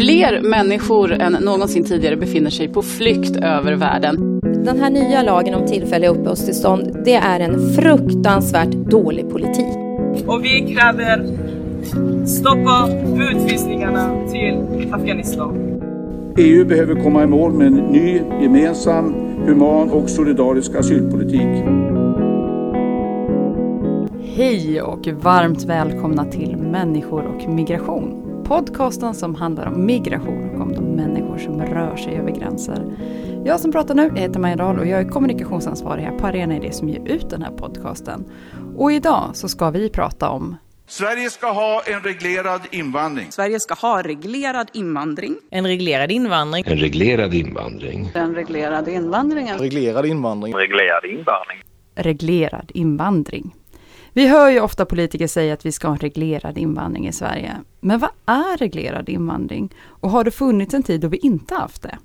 Fler 0.00 0.40
människor 0.42 1.12
än 1.12 1.32
någonsin 1.32 1.84
tidigare 1.84 2.16
befinner 2.16 2.50
sig 2.50 2.68
på 2.68 2.82
flykt 2.82 3.36
över 3.36 3.72
världen. 3.72 4.40
Den 4.64 4.80
här 4.80 4.90
nya 4.90 5.22
lagen 5.22 5.54
om 5.54 5.66
tillfälliga 5.66 6.10
uppehållstillstånd, 6.10 6.96
det 7.04 7.14
är 7.14 7.40
en 7.40 7.74
fruktansvärt 7.74 8.70
dålig 8.70 9.30
politik. 9.30 9.66
Och 10.26 10.44
vi 10.44 10.74
kräver 10.74 11.26
stoppa 12.26 12.88
utvisningarna 13.30 14.28
till 14.30 14.54
Afghanistan. 14.92 15.80
EU 16.38 16.64
behöver 16.64 17.02
komma 17.02 17.22
i 17.22 17.26
mål 17.26 17.52
med 17.52 17.66
en 17.66 17.74
ny, 17.74 18.20
gemensam, 18.42 19.14
human 19.46 19.90
och 19.90 20.10
solidarisk 20.10 20.74
asylpolitik. 20.74 21.64
Hej 24.36 24.82
och 24.82 25.08
varmt 25.22 25.64
välkomna 25.64 26.24
till 26.24 26.56
Människor 26.56 27.24
och 27.26 27.48
migration. 27.48 28.29
Podcasten 28.50 29.14
som 29.14 29.34
handlar 29.34 29.66
om 29.66 29.86
migration 29.86 30.54
och 30.54 30.60
om 30.60 30.72
de 30.74 30.80
människor 30.80 31.38
som 31.38 31.62
rör 31.62 31.96
sig 31.96 32.16
över 32.16 32.30
gränser. 32.30 32.96
Jag 33.44 33.60
som 33.60 33.72
pratar 33.72 33.94
nu 33.94 34.10
heter 34.16 34.40
Maja 34.40 34.56
Dahl 34.56 34.78
och 34.78 34.86
jag 34.86 35.00
är 35.00 35.08
kommunikationsansvarig 35.08 36.02
här 36.02 36.18
på 36.18 36.26
Arena 36.26 36.56
Idé 36.56 36.72
som 36.72 36.88
ger 36.88 37.08
ut 37.08 37.30
den 37.30 37.42
här 37.42 37.50
podcasten. 37.50 38.24
Och 38.76 38.92
idag 38.92 39.30
så 39.34 39.48
ska 39.48 39.70
vi 39.70 39.90
prata 39.90 40.30
om 40.30 40.56
Sverige 40.86 41.30
ska 41.30 41.52
ha 41.52 41.82
en 41.86 42.00
reglerad 42.00 42.60
invandring. 42.70 43.26
Sverige 43.32 43.60
ska 43.60 43.74
ha 43.74 44.02
reglerad 44.02 44.70
invandring. 44.72 45.36
En 45.50 45.66
reglerad 45.66 46.10
invandring. 46.10 46.64
En 46.66 46.78
reglerad 46.78 47.34
invandring. 47.34 48.10
Den 48.14 48.34
reglerade 48.34 48.92
invandringen. 48.92 49.58
Reglerad 49.58 50.06
invandring. 50.06 50.54
Reglerad 50.54 51.04
invandring. 51.04 51.62
Reglerad 51.94 52.70
invandring. 52.74 53.54
Vi 54.12 54.26
hör 54.26 54.50
ju 54.50 54.60
ofta 54.60 54.84
politiker 54.84 55.26
säga 55.26 55.54
att 55.54 55.66
vi 55.66 55.72
ska 55.72 55.88
ha 55.88 55.94
en 55.94 56.00
reglerad 56.00 56.58
invandring 56.58 57.08
i 57.08 57.12
Sverige. 57.12 57.56
Men 57.80 57.98
vad 57.98 58.10
är 58.26 58.56
reglerad 58.56 59.08
invandring? 59.08 59.74
Och 59.86 60.10
har 60.10 60.24
det 60.24 60.30
funnits 60.30 60.74
en 60.74 60.82
tid 60.82 61.00
då 61.00 61.08
vi 61.08 61.16
inte 61.16 61.54
haft 61.54 61.82
det? 61.82 61.98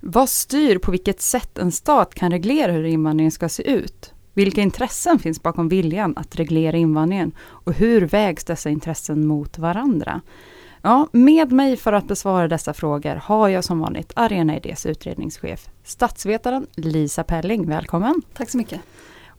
Vad 0.00 0.28
styr 0.28 0.78
på 0.78 0.90
vilket 0.90 1.20
sätt 1.20 1.58
en 1.58 1.72
stat 1.72 2.14
kan 2.14 2.30
reglera 2.30 2.72
hur 2.72 2.84
invandringen 2.84 3.30
ska 3.30 3.48
se 3.48 3.70
ut? 3.70 4.12
Vilka 4.34 4.60
intressen 4.60 5.18
finns 5.18 5.42
bakom 5.42 5.68
viljan 5.68 6.14
att 6.16 6.36
reglera 6.36 6.76
invandringen? 6.76 7.32
Och 7.40 7.72
hur 7.72 8.00
vägs 8.00 8.44
dessa 8.44 8.70
intressen 8.70 9.26
mot 9.26 9.58
varandra? 9.58 10.20
Ja, 10.82 11.08
med 11.12 11.52
mig 11.52 11.76
för 11.76 11.92
att 11.92 12.08
besvara 12.08 12.48
dessa 12.48 12.74
frågor 12.74 13.14
har 13.14 13.48
jag 13.48 13.64
som 13.64 13.78
vanligt 13.78 14.12
Arena 14.16 14.56
Idés 14.56 14.86
utredningschef, 14.86 15.68
statsvetaren 15.84 16.66
Lisa 16.74 17.24
Pelling. 17.24 17.68
Välkommen! 17.68 18.22
Tack 18.34 18.50
så 18.50 18.58
mycket! 18.58 18.80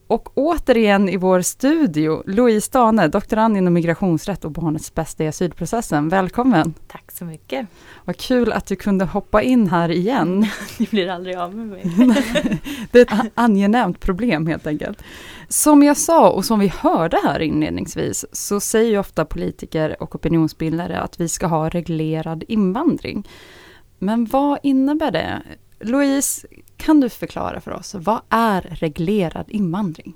Och 0.09 0.29
återigen 0.37 1.09
i 1.09 1.17
vår 1.17 1.41
studio, 1.41 2.23
Louise 2.25 2.65
Stane, 2.65 3.07
doktorand 3.07 3.57
inom 3.57 3.73
migrationsrätt 3.73 4.45
och 4.45 4.51
barnets 4.51 4.93
bästa 4.93 5.23
i 5.23 5.27
asylprocessen. 5.27 6.09
Välkommen! 6.09 6.73
Tack 6.87 7.11
så 7.11 7.25
mycket! 7.25 7.67
Vad 8.05 8.17
kul 8.17 8.51
att 8.51 8.65
du 8.65 8.75
kunde 8.75 9.05
hoppa 9.05 9.41
in 9.41 9.69
här 9.69 9.91
igen. 9.91 10.45
Ni 10.79 10.87
blir 10.91 11.09
aldrig 11.09 11.35
av 11.35 11.55
med 11.55 11.67
mig. 11.67 11.83
det 12.91 12.99
är 12.99 13.01
ett 13.01 13.31
angenämt 13.35 13.99
problem 13.99 14.47
helt 14.47 14.67
enkelt. 14.67 15.03
Som 15.47 15.83
jag 15.83 15.97
sa 15.97 16.29
och 16.29 16.45
som 16.45 16.59
vi 16.59 16.67
hörde 16.67 17.19
här 17.23 17.39
inledningsvis 17.39 18.25
så 18.31 18.59
säger 18.59 18.89
ju 18.91 18.97
ofta 18.97 19.25
politiker 19.25 20.03
och 20.03 20.15
opinionsbildare 20.15 20.99
att 20.99 21.19
vi 21.19 21.29
ska 21.29 21.47
ha 21.47 21.69
reglerad 21.69 22.43
invandring. 22.47 23.27
Men 23.99 24.25
vad 24.25 24.59
innebär 24.63 25.11
det? 25.11 25.41
Louise, 25.79 26.47
kan 26.79 26.99
du 26.99 27.09
förklara 27.09 27.61
för 27.61 27.71
oss, 27.71 27.95
vad 27.95 28.21
är 28.29 28.61
reglerad 28.61 29.45
invandring? 29.49 30.13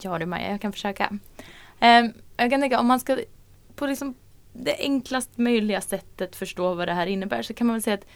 Ja 0.00 0.18
du 0.18 0.26
Maja, 0.26 0.50
jag 0.50 0.60
kan 0.60 0.72
försöka. 0.72 1.18
Ehm, 1.80 2.12
jag 2.36 2.50
kan 2.50 2.60
tänka 2.60 2.80
om 2.80 2.86
man 2.86 3.00
ska 3.00 3.18
på 3.74 3.86
liksom 3.86 4.14
det 4.52 4.76
enklast 4.78 5.38
möjliga 5.38 5.80
sättet 5.80 6.36
förstå 6.36 6.74
vad 6.74 6.88
det 6.88 6.94
här 6.94 7.06
innebär 7.06 7.42
så 7.42 7.54
kan 7.54 7.66
man 7.66 7.74
väl 7.74 7.82
säga 7.82 7.94
att 7.94 8.06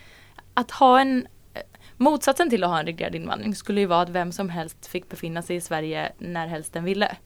att 0.55 0.71
ha 0.71 1.01
en 1.01 1.27
eh, 1.55 1.63
Motsatsen 1.97 2.51
till 2.51 2.65
att 2.65 2.71
ha 2.71 2.79
en 2.79 2.87
reglerad 2.87 3.15
invandring 3.15 3.55
skulle 3.55 3.81
ju 3.81 3.87
vara 3.87 4.01
att 4.01 4.09
vem 4.09 4.33
som 4.33 4.49
helst 4.49 4.87
fick 4.87 5.09
befinna 5.09 5.43
sig 5.43 5.57
i 5.57 5.61
Sverige 5.61 6.13
när 6.19 6.47
helst 6.47 6.73
den 6.73 6.85
ville. 6.85 7.17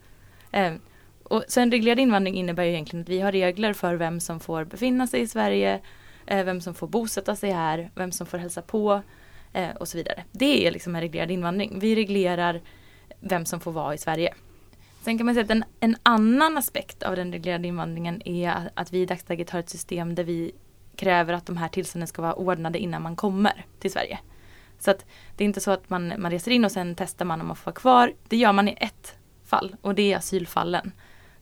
Ehm, 0.53 0.81
och 1.23 1.45
så 1.49 1.61
en 1.61 1.71
reglerad 1.71 1.99
invandring 1.99 2.35
innebär 2.35 2.65
ju 2.65 2.71
egentligen 2.71 3.03
att 3.03 3.09
vi 3.09 3.21
har 3.21 3.33
regler 3.33 3.73
för 3.73 3.95
vem 3.95 4.21
som 4.21 4.41
får 4.41 4.65
befinna 4.65 5.07
sig 5.07 5.21
i 5.21 5.27
Sverige, 5.27 5.81
eh, 6.27 6.45
vem 6.45 6.61
som 6.61 6.75
får 6.75 6.89
bosätta 6.89 7.37
sig 7.37 7.51
här, 7.51 7.91
vem 7.95 8.13
som 8.13 8.27
får 8.27 8.39
hälsa 8.39 8.63
på, 8.63 9.03
eh, 9.59 9.77
och 9.77 9.89
så 9.89 9.97
vidare. 9.97 10.25
Det 10.33 10.67
är 10.67 10.71
liksom 10.71 10.95
en 10.95 11.01
reglerad 11.01 11.31
invandring. 11.31 11.79
Vi 11.79 11.97
reglerar 11.97 12.61
vem 13.21 13.47
som 13.47 13.61
får 13.61 13.73
vara 13.73 13.95
i 13.95 13.99
Sverige. 13.99 14.35
Sen 15.03 15.19
kan 15.19 15.27
man 15.27 15.35
säga 15.35 15.45
att 15.45 15.51
en, 15.51 15.65
en 15.81 15.97
annan 16.03 16.59
aspekt 16.59 17.03
av 17.03 17.17
den 17.17 17.33
reglerade 17.33 17.69
invandringen 17.69 18.29
är 18.29 18.71
att 18.75 18.93
vi 18.93 18.99
i 18.99 19.07
dagsläget 19.07 19.51
har 19.51 19.61
ett 19.61 19.71
system 19.71 20.15
där 20.15 20.25
vi 20.25 20.53
kräver 20.97 21.33
att 21.33 21.47
de 21.47 21.57
här 21.57 21.69
tillstånden 21.69 22.07
ska 22.07 22.23
vara 22.23 22.35
ordnade 22.35 22.79
innan 22.79 23.03
man 23.03 23.17
kommer 23.17 23.65
till 23.79 23.93
Sverige. 23.93 24.19
Så 24.79 24.91
att 24.91 25.07
det 25.37 25.45
är 25.45 25.47
inte 25.47 25.61
så 25.61 25.71
att 25.71 25.91
man, 25.91 26.13
man 26.19 26.31
reser 26.31 26.51
in 26.51 26.65
och 26.65 26.73
sen 26.73 26.95
testar 26.95 27.25
man 27.25 27.41
om 27.41 27.47
man 27.47 27.57
får 27.57 27.65
vara 27.65 27.81
kvar. 27.81 28.13
Det 28.29 28.37
gör 28.37 28.53
man 28.53 28.69
i 28.69 28.77
ett 28.81 29.15
fall 29.45 29.77
och 29.81 29.95
det 29.95 30.13
är 30.13 30.17
asylfallen. 30.17 30.93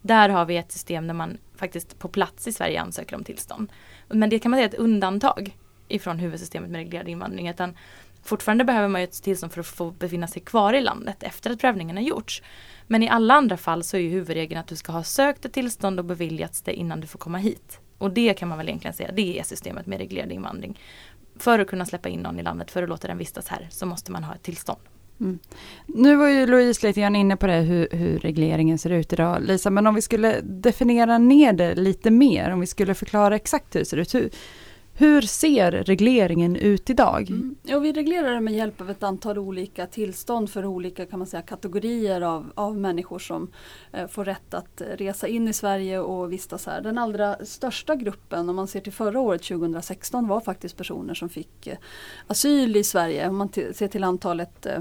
Där 0.02 0.28
har 0.28 0.44
vi 0.44 0.56
ett 0.56 0.72
system 0.72 1.06
där 1.06 1.14
man 1.14 1.38
faktiskt 1.56 1.98
på 1.98 2.08
plats 2.08 2.46
i 2.46 2.52
Sverige 2.52 2.80
ansöker 2.80 3.16
om 3.16 3.24
tillstånd. 3.24 3.72
Men 4.08 4.30
det 4.30 4.38
kan 4.38 4.50
man 4.50 4.58
säga 4.58 4.68
är 4.68 4.68
ett 4.68 4.78
undantag 4.78 5.56
ifrån 5.88 6.18
huvudsystemet 6.18 6.70
med 6.70 6.78
reglerad 6.78 7.08
invandring. 7.08 7.48
Utan 7.48 7.76
fortfarande 8.26 8.64
behöver 8.64 8.88
man 8.88 9.00
ju 9.00 9.04
ett 9.04 9.22
tillstånd 9.22 9.52
för 9.52 9.60
att 9.60 9.66
få 9.66 9.90
befinna 9.90 10.26
sig 10.26 10.42
kvar 10.42 10.74
i 10.74 10.80
landet 10.80 11.22
efter 11.22 11.50
att 11.50 11.60
prövningen 11.60 11.96
har 11.96 12.04
gjorts. 12.04 12.42
Men 12.86 13.02
i 13.02 13.08
alla 13.08 13.34
andra 13.34 13.56
fall 13.56 13.84
så 13.84 13.96
är 13.96 14.00
ju 14.00 14.08
huvudregeln 14.08 14.60
att 14.60 14.68
du 14.68 14.76
ska 14.76 14.92
ha 14.92 15.02
sökt 15.02 15.44
ett 15.44 15.52
tillstånd 15.52 15.98
och 15.98 16.04
beviljats 16.04 16.62
det 16.62 16.74
innan 16.74 17.00
du 17.00 17.06
får 17.06 17.18
komma 17.18 17.38
hit. 17.38 17.80
Och 17.98 18.10
det 18.10 18.34
kan 18.34 18.48
man 18.48 18.58
väl 18.58 18.68
egentligen 18.68 18.94
säga, 18.94 19.10
det 19.12 19.38
är 19.38 19.42
systemet 19.42 19.86
med 19.86 19.98
reglerad 19.98 20.32
invandring. 20.32 20.80
För 21.38 21.58
att 21.58 21.68
kunna 21.68 21.86
släppa 21.86 22.08
in 22.08 22.20
någon 22.20 22.40
i 22.40 22.42
landet, 22.42 22.70
för 22.70 22.82
att 22.82 22.88
låta 22.88 23.08
den 23.08 23.18
vistas 23.18 23.48
här, 23.48 23.68
så 23.70 23.86
måste 23.86 24.12
man 24.12 24.24
ha 24.24 24.34
ett 24.34 24.42
tillstånd. 24.42 24.80
Mm. 25.20 25.38
Nu 25.86 26.16
var 26.16 26.28
ju 26.28 26.46
Louise 26.46 26.86
lite 26.86 27.00
grann 27.00 27.16
inne 27.16 27.36
på 27.36 27.46
det, 27.46 27.60
hur, 27.60 27.88
hur, 27.90 28.18
regleringen 28.18 28.78
ser 28.78 28.90
ut 28.90 29.12
idag, 29.12 29.42
Lisa, 29.42 29.70
men 29.70 29.86
om 29.86 29.94
vi 29.94 30.02
skulle 30.02 30.40
definiera 30.40 31.18
ner 31.18 31.52
det 31.52 31.74
lite 31.74 32.10
mer, 32.10 32.50
om 32.50 32.60
vi 32.60 32.66
skulle 32.66 32.94
förklara 32.94 33.36
exakt 33.36 33.74
hur 33.74 33.80
det 33.80 33.86
ser 33.86 33.96
ut. 33.96 34.14
Hur, 34.14 34.30
hur 34.98 35.22
ser 35.22 35.70
regleringen 35.70 36.56
ut 36.56 36.90
idag? 36.90 37.30
Mm. 37.30 37.56
Ja, 37.62 37.78
vi 37.78 37.92
reglerar 37.92 38.34
det 38.34 38.40
med 38.40 38.54
hjälp 38.54 38.80
av 38.80 38.90
ett 38.90 39.02
antal 39.02 39.38
olika 39.38 39.86
tillstånd 39.86 40.50
för 40.50 40.64
olika 40.64 41.06
kan 41.06 41.18
man 41.18 41.28
säga, 41.28 41.42
kategorier 41.42 42.20
av, 42.20 42.52
av 42.54 42.76
människor 42.76 43.18
som 43.18 43.50
eh, 43.92 44.06
får 44.06 44.24
rätt 44.24 44.54
att 44.54 44.82
resa 44.96 45.28
in 45.28 45.48
i 45.48 45.52
Sverige 45.52 45.98
och 45.98 46.32
vistas 46.32 46.66
här. 46.66 46.80
Den 46.80 46.98
allra 46.98 47.36
största 47.44 47.94
gruppen, 47.94 48.48
om 48.48 48.56
man 48.56 48.68
ser 48.68 48.80
till 48.80 48.92
förra 48.92 49.20
året 49.20 49.42
2016, 49.42 50.28
var 50.28 50.40
faktiskt 50.40 50.76
personer 50.76 51.14
som 51.14 51.28
fick 51.28 51.66
eh, 51.66 51.78
asyl 52.26 52.76
i 52.76 52.84
Sverige. 52.84 53.28
Om 53.28 53.36
man 53.36 53.48
ser 53.52 53.88
till 53.88 54.04
antalet 54.04 54.66
eh, 54.66 54.78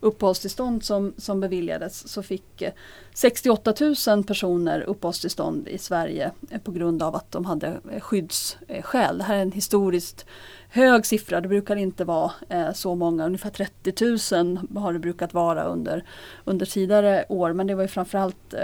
uppehållstillstånd 0.00 0.84
som, 0.84 1.14
som 1.16 1.40
beviljades 1.40 2.08
så 2.08 2.22
fick 2.22 2.62
eh, 2.62 2.72
68 3.16 3.74
000 4.08 4.24
personer 4.24 4.80
uppehållstillstånd 4.80 5.68
i 5.68 5.78
Sverige 5.78 6.30
eh, 6.50 6.60
på 6.60 6.72
grund 6.72 7.02
av 7.02 7.16
att 7.16 7.32
de 7.32 7.44
hade 7.44 7.80
eh, 7.92 8.00
skyddsskäl. 8.00 9.18
Det 9.18 9.24
här 9.24 9.36
är 9.36 9.42
en 9.42 9.52
historiskt 9.52 10.26
hög 10.68 11.06
siffra. 11.06 11.40
Det 11.40 11.48
brukar 11.48 11.76
inte 11.76 12.04
vara 12.04 12.32
eh, 12.48 12.72
så 12.72 12.94
många, 12.94 13.26
ungefär 13.26 13.50
30 13.50 14.34
000 14.42 14.82
har 14.82 14.92
det 14.92 14.98
brukat 14.98 15.34
vara 15.34 15.64
under, 15.64 16.04
under 16.44 16.66
tidigare 16.66 17.24
år. 17.28 17.52
Men 17.52 17.66
det 17.66 17.74
var 17.74 17.82
ju 17.82 17.88
framförallt 17.88 18.54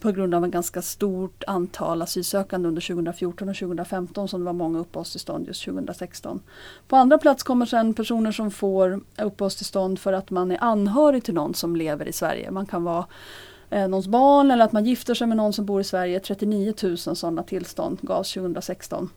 på 0.00 0.12
grund 0.12 0.34
av 0.34 0.44
en 0.44 0.50
ganska 0.50 0.82
stort 0.82 1.44
antal 1.46 2.02
asylsökande 2.02 2.68
under 2.68 2.82
2014 2.82 3.48
och 3.48 3.56
2015 3.56 4.28
som 4.28 4.40
det 4.40 4.46
var 4.46 4.52
många 4.52 4.78
uppehållstillstånd 4.78 5.46
just 5.46 5.64
2016. 5.64 6.40
På 6.88 6.96
andra 6.96 7.18
plats 7.18 7.42
kommer 7.42 7.66
sen 7.66 7.94
personer 7.94 8.32
som 8.32 8.50
får 8.50 9.00
uppehållstillstånd 9.18 9.98
för 9.98 10.12
att 10.12 10.30
man 10.30 10.50
är 10.50 10.58
anhörig 10.60 11.24
till 11.24 11.34
någon 11.34 11.54
som 11.54 11.76
lever 11.76 12.08
i 12.08 12.12
Sverige. 12.12 12.50
Man 12.50 12.66
kan 12.66 12.84
vara 12.84 13.06
eh, 13.72 13.88
någons 13.88 14.08
barn 14.08 14.50
eller 14.50 14.64
att 14.64 14.72
man 14.72 14.84
gifter 14.84 15.14
sig 15.14 15.26
med 15.26 15.36
någon 15.36 15.52
som 15.52 15.66
bor 15.66 15.80
i 15.80 15.84
Sverige. 15.84 16.20
39 16.20 16.74
000 16.82 16.98
sådana 16.98 17.42
tillstånd 17.42 17.98
gavs 18.02 18.32
2016. 18.32 19.10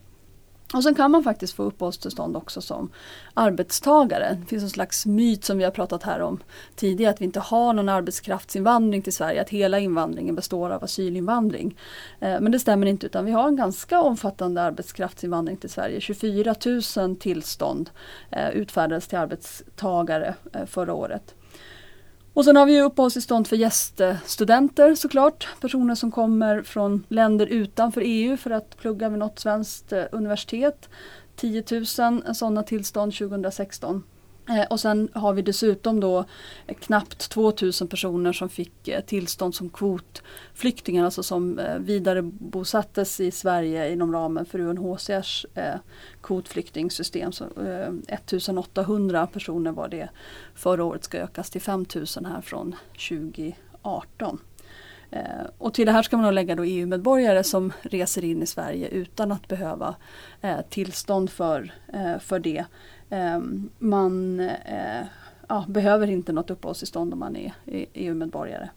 Och 0.74 0.84
sen 0.84 0.96
kan 0.96 1.12
man 1.12 1.24
faktiskt 1.24 1.54
få 1.54 1.64
uppehållstillstånd 1.64 2.38
också 2.38 2.62
som 2.62 2.90
arbetstagare. 3.34 4.38
Det 4.42 4.46
finns 4.46 4.64
en 4.64 4.70
slags 4.70 5.06
myt 5.06 5.44
som 5.44 5.58
vi 5.58 5.64
har 5.64 5.72
pratat 5.72 6.04
här 6.04 6.22
om 6.22 6.40
tidigare 6.76 7.14
att 7.14 7.22
vi 7.22 7.26
inte 7.26 7.40
har 7.40 7.74
någon 7.74 7.90
arbetskraftsinvandring 7.90 9.02
till 9.02 9.14
Sverige, 9.14 9.42
att 9.42 9.50
hela 9.50 9.80
invandringen 9.80 10.36
består 10.36 10.70
av 10.70 10.84
asylinvandring. 10.84 11.78
Eh, 12.20 12.40
men 12.40 12.52
det 12.52 12.60
stämmer 12.60 12.88
inte 12.88 13.06
utan 13.06 13.26
vi 13.26 13.32
har 13.32 13.48
en 13.48 13.56
ganska 13.56 14.02
omfattande 14.02 14.62
arbetskraftsinvandring 14.62 15.58
till 15.58 15.70
Sverige. 15.70 16.02
24 16.02 16.56
000 16.98 17.16
tillstånd 17.16 17.90
eh, 18.32 18.50
utfärdades 18.50 19.08
till 19.08 19.18
arbetstagare 19.18 20.36
eh, 20.54 20.66
förra 20.66 20.94
året. 20.94 21.36
Och 22.36 22.46
sen 22.46 22.56
har 22.56 22.66
vi 22.66 22.82
uppehållstillstånd 22.82 23.48
för 23.48 23.56
gäststudenter 23.56 24.96
såklart. 24.96 25.48
Personer 25.62 25.96
som 25.96 26.12
kommer 26.12 26.62
från 26.62 27.06
länder 27.10 27.46
utanför 27.46 28.02
EU 28.06 28.38
för 28.38 28.52
att 28.52 28.78
plugga 28.78 29.10
vid 29.10 29.20
något 29.20 29.40
svenskt 29.40 29.92
eh, 29.92 30.04
universitet. 30.12 30.90
10 31.36 31.64
000 31.72 31.86
sådana 32.36 32.64
tillstånd 32.64 33.14
2016. 33.14 34.04
Eh, 34.50 34.66
och 34.70 34.80
sen 34.80 35.10
har 35.14 35.34
vi 35.34 35.42
dessutom 35.42 36.00
då 36.00 36.26
knappt 36.80 37.30
2000 37.30 37.88
personer 37.88 38.34
som 38.34 38.50
fick 38.50 38.88
eh, 38.88 39.02
tillstånd 39.02 39.56
som 39.56 39.70
kvotflyktingar, 39.70 41.06
alltså 41.06 41.24
som 41.24 41.60
eh, 41.60 41.78
vidarebosattes 41.78 43.20
i 43.20 43.32
Sverige 43.32 43.92
inom 43.92 44.14
ramen 44.14 44.46
för 44.46 44.60
UNHCRs 44.60 45.46
kvotflyktingsystem. 46.22 47.32
Så, 47.32 47.46
1800 48.08 49.28
personer 49.28 49.72
var 49.72 49.88
det 49.88 50.10
förra 50.56 50.84
året, 50.84 51.04
ska 51.04 51.18
ökas 51.18 51.50
till 51.50 51.62
5000 51.62 52.26
här 52.26 52.42
från 52.42 52.76
2018. 53.10 54.40
Och 55.58 55.74
till 55.74 55.86
det 55.86 55.92
här 55.92 56.04
ska 56.04 56.18
man 56.18 56.36
lägga 56.36 56.56
då 56.56 56.64
EU-medborgare 56.64 57.44
som 57.44 57.74
reser 57.82 58.24
in 58.24 58.44
i 58.44 58.46
Sverige 58.46 58.88
utan 58.88 59.32
att 59.32 59.48
behöva 59.48 59.96
tillstånd 60.70 61.30
för, 61.30 61.74
för 62.20 62.40
det. 62.40 62.66
Ehm, 63.10 63.70
man 63.80 64.40
eh, 64.40 65.06
ja, 65.48 65.66
behöver 65.68 66.08
inte 66.08 66.34
något 66.34 66.50
uppehållstillstånd 66.50 67.14
om 67.14 67.20
man 67.20 67.36
är 67.36 67.54
EU-medborgare. 67.94 68.70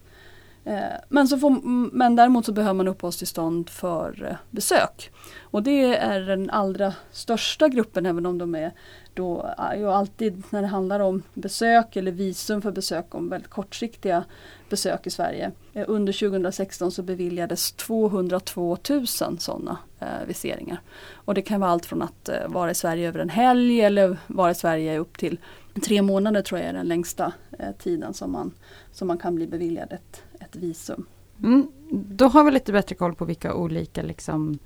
Eh, 0.63 0.99
men, 1.09 1.27
så 1.27 1.37
får, 1.37 1.61
men 1.95 2.15
däremot 2.15 2.45
så 2.45 2.51
behöver 2.51 2.73
man 2.73 2.87
uppehållstillstånd 2.87 3.69
för 3.69 4.27
eh, 4.29 4.35
besök. 4.51 5.11
Och 5.41 5.63
det 5.63 5.97
är 5.97 6.21
den 6.21 6.49
allra 6.49 6.93
största 7.11 7.67
gruppen 7.67 8.05
även 8.05 8.25
om 8.25 8.37
de 8.37 8.55
är 8.55 8.71
då 9.13 9.53
ju 9.77 9.89
alltid 9.89 10.43
när 10.49 10.61
det 10.61 10.67
handlar 10.67 10.99
om 10.99 11.23
besök 11.33 11.95
eller 11.95 12.11
visum 12.11 12.61
för 12.61 12.71
besök 12.71 13.15
om 13.15 13.29
väldigt 13.29 13.49
kortsiktiga 13.49 14.23
besök 14.69 15.07
i 15.07 15.09
Sverige. 15.09 15.51
Eh, 15.73 15.85
under 15.87 16.13
2016 16.13 16.91
så 16.91 17.03
beviljades 17.03 17.71
202 17.71 18.77
000 18.89 19.07
sådana 19.07 19.77
eh, 19.99 20.27
viseringar. 20.27 20.81
Och 21.13 21.33
det 21.33 21.41
kan 21.41 21.61
vara 21.61 21.71
allt 21.71 21.85
från 21.85 22.01
att 22.01 22.29
eh, 22.29 22.47
vara 22.47 22.71
i 22.71 22.75
Sverige 22.75 23.07
över 23.07 23.19
en 23.19 23.29
helg 23.29 23.81
eller 23.81 24.17
vara 24.27 24.51
i 24.51 24.55
Sverige 24.55 24.99
upp 24.99 25.17
till 25.17 25.39
tre 25.85 26.01
månader 26.01 26.41
tror 26.41 26.59
jag 26.59 26.69
är 26.69 26.73
den 26.73 26.87
längsta 26.87 27.33
eh, 27.59 27.71
tiden 27.79 28.13
som 28.13 28.31
man, 28.31 28.51
som 28.91 29.07
man 29.07 29.17
kan 29.17 29.35
bli 29.35 29.47
beviljad 29.47 29.93
ett, 29.93 30.23
ett 30.39 30.55
visum. 30.55 31.05
Mm, 31.43 31.71
då 31.91 32.27
har 32.27 32.43
vi 32.43 32.51
lite 32.51 32.71
bättre 32.71 32.95
koll 32.95 33.15
på 33.15 33.25
vilka 33.25 33.53
olika 33.53 34.01
liksom, 34.01 34.59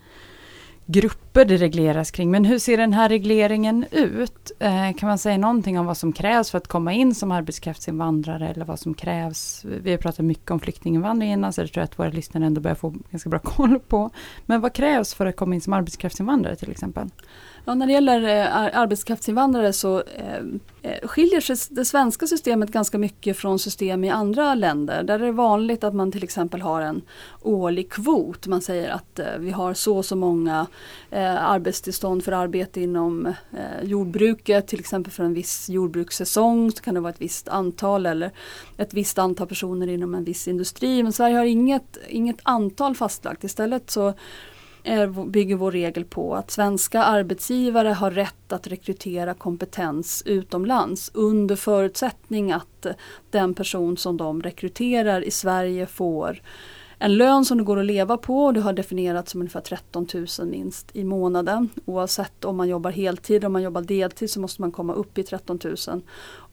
grupper 0.86 1.46
det 1.46 1.58
regleras 1.58 2.12
kring. 2.12 2.32
Men 2.32 2.46
hur 2.46 2.60
ser 2.60 2.78
den 2.78 2.94
här 2.94 3.10
regleringen 3.10 3.86
ut? 3.92 4.52
Eh, 4.60 4.94
kan 4.94 5.10
man 5.10 5.18
säga 5.18 5.38
någonting 5.38 5.80
om 5.80 5.86
vad 5.86 5.98
som 5.98 6.14
krävs 6.14 6.52
för 6.52 6.58
att 6.58 6.68
komma 6.68 6.94
in 6.94 7.16
som 7.16 7.32
arbetskraftsinvandrare 7.32 8.50
eller 8.50 8.66
vad 8.66 8.80
som 8.80 8.94
krävs? 8.94 9.66
Vi 9.66 9.92
har 9.92 9.98
pratat 9.98 10.26
mycket 10.26 10.52
om 10.52 10.60
flyktinginvandring 10.60 11.32
innan 11.32 11.54
så 11.54 11.62
det 11.62 11.68
tror 11.68 11.82
jag 11.82 11.86
att 11.86 12.00
våra 12.00 12.10
lyssnare 12.10 12.46
ändå 12.46 12.62
börjar 12.62 12.76
få 12.76 12.94
ganska 13.12 13.30
bra 13.30 13.40
koll 13.44 13.80
på. 13.80 14.10
Men 14.46 14.62
vad 14.62 14.74
krävs 14.74 15.14
för 15.14 15.26
att 15.26 15.36
komma 15.36 15.56
in 15.56 15.62
som 15.62 15.74
arbetskraftsinvandrare 15.74 16.56
till 16.56 16.72
exempel? 16.72 17.10
Ja, 17.66 17.76
när 17.76 17.88
det 17.88 17.94
gäller 17.94 18.24
eh, 18.24 18.78
arbetskraftsinvandrare 18.80 19.74
så 19.74 20.04
eh, 20.16 20.38
eh, 20.82 21.08
skiljer 21.08 21.42
sig 21.42 21.56
det 21.70 21.86
svenska 21.86 22.28
systemet 22.28 22.72
ganska 22.72 22.98
mycket 22.98 23.38
från 23.38 23.60
system 23.60 24.04
i 24.04 24.10
andra 24.10 24.56
länder. 24.56 25.04
Där 25.04 25.20
är 25.20 25.26
det 25.26 25.32
vanligt 25.32 25.84
att 25.84 25.94
man 25.94 26.12
till 26.12 26.24
exempel 26.24 26.62
har 26.62 26.82
en 26.82 27.02
årlig 27.42 27.92
kvot. 27.92 28.48
Man 28.48 28.62
säger 28.62 28.90
att 28.90 29.20
vi 29.40 29.52
har 29.52 29.74
så 29.74 29.98
och 29.98 30.06
så 30.06 30.16
många 30.16 30.68
arbetstillstånd 31.40 32.24
för 32.24 32.32
arbete 32.32 32.82
inom 32.82 33.34
jordbruket. 33.84 34.68
Till 34.68 34.80
exempel 34.80 35.14
för 35.14 35.24
en 35.24 35.34
viss 35.34 35.70
jordbrukssäsong 35.70 36.72
så 36.72 36.84
kan 36.84 36.94
det 36.94 37.00
vara 37.00 37.14
ett 37.14 37.22
visst 37.22 37.48
antal 37.48 38.06
eller 38.06 38.32
ett 38.78 38.94
visst 38.94 39.18
antal 39.18 39.48
personer 39.48 39.88
inom 39.88 40.16
en 40.16 40.24
viss 40.24 40.48
industri. 40.48 41.04
Men 41.04 41.14
Sverige 41.14 41.38
har 41.38 41.46
inget, 41.46 41.98
inget 42.08 42.40
antal 42.44 42.96
fastlagt. 42.96 43.44
Istället 43.44 43.92
så 43.92 44.14
bygger 45.28 45.56
vår 45.56 45.72
regel 45.72 46.06
på 46.06 46.36
att 46.36 46.52
svenska 46.52 47.04
arbetsgivare 47.04 47.90
har 47.90 48.12
rätt 48.12 48.54
att 48.54 48.68
rekrytera 48.68 49.34
kompetens 49.34 50.24
utomlands 50.26 51.12
under 51.14 51.56
förutsättning 51.56 52.52
att 52.52 52.86
eh, 52.86 52.94
den 53.30 53.54
person 53.54 53.98
som 53.98 54.18
de 54.18 54.42
rekryterar 54.42 55.22
i 55.22 55.32
Sverige 55.32 55.86
får 55.86 56.42
en 57.04 57.16
lön 57.18 57.46
som 57.46 57.58
det 57.58 57.64
går 57.64 57.80
att 57.80 57.86
leva 57.86 58.18
på. 58.18 58.46
och 58.46 58.54
Det 58.54 58.62
har 58.62 58.74
definierats 58.74 59.32
som 59.32 59.42
ungefär 59.42 59.62
13 59.62 60.08
000 60.14 60.48
minst 60.48 60.96
i 60.96 61.04
månaden. 61.04 61.70
Oavsett 61.86 62.46
om 62.46 62.58
man 62.58 62.68
jobbar 62.68 62.92
heltid 62.92 63.38
eller 63.38 63.48
om 63.48 63.54
man 63.54 63.64
jobbar 63.64 63.82
deltid 63.82 64.30
så 64.30 64.40
måste 64.40 64.62
man 64.62 64.72
komma 64.72 64.94
upp 64.94 65.18
i 65.18 65.24
13 65.24 65.60
000. 65.64 66.02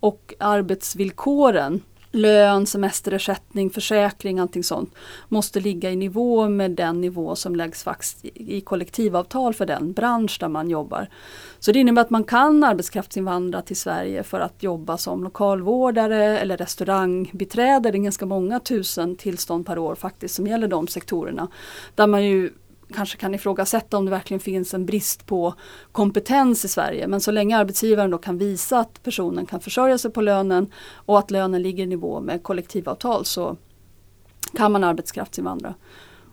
Och 0.01 0.35
arbetsvillkoren 0.39 1.83
lön, 2.11 2.67
semesterersättning, 2.67 3.71
försäkring, 3.71 4.39
allting 4.39 4.65
sånt 4.65 4.95
måste 5.29 5.61
ligga 5.61 5.91
i 5.91 5.97
nivå 5.97 6.49
med 6.49 6.71
den 6.71 7.01
nivå 7.01 7.37
som 7.37 7.57
läggs 7.57 7.83
fast 7.83 8.25
i 8.25 8.61
kollektivavtal 8.61 9.55
för 9.55 9.67
den 9.67 9.93
bransch 9.93 10.37
där 10.41 10.49
man 10.49 10.71
jobbar. 10.71 11.09
Så 11.59 11.73
det 11.73 11.79
innebär 11.79 12.03
att 12.03 12.11
man 12.11 12.25
kan 12.25 12.65
arbetskraftsinvandra 12.65 13.63
till 13.63 13.77
Sverige 13.77 14.23
för 14.23 14.41
att 14.41 14.63
jobba 14.63 14.99
som 14.99 15.25
lokalvårdare 15.25 16.39
eller 16.39 16.57
restaurangbiträde. 16.57 17.91
Det 17.91 17.99
är 17.99 18.03
ganska 18.03 18.27
många 18.27 18.61
tusen 18.61 19.17
tillstånd 19.17 19.67
per 19.67 19.79
år 19.79 19.95
faktiskt 19.95 20.35
som 20.35 20.47
gäller 20.47 20.69
de 20.69 20.89
sektorerna. 20.89 21.49
Där 21.95 22.07
man 22.07 22.25
ju 22.25 22.51
kanske 22.95 23.19
kan 23.19 23.35
ifrågasätta 23.35 23.97
om 23.99 24.05
det 24.05 24.11
verkligen 24.11 24.41
finns 24.41 24.75
en 24.75 24.87
brist 24.87 25.27
på 25.27 25.55
kompetens 25.93 26.65
i 26.65 26.69
Sverige. 26.69 27.07
Men 27.07 27.21
så 27.21 27.31
länge 27.31 27.57
arbetsgivaren 27.57 28.11
då 28.11 28.19
kan 28.19 28.39
visa 28.39 28.79
att 28.79 29.03
personen 29.03 29.47
kan 29.47 29.61
försörja 29.61 29.99
sig 29.99 30.11
på 30.11 30.21
lönen 30.21 30.73
och 30.95 31.19
att 31.19 31.31
lönen 31.31 31.63
ligger 31.63 31.85
i 31.85 31.87
nivå 31.87 32.21
med 32.21 32.43
kollektivavtal 32.43 33.25
så 33.25 33.57
kan 34.57 34.73
man 34.73 34.85
arbetskraftsinvandra. 34.85 35.75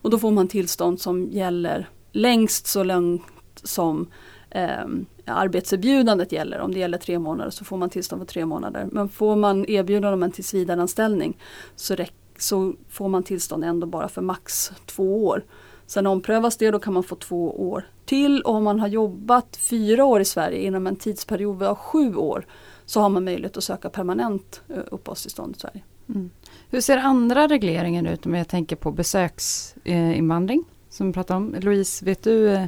Och 0.02 0.10
då 0.10 0.20
får 0.20 0.32
man 0.32 0.48
tillstånd 0.48 1.02
som 1.02 1.28
gäller 1.32 1.90
längst 2.12 2.68
så 2.68 2.84
långt 2.84 3.24
som 3.64 4.12
eh, 4.50 4.86
arbetserbjudandet 5.26 6.32
gäller. 6.32 6.60
Om 6.60 6.74
det 6.74 6.80
gäller 6.80 6.98
tre 6.98 7.20
månader 7.20 7.52
så 7.52 7.66
får 7.66 7.78
man 7.78 7.90
tillstånd 7.90 8.22
för 8.22 8.28
tre 8.28 8.46
månader. 8.46 8.88
Men 8.92 9.10
får 9.10 9.36
man 9.36 9.66
erbjuda 9.70 10.12
dem 10.12 10.24
en 10.24 10.32
tillsvidareanställning 10.32 11.38
så, 11.76 11.96
så 12.38 12.74
får 12.90 13.08
man 13.08 13.24
tillstånd 13.24 13.64
ändå 13.64 13.88
bara 13.88 14.08
för 14.08 14.22
max 14.22 14.72
två 14.86 15.26
år. 15.26 15.44
Sen 15.88 16.08
omprövas 16.08 16.58
det, 16.58 16.72
då 16.72 16.80
kan 16.80 16.94
man 16.94 17.04
få 17.04 17.16
två 17.16 17.70
år 17.70 17.84
till. 18.06 18.42
Och 18.42 18.54
om 18.54 18.64
man 18.64 18.80
har 18.80 18.88
jobbat 18.88 19.58
fyra 19.58 20.06
år 20.06 20.22
i 20.22 20.26
Sverige 20.26 20.62
inom 20.62 20.88
en 20.88 20.96
tidsperiod 20.96 21.64
av 21.64 21.76
sju 21.76 22.16
år 22.16 22.46
så 22.86 23.02
har 23.02 23.10
man 23.10 23.24
möjlighet 23.24 23.58
att 23.58 23.64
söka 23.64 23.90
permanent 23.90 24.62
eh, 24.70 24.80
uppehållstillstånd 24.92 25.56
i 25.56 25.60
Sverige. 25.60 25.82
Mm. 26.10 26.30
Hur 26.70 26.82
ser 26.82 26.98
andra 26.98 27.48
regleringen 27.48 28.08
ut 28.08 28.26
om 28.26 28.36
jag 28.36 28.48
tänker 28.48 28.76
på 28.76 28.92
besöksinvandring? 28.92 30.64
Som 30.90 31.08
vi 31.08 31.14
pratade 31.14 31.38
om. 31.38 31.56
Louise, 31.60 32.06
vet 32.06 32.24
du, 32.24 32.50
eh, 32.50 32.66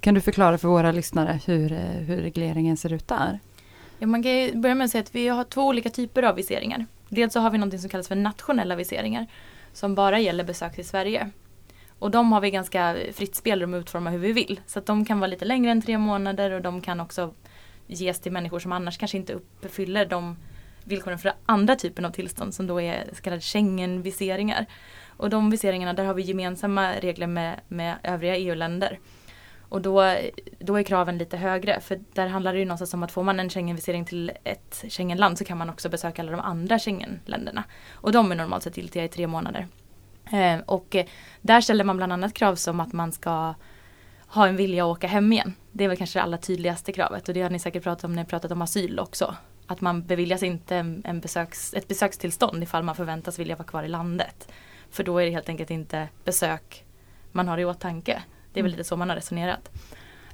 kan 0.00 0.14
du 0.14 0.20
förklara 0.20 0.58
för 0.58 0.68
våra 0.68 0.92
lyssnare 0.92 1.40
hur, 1.46 1.72
eh, 1.72 1.78
hur 1.78 2.16
regleringen 2.16 2.76
ser 2.76 2.92
ut 2.92 3.08
där? 3.08 3.40
Ja, 3.98 4.06
man 4.06 4.22
kan 4.22 4.60
börja 4.60 4.74
med 4.74 4.84
att 4.84 4.90
säga 4.90 5.02
att 5.02 5.14
vi 5.14 5.28
har 5.28 5.44
två 5.44 5.62
olika 5.62 5.90
typer 5.90 6.22
av 6.22 6.36
viseringar. 6.36 6.86
Dels 7.08 7.32
så 7.32 7.40
har 7.40 7.50
vi 7.50 7.58
något 7.58 7.80
som 7.80 7.90
kallas 7.90 8.08
för 8.08 8.16
nationella 8.16 8.76
viseringar 8.76 9.26
som 9.72 9.94
bara 9.94 10.20
gäller 10.20 10.44
besök 10.44 10.74
till 10.74 10.88
Sverige. 10.88 11.30
Och 11.98 12.10
de 12.10 12.32
har 12.32 12.40
vi 12.40 12.50
ganska 12.50 12.96
fritt 13.12 13.34
spelrum 13.34 13.74
att 13.74 13.78
utforma 13.78 14.10
hur 14.10 14.18
vi 14.18 14.32
vill. 14.32 14.60
Så 14.66 14.78
att 14.78 14.86
de 14.86 15.04
kan 15.04 15.20
vara 15.20 15.30
lite 15.30 15.44
längre 15.44 15.70
än 15.70 15.82
tre 15.82 15.98
månader 15.98 16.50
och 16.50 16.62
de 16.62 16.80
kan 16.80 17.00
också 17.00 17.34
ges 17.86 18.20
till 18.20 18.32
människor 18.32 18.58
som 18.58 18.72
annars 18.72 18.98
kanske 18.98 19.16
inte 19.16 19.32
uppfyller 19.32 20.06
de 20.06 20.36
villkoren 20.84 21.18
för 21.18 21.32
andra 21.46 21.76
typen 21.76 22.04
av 22.04 22.10
tillstånd 22.10 22.54
som 22.54 22.66
då 22.66 22.80
är 22.80 23.04
så 23.12 23.22
kallade 23.22 23.42
Schengen-viseringar. 23.42 24.66
Och 25.16 25.30
de 25.30 25.50
viseringarna, 25.50 25.92
där 25.92 26.04
har 26.04 26.14
vi 26.14 26.22
gemensamma 26.22 26.92
regler 26.92 27.26
med, 27.26 27.60
med 27.68 27.96
övriga 28.02 28.36
EU-länder. 28.36 28.98
Och 29.68 29.82
då, 29.82 30.16
då 30.58 30.76
är 30.76 30.82
kraven 30.82 31.18
lite 31.18 31.36
högre 31.36 31.80
för 31.80 32.00
där 32.12 32.26
handlar 32.26 32.52
det 32.52 32.58
ju 32.58 32.64
någonstans 32.64 32.94
om 32.94 33.02
att 33.02 33.12
får 33.12 33.22
man 33.22 33.40
en 33.40 33.50
Schengen-visering 33.50 34.04
till 34.04 34.32
ett 34.44 34.84
Schengenland 34.88 35.38
så 35.38 35.44
kan 35.44 35.58
man 35.58 35.70
också 35.70 35.88
besöka 35.88 36.22
alla 36.22 36.30
de 36.30 36.40
andra 36.40 36.78
Schengen-länderna. 36.78 37.64
Och 37.92 38.12
de 38.12 38.32
är 38.32 38.36
normalt 38.36 38.62
sett 38.62 38.76
giltiga 38.76 39.04
i 39.04 39.08
tre 39.08 39.26
månader. 39.26 39.68
Eh, 40.32 40.58
och 40.66 40.96
eh, 40.96 41.06
där 41.40 41.60
ställer 41.60 41.84
man 41.84 41.96
bland 41.96 42.12
annat 42.12 42.34
krav 42.34 42.54
som 42.54 42.80
att 42.80 42.92
man 42.92 43.12
ska 43.12 43.54
ha 44.26 44.46
en 44.46 44.56
vilja 44.56 44.84
att 44.84 44.96
åka 44.96 45.06
hem 45.06 45.32
igen. 45.32 45.54
Det 45.72 45.84
är 45.84 45.88
väl 45.88 45.96
kanske 45.96 46.18
det 46.18 46.22
allra 46.22 46.38
tydligaste 46.38 46.92
kravet 46.92 47.28
och 47.28 47.34
det 47.34 47.42
har 47.42 47.50
ni 47.50 47.58
säkert 47.58 47.82
pratat 47.82 48.04
om 48.04 48.12
när 48.12 48.22
ni 48.22 48.28
pratat 48.28 48.50
om 48.50 48.62
asyl 48.62 48.98
också. 48.98 49.34
Att 49.66 49.80
man 49.80 50.06
beviljas 50.06 50.42
inte 50.42 50.76
en 51.04 51.20
besöks, 51.20 51.74
ett 51.74 51.88
besökstillstånd 51.88 52.62
ifall 52.62 52.82
man 52.82 52.94
förväntas 52.94 53.38
vilja 53.38 53.56
vara 53.56 53.68
kvar 53.68 53.82
i 53.82 53.88
landet. 53.88 54.48
För 54.90 55.04
då 55.04 55.18
är 55.18 55.24
det 55.24 55.30
helt 55.30 55.48
enkelt 55.48 55.70
inte 55.70 56.08
besök 56.24 56.84
man 57.32 57.48
har 57.48 57.58
i 57.58 57.64
åtanke. 57.64 58.22
Det 58.52 58.60
är 58.60 58.62
väl 58.62 58.70
mm. 58.70 58.78
lite 58.78 58.88
så 58.88 58.96
man 58.96 59.08
har 59.08 59.16
resonerat. 59.16 59.70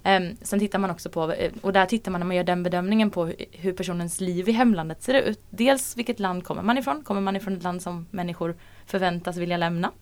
Um, 0.05 0.37
sen 0.43 0.59
tittar 0.59 0.79
man 0.79 0.91
också 0.91 1.11
på, 1.11 1.33
eh, 1.33 1.53
och 1.61 1.73
där 1.73 1.87
tittar 1.87 2.13
man 2.13 2.21
när 2.21 2.27
man 2.27 2.37
gör 2.37 2.45
den 2.45 2.63
bedömningen 2.63 3.11
på 3.11 3.33
hur 3.53 3.73
personens 3.73 4.21
liv 4.21 4.49
i 4.49 4.53
hemlandet 4.53 5.03
ser 5.03 5.15
ut. 5.15 5.41
Dels 5.51 5.97
vilket 5.97 6.21
land 6.21 6.45
kommer 6.45 6.63
man 6.63 6.79
ifrån? 6.79 7.03
Kommer 7.03 7.21
man 7.21 7.37
ifrån 7.37 7.57
ett 7.57 7.63
land 7.63 7.83
som 7.83 8.07
människor 8.11 8.57
förväntas 8.91 9.37
vilja 9.37 9.57
lämna? 9.57 9.93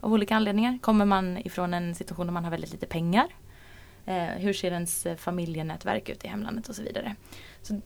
Av 0.00 0.12
olika 0.12 0.36
anledningar. 0.36 0.78
Kommer 0.82 1.04
man 1.04 1.38
ifrån 1.38 1.74
en 1.74 1.94
situation 1.94 2.26
där 2.26 2.32
man 2.32 2.44
har 2.44 2.50
väldigt 2.50 2.72
lite 2.72 2.86
pengar? 2.86 3.26
Eh, 4.08 4.24
hur 4.24 4.52
ser 4.52 4.72
ens 4.72 5.06
eh, 5.06 5.16
familjenätverk 5.16 6.08
ut 6.08 6.24
i 6.24 6.28
hemlandet 6.28 6.68
och 6.68 6.74
så 6.74 6.82
vidare. 6.82 7.14
Så, 7.62 7.80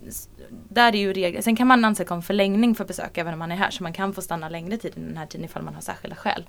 där 0.68 0.94
är 0.94 0.98
ju 0.98 1.12
regler. 1.12 1.40
Sen 1.40 1.56
kan 1.56 1.66
man 1.66 1.84
ansöka 1.84 2.14
om 2.14 2.22
förlängning 2.22 2.74
för 2.74 2.84
besök 2.84 3.18
även 3.18 3.32
om 3.32 3.38
man 3.38 3.52
är 3.52 3.56
här 3.56 3.70
så 3.70 3.82
man 3.82 3.92
kan 3.92 4.12
få 4.12 4.22
stanna 4.22 4.48
längre 4.48 4.76
tid 4.76 4.92
än 4.96 5.06
den 5.06 5.16
här 5.16 5.26
tiden 5.26 5.44
ifall 5.44 5.62
man 5.62 5.74
har 5.74 5.80
särskilda 5.80 6.16
skäl. 6.16 6.44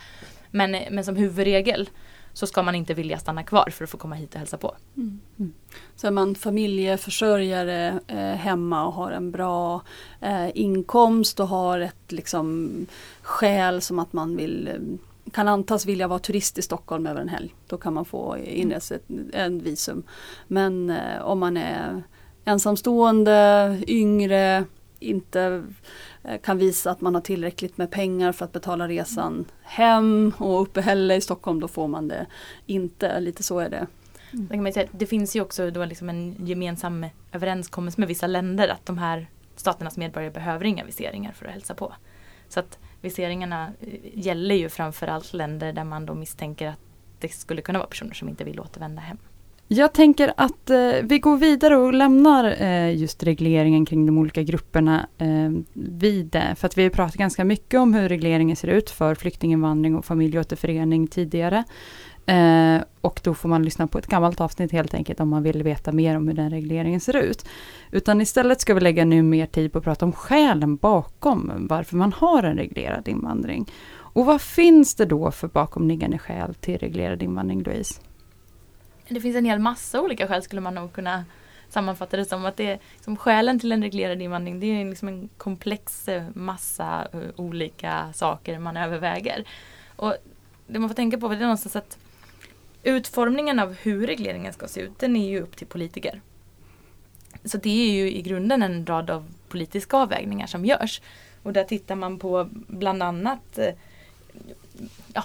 Men, 0.52 0.76
eh, 0.76 0.92
men 0.92 1.06
som 1.06 1.16
huvudregel 1.16 1.90
så 2.34 2.48
ska 2.48 2.64
man 2.64 2.76
inte 2.76 2.94
vilja 2.94 3.20
stanna 3.20 3.44
kvar 3.44 3.70
för 3.70 3.84
att 3.84 3.90
få 3.90 3.98
komma 3.98 4.16
hit 4.16 4.34
och 4.34 4.40
hälsa 4.40 4.58
på. 4.58 4.76
Mm. 4.98 5.20
Mm. 5.40 5.54
Så 5.96 6.08
är 6.08 6.12
man 6.12 6.36
familjeförsörjare 6.36 8.00
eh, 8.08 8.18
hemma 8.18 8.86
och 8.86 8.94
har 8.94 9.12
en 9.12 9.32
bra 9.32 9.82
eh, 10.22 10.58
inkomst 10.58 11.40
och 11.40 11.48
har 11.48 11.80
ett 11.80 12.12
liksom, 12.12 12.72
skäl 13.22 13.82
som 13.82 14.00
att 14.00 14.14
man 14.14 14.36
vill 14.38 14.68
eh, 14.68 14.74
kan 15.32 15.48
antas 15.48 15.86
vilja 15.86 16.08
vara 16.08 16.20
turist 16.20 16.58
i 16.58 16.62
Stockholm 16.62 17.08
över 17.08 17.22
en 17.22 17.30
helg. 17.30 17.56
Då 17.68 17.78
kan 17.78 17.94
man 17.94 18.06
få 18.06 18.38
inresa 18.38 18.96
en 19.34 19.60
visum. 19.60 20.04
Men 20.48 20.90
eh, 20.90 21.22
om 21.22 21.40
man 21.40 21.58
är 21.58 22.04
ensamstående, 22.46 23.82
yngre, 23.88 24.66
inte 25.00 25.64
Eh, 26.24 26.42
kan 26.42 26.58
visa 26.58 26.92
att 26.92 27.02
man 27.02 27.16
har 27.16 27.22
tillräckligt 27.22 27.78
med 27.78 27.92
pengar 27.92 28.32
för 28.32 28.46
att 28.46 28.52
betala 28.52 28.88
resan 28.88 29.46
hem 29.62 30.34
och 30.38 30.62
uppehälle 30.62 31.16
i 31.16 31.22
Stockholm, 31.22 31.60
då 31.60 31.68
får 31.68 31.88
man 31.88 32.08
det 32.08 32.26
inte. 32.66 33.20
Lite 33.20 33.44
så 33.44 33.60
är 33.60 33.70
det. 33.70 33.88
Mm. 34.34 34.74
Det 34.92 35.06
finns 35.06 35.36
ju 35.36 35.42
också 35.42 35.72
då 35.72 35.86
liksom 35.86 36.10
en 36.10 36.36
gemensam 36.46 37.06
överenskommelse 37.32 38.00
med 38.00 38.08
vissa 38.08 38.28
länder 38.28 38.68
att 38.68 38.86
de 38.86 38.98
här 38.98 39.28
staternas 39.56 39.98
medborgare 39.98 40.32
behöver 40.32 40.66
inga 40.66 40.86
viseringar 40.86 41.32
för 41.32 41.46
att 41.46 41.52
hälsa 41.52 41.76
på. 41.76 41.94
Så 42.50 42.60
att 42.60 42.80
viseringarna 43.02 43.72
eh, 43.80 44.00
gäller 44.14 44.56
ju 44.56 44.70
framförallt 44.70 45.34
länder 45.34 45.74
där 45.74 45.84
man 45.84 46.06
då 46.06 46.14
misstänker 46.14 46.68
att 46.68 46.80
det 47.20 47.30
skulle 47.30 47.62
kunna 47.62 47.80
vara 47.80 47.90
personer 47.90 48.14
som 48.14 48.30
inte 48.30 48.44
vill 48.44 48.60
återvända 48.60 49.02
hem. 49.02 49.18
Jag 49.68 49.94
tänker 49.94 50.34
att 50.38 50.70
eh, 50.70 50.92
vi 51.04 51.20
går 51.20 51.38
vidare 51.38 51.78
och 51.78 51.94
lämnar 51.94 52.62
eh, 52.62 52.96
just 52.96 53.24
regleringen 53.24 53.86
kring 53.86 54.06
de 54.06 54.18
olika 54.18 54.44
grupperna 54.44 55.08
eh, 55.18 55.52
vid 55.74 56.26
det. 56.26 56.56
För 56.58 56.68
att 56.68 56.78
vi 56.78 56.84
har 56.84 56.90
pratat 56.90 57.16
ganska 57.16 57.44
mycket 57.44 57.80
om 57.80 57.94
hur 57.94 58.10
regleringen 58.10 58.56
ser 58.56 58.68
ut 58.68 58.90
för 58.90 59.16
flyktinginvandring 59.16 59.96
och 59.96 60.06
familjeåterförening 60.06 61.08
tidigare. 61.08 61.64
Eh, 62.26 62.82
och 63.02 63.22
då 63.24 63.34
får 63.34 63.50
man 63.50 63.64
lyssna 63.64 63.88
på 63.88 63.98
ett 63.98 64.08
gammalt 64.08 64.42
avsnitt 64.42 64.72
helt 64.72 64.94
enkelt 64.94 65.20
om 65.20 65.30
man 65.30 65.44
vill 65.44 65.64
veta 65.64 65.92
mer 65.92 66.18
om 66.18 66.28
hur 66.28 66.36
den 66.36 66.50
regleringen 66.50 67.00
ser 67.00 67.16
ut. 67.16 67.46
Utan 67.92 68.22
istället 68.22 68.62
ska 68.62 68.74
vi 68.74 68.82
lägga 68.82 69.06
nu 69.06 69.24
mer 69.24 69.46
tid 69.46 69.72
på 69.72 69.78
att 69.78 69.84
prata 69.84 70.06
om 70.06 70.12
skälen 70.12 70.76
bakom 70.76 71.52
varför 71.70 71.96
man 71.96 72.14
har 72.14 72.44
en 72.44 72.58
reglerad 72.58 73.08
invandring. 73.08 73.72
Och 73.96 74.26
vad 74.26 74.42
finns 74.42 74.96
det 74.96 75.06
då 75.06 75.32
för 75.32 75.48
bakomliggande 75.48 76.18
skäl 76.18 76.54
till 76.54 76.78
reglerad 76.78 77.24
invandring, 77.24 77.64
Louise? 77.64 78.02
Det 79.14 79.22
finns 79.22 79.36
en 79.36 79.46
hel 79.46 79.60
massa 79.60 80.02
olika 80.02 80.28
skäl 80.28 80.44
skulle 80.44 80.62
man 80.62 80.76
nog 80.76 80.94
kunna 80.94 81.26
sammanfatta 81.70 82.18
det 82.18 82.26
som. 82.26 82.46
att 82.46 82.58
det 82.58 82.80
som 83.02 83.18
Skälen 83.18 83.60
till 83.60 83.72
en 83.72 83.84
reglerad 83.84 84.22
invandring 84.22 84.60
det 84.60 84.66
är 84.66 84.86
liksom 84.86 85.08
en 85.08 85.30
komplex 85.38 86.08
eh, 86.08 86.24
massa 86.34 87.08
eh, 87.14 87.20
olika 87.36 88.14
saker 88.14 88.60
man 88.60 88.78
överväger. 88.78 89.44
Och 89.96 90.16
det 90.68 90.80
man 90.80 90.90
får 90.90 90.96
tänka 90.96 91.18
på 91.18 91.28
är 91.28 91.38
någonstans 91.38 91.76
att 91.76 91.98
utformningen 92.84 93.60
av 93.60 93.74
hur 93.74 94.08
regleringen 94.08 94.54
ska 94.54 94.68
se 94.68 94.82
ut 94.82 95.00
den 95.00 95.16
är 95.16 95.30
ju 95.30 95.42
upp 95.42 95.58
till 95.58 95.68
politiker. 95.68 96.22
Så 97.46 97.58
det 97.58 97.90
är 97.90 97.92
ju 97.92 98.12
i 98.12 98.22
grunden 98.22 98.64
en 98.64 98.86
rad 98.86 99.10
av 99.10 99.34
politiska 99.50 99.98
avvägningar 99.98 100.48
som 100.48 100.66
görs. 100.66 101.02
Och 101.44 101.54
där 101.54 101.64
tittar 101.64 101.96
man 101.96 102.20
på 102.20 102.50
bland 102.52 103.04
annat 103.04 103.58
eh, 103.58 103.74
ja, 105.14 105.24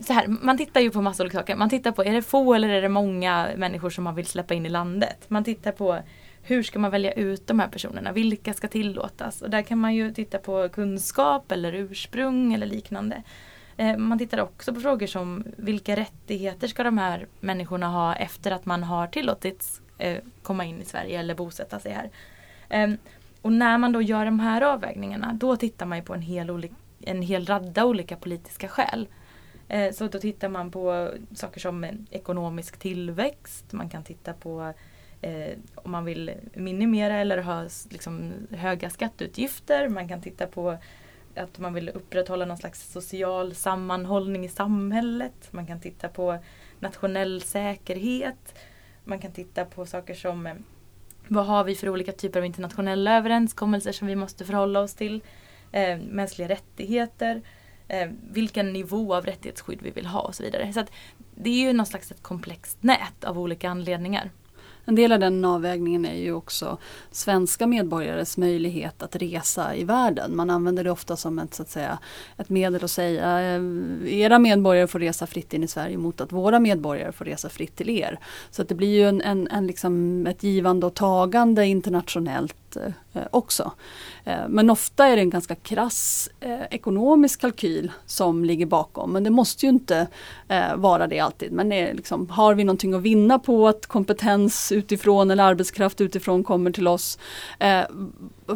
så 0.00 0.12
här, 0.12 0.26
man 0.28 0.58
tittar 0.58 0.80
ju 0.80 0.90
på 0.90 1.02
massa 1.02 1.22
olika 1.22 1.38
saker. 1.38 1.56
Man 1.56 1.70
tittar 1.70 1.92
på, 1.92 2.04
är 2.04 2.12
det 2.12 2.22
få 2.22 2.54
eller 2.54 2.68
är 2.68 2.82
det 2.82 2.88
många 2.88 3.48
människor 3.56 3.90
som 3.90 4.04
man 4.04 4.14
vill 4.14 4.26
släppa 4.26 4.54
in 4.54 4.66
i 4.66 4.68
landet? 4.68 5.24
Man 5.28 5.44
tittar 5.44 5.72
på 5.72 5.98
hur 6.42 6.62
ska 6.62 6.78
man 6.78 6.90
välja 6.90 7.12
ut 7.12 7.46
de 7.46 7.58
här 7.58 7.68
personerna? 7.68 8.12
Vilka 8.12 8.54
ska 8.54 8.68
tillåtas? 8.68 9.42
Och 9.42 9.50
där 9.50 9.62
kan 9.62 9.78
man 9.78 9.94
ju 9.94 10.12
titta 10.12 10.38
på 10.38 10.68
kunskap 10.68 11.52
eller 11.52 11.72
ursprung 11.72 12.54
eller 12.54 12.66
liknande. 12.66 13.22
Eh, 13.76 13.96
man 13.96 14.18
tittar 14.18 14.40
också 14.40 14.74
på 14.74 14.80
frågor 14.80 15.06
som 15.06 15.44
vilka 15.56 15.96
rättigheter 15.96 16.68
ska 16.68 16.82
de 16.82 16.98
här 16.98 17.26
människorna 17.40 17.88
ha 17.88 18.14
efter 18.14 18.50
att 18.50 18.66
man 18.66 18.82
har 18.82 19.06
tillåtits 19.06 19.80
eh, 19.98 20.18
komma 20.42 20.64
in 20.64 20.82
i 20.82 20.84
Sverige 20.84 21.20
eller 21.20 21.34
bosätta 21.34 21.78
sig 21.78 21.92
här. 21.92 22.10
Ehm, 22.68 22.96
och 23.42 23.52
när 23.52 23.78
man 23.78 23.92
då 23.92 24.02
gör 24.02 24.24
de 24.24 24.40
här 24.40 24.62
avvägningarna 24.62 25.32
då 25.32 25.56
tittar 25.56 25.86
man 25.86 26.02
på 26.02 26.14
en 26.14 26.22
hel, 26.22 26.68
en 27.00 27.22
hel 27.22 27.46
radda 27.46 27.84
olika 27.84 28.16
politiska 28.16 28.68
skäl. 28.68 29.08
Eh, 29.68 29.92
så 29.92 30.08
då 30.08 30.18
tittar 30.18 30.48
man 30.48 30.70
på 30.70 31.10
saker 31.34 31.60
som 31.60 31.86
ekonomisk 32.10 32.78
tillväxt, 32.78 33.72
man 33.72 33.88
kan 33.88 34.04
titta 34.04 34.32
på 34.32 34.72
eh, 35.20 35.58
om 35.74 35.90
man 35.90 36.04
vill 36.04 36.32
minimera 36.54 37.16
eller 37.16 37.38
ha 37.38 37.68
liksom, 37.88 38.32
höga 38.50 38.90
skatteutgifter, 38.90 39.88
man 39.88 40.08
kan 40.08 40.22
titta 40.22 40.46
på 40.46 40.78
att 41.36 41.58
man 41.58 41.74
vill 41.74 41.88
upprätthålla 41.88 42.44
någon 42.44 42.58
slags 42.58 42.92
social 42.92 43.54
sammanhållning 43.54 44.44
i 44.44 44.48
samhället, 44.48 45.48
man 45.50 45.66
kan 45.66 45.80
titta 45.80 46.08
på 46.08 46.38
nationell 46.80 47.42
säkerhet, 47.42 48.58
man 49.04 49.18
kan 49.18 49.32
titta 49.32 49.64
på 49.64 49.86
saker 49.86 50.14
som 50.14 50.46
eh, 50.46 50.54
vad 51.28 51.46
har 51.46 51.64
vi 51.64 51.74
för 51.74 51.88
olika 51.88 52.12
typer 52.12 52.40
av 52.40 52.46
internationella 52.46 53.16
överenskommelser 53.16 53.92
som 53.92 54.08
vi 54.08 54.16
måste 54.16 54.44
förhålla 54.44 54.80
oss 54.80 54.94
till, 54.94 55.22
eh, 55.72 55.98
mänskliga 55.98 56.48
rättigheter, 56.48 57.42
eh, 57.88 58.08
vilken 58.30 58.72
nivå 58.72 59.14
av 59.14 59.26
rättighetsskydd 59.26 59.78
vi 59.82 59.90
vill 59.90 60.06
ha 60.06 60.20
och 60.20 60.34
så 60.34 60.42
vidare. 60.42 60.72
Så 60.72 60.84
det 61.34 61.50
är 61.50 61.66
ju 61.66 61.72
någon 61.72 61.86
slags 61.86 62.10
ett 62.10 62.22
komplext 62.22 62.78
nät 62.80 63.24
av 63.24 63.38
olika 63.38 63.70
anledningar. 63.70 64.30
En 64.88 64.94
del 64.94 65.12
av 65.12 65.20
den 65.20 65.44
avvägningen 65.44 66.04
är 66.04 66.16
ju 66.16 66.32
också 66.32 66.78
svenska 67.10 67.66
medborgares 67.66 68.36
möjlighet 68.36 69.02
att 69.02 69.16
resa 69.16 69.74
i 69.74 69.84
världen. 69.84 70.36
Man 70.36 70.50
använder 70.50 70.84
det 70.84 70.90
ofta 70.90 71.16
som 71.16 71.38
ett, 71.38 71.54
så 71.54 71.62
att 71.62 71.70
säga, 71.70 71.98
ett 72.36 72.48
medel 72.48 72.84
att 72.84 72.90
säga 72.90 73.40
eh, 73.40 73.62
era 74.04 74.38
medborgare 74.38 74.86
får 74.86 74.98
resa 74.98 75.26
fritt 75.26 75.54
in 75.54 75.64
i 75.64 75.68
Sverige 75.68 75.98
mot 75.98 76.20
att 76.20 76.32
våra 76.32 76.60
medborgare 76.60 77.12
får 77.12 77.24
resa 77.24 77.48
fritt 77.48 77.76
till 77.76 77.90
er. 77.90 78.18
Så 78.50 78.62
att 78.62 78.68
det 78.68 78.74
blir 78.74 78.88
ju 78.88 79.08
en, 79.08 79.20
en, 79.20 79.48
en 79.48 79.66
liksom 79.66 80.26
ett 80.26 80.42
givande 80.42 80.86
och 80.86 80.94
tagande 80.94 81.66
internationellt 81.66 82.67
eh, 82.76 83.22
också. 83.30 83.72
Eh, 84.24 84.48
men 84.48 84.70
ofta 84.70 85.06
är 85.06 85.16
det 85.16 85.22
en 85.22 85.30
ganska 85.30 85.54
krass 85.54 86.30
eh, 86.40 86.62
ekonomisk 86.70 87.40
kalkyl 87.40 87.92
som 88.06 88.44
ligger 88.44 88.66
bakom. 88.66 89.12
Men 89.12 89.24
det 89.24 89.30
måste 89.30 89.66
ju 89.66 89.70
inte 89.70 90.06
eh, 90.48 90.76
vara 90.76 91.06
det 91.06 91.20
alltid. 91.20 91.52
Men 91.52 91.68
det 91.68 91.92
liksom, 91.94 92.30
har 92.30 92.54
vi 92.54 92.64
någonting 92.64 92.94
att 92.94 93.02
vinna 93.02 93.38
på 93.38 93.68
att 93.68 93.86
kompetens 93.86 94.72
utifrån 94.72 95.30
eller 95.30 95.44
arbetskraft 95.44 96.00
utifrån 96.00 96.44
kommer 96.44 96.70
till 96.70 96.88
oss? 96.88 97.18
Eh, 97.58 97.84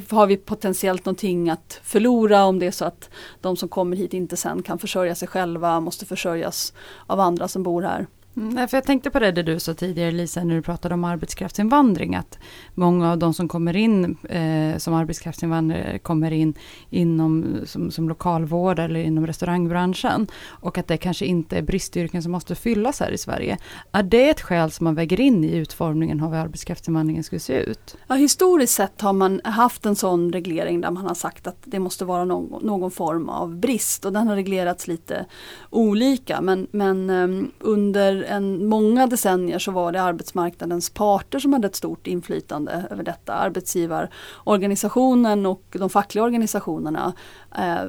har 0.08 0.26
vi 0.26 0.36
potentiellt 0.36 1.04
någonting 1.04 1.50
att 1.50 1.80
förlora 1.82 2.44
om 2.44 2.58
det 2.58 2.66
är 2.66 2.70
så 2.70 2.84
att 2.84 3.10
de 3.40 3.56
som 3.56 3.68
kommer 3.68 3.96
hit 3.96 4.14
inte 4.14 4.36
sen 4.36 4.62
kan 4.62 4.78
försörja 4.78 5.14
sig 5.14 5.28
själva, 5.28 5.80
måste 5.80 6.06
försörjas 6.06 6.72
av 7.06 7.20
andra 7.20 7.48
som 7.48 7.62
bor 7.62 7.82
här? 7.82 8.06
Mm, 8.36 8.68
för 8.68 8.76
jag 8.76 8.84
tänkte 8.84 9.10
på 9.10 9.18
det, 9.18 9.32
det 9.32 9.42
du 9.42 9.60
sa 9.60 9.74
tidigare 9.74 10.10
Lisa, 10.10 10.44
när 10.44 10.54
du 10.54 10.62
pratade 10.62 10.94
om 10.94 11.04
arbetskraftsinvandring, 11.04 12.14
att 12.14 12.38
många 12.74 13.12
av 13.12 13.18
de 13.18 13.34
som 13.34 13.48
kommer 13.48 13.76
in 13.76 14.16
eh, 14.28 14.78
som 14.78 14.94
arbetskraftsinvandrare 14.94 15.98
kommer 15.98 16.30
in 16.30 16.54
inom, 16.90 17.56
som, 17.64 17.90
som 17.90 18.08
lokalvårdare 18.08 18.84
eller 18.84 19.00
inom 19.00 19.26
restaurangbranschen. 19.26 20.26
Och 20.46 20.78
att 20.78 20.88
det 20.88 20.96
kanske 20.96 21.26
inte 21.26 21.58
är 21.58 21.62
bristyrken 21.62 22.22
som 22.22 22.32
måste 22.32 22.54
fyllas 22.54 23.00
här 23.00 23.10
i 23.10 23.18
Sverige. 23.18 23.58
Är 23.92 24.02
det 24.02 24.30
ett 24.30 24.40
skäl 24.40 24.70
som 24.70 24.84
man 24.84 24.94
väger 24.94 25.20
in 25.20 25.44
i 25.44 25.56
utformningen 25.56 26.22
av 26.22 26.32
hur 26.32 26.38
arbetskraftsinvandringen 26.38 27.24
ska 27.24 27.38
se 27.38 27.54
ut? 27.54 27.96
Ja, 28.06 28.14
historiskt 28.14 28.74
sett 28.74 29.00
har 29.00 29.12
man 29.12 29.40
haft 29.44 29.86
en 29.86 29.96
sån 29.96 30.32
reglering 30.32 30.80
där 30.80 30.90
man 30.90 31.06
har 31.06 31.14
sagt 31.14 31.46
att 31.46 31.58
det 31.64 31.78
måste 31.78 32.04
vara 32.04 32.24
någon, 32.24 32.66
någon 32.66 32.90
form 32.90 33.28
av 33.28 33.56
brist 33.56 34.04
och 34.04 34.12
den 34.12 34.28
har 34.28 34.34
reglerats 34.34 34.86
lite 34.86 35.26
olika. 35.70 36.40
Men, 36.40 36.66
men 36.70 37.10
ehm, 37.10 37.50
under 37.58 38.21
under 38.22 38.36
en, 38.36 38.66
många 38.66 39.06
decennier 39.06 39.58
så 39.58 39.70
var 39.70 39.92
det 39.92 40.02
arbetsmarknadens 40.02 40.90
parter 40.90 41.38
som 41.38 41.52
hade 41.52 41.66
ett 41.66 41.76
stort 41.76 42.06
inflytande 42.06 42.86
över 42.90 43.04
detta. 43.04 43.34
Arbetsgivarorganisationen 43.34 45.46
och 45.46 45.62
de 45.70 45.90
fackliga 45.90 46.24
organisationerna 46.24 47.12
eh, 47.58 47.84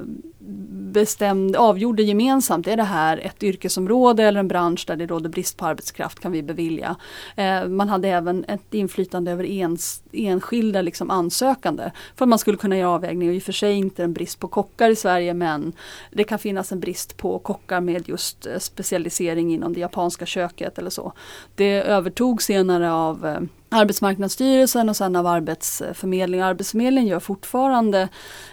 bestämde, 0.94 1.58
avgjorde 1.58 2.02
gemensamt, 2.02 2.66
är 2.66 2.76
det 2.76 2.82
här 2.82 3.18
ett 3.18 3.42
yrkesområde 3.42 4.22
eller 4.22 4.40
en 4.40 4.48
bransch 4.48 4.84
där 4.86 4.96
det 4.96 5.06
råder 5.06 5.28
brist 5.30 5.56
på 5.56 5.66
arbetskraft 5.66 6.20
kan 6.20 6.32
vi 6.32 6.42
bevilja. 6.42 6.96
Eh, 7.36 7.68
man 7.68 7.88
hade 7.88 8.08
även 8.08 8.44
ett 8.44 8.74
inflytande 8.74 9.30
över 9.32 9.44
ens, 9.44 10.02
enskilda 10.12 10.82
liksom 10.82 11.10
ansökande 11.10 11.90
för 12.16 12.24
att 12.24 12.28
man 12.28 12.38
skulle 12.38 12.56
kunna 12.56 12.76
göra 12.76 12.90
avvägningar. 12.90 13.32
I 13.32 13.38
och 13.38 13.42
för 13.42 13.52
sig 13.52 13.74
inte 13.74 14.04
en 14.04 14.12
brist 14.12 14.40
på 14.40 14.48
kockar 14.48 14.90
i 14.90 14.96
Sverige 14.96 15.34
men 15.34 15.72
det 16.12 16.24
kan 16.24 16.38
finnas 16.38 16.72
en 16.72 16.80
brist 16.80 17.16
på 17.16 17.38
kockar 17.38 17.80
med 17.80 18.08
just 18.08 18.46
eh, 18.46 18.58
specialisering 18.58 19.54
inom 19.54 19.72
det 19.72 19.80
japanska 19.80 20.26
köket 20.26 20.78
eller 20.78 20.90
så. 20.90 21.12
Det 21.54 21.82
övertog 21.82 22.42
senare 22.42 22.92
av 22.92 23.26
eh, 23.26 23.40
Arbetsmarknadsstyrelsen 23.74 24.88
och 24.88 24.96
sen 24.96 25.16
av 25.16 25.26
Arbetsförmedlingen. 25.26 26.46
Arbetsförmedlingen 26.46 27.10
gör 27.10 27.20
fortfarande 27.20 28.08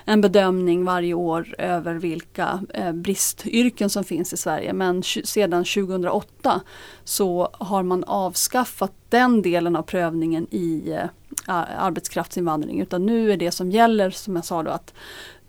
en 0.06 0.22
bedömning 0.22 0.86
varje 0.86 1.14
år 1.14 1.56
över 1.58 1.96
vilka 1.96 2.64
eh, 2.74 2.92
bristyrken 2.92 3.90
som 3.90 4.04
finns 4.04 4.34
i 4.34 4.38
Sverige. 4.38 4.74
Men 4.74 5.04
sedan 5.04 5.64
2008 5.64 6.62
så 7.04 7.50
har 7.54 7.84
man 7.84 8.04
avskaffat 8.04 8.92
den 9.10 9.42
delen 9.42 9.76
av 9.76 9.84
prövningen 9.84 10.48
i 10.52 10.92
eh, 10.92 11.64
arbetskraftsinvandring. 11.78 12.82
Utan 12.82 13.06
nu 13.06 13.32
är 13.32 13.38
det 13.38 13.52
som 13.52 13.72
gäller, 13.72 14.10
som 14.10 14.36
jag 14.36 14.46
sa 14.46 14.64
då, 14.64 14.72
att 14.72 14.94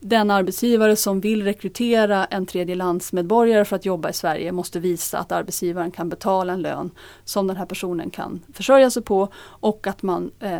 den 0.02 0.30
arbetsgivare 0.30 0.97
som 0.97 1.21
vill 1.21 1.44
rekrytera 1.44 2.25
en 2.25 2.47
tredjelandsmedborgare 2.47 3.64
för 3.64 3.76
att 3.76 3.85
jobba 3.85 4.11
i 4.11 4.12
Sverige 4.12 4.52
måste 4.52 4.80
visa 4.80 5.18
att 5.18 5.32
arbetsgivaren 5.32 5.90
kan 5.90 6.09
betala 6.09 6.52
en 6.52 6.62
lön 6.62 6.90
som 7.25 7.47
den 7.47 7.56
här 7.56 7.66
personen 7.66 8.11
kan 8.11 8.40
försörja 8.52 8.90
sig 8.90 9.02
på 9.02 9.28
och 9.37 9.87
att 9.87 10.02
man 10.02 10.30
eh, 10.40 10.59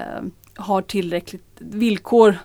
har 0.55 0.83
tillräckligt 0.83 1.45
villkor 1.59 2.39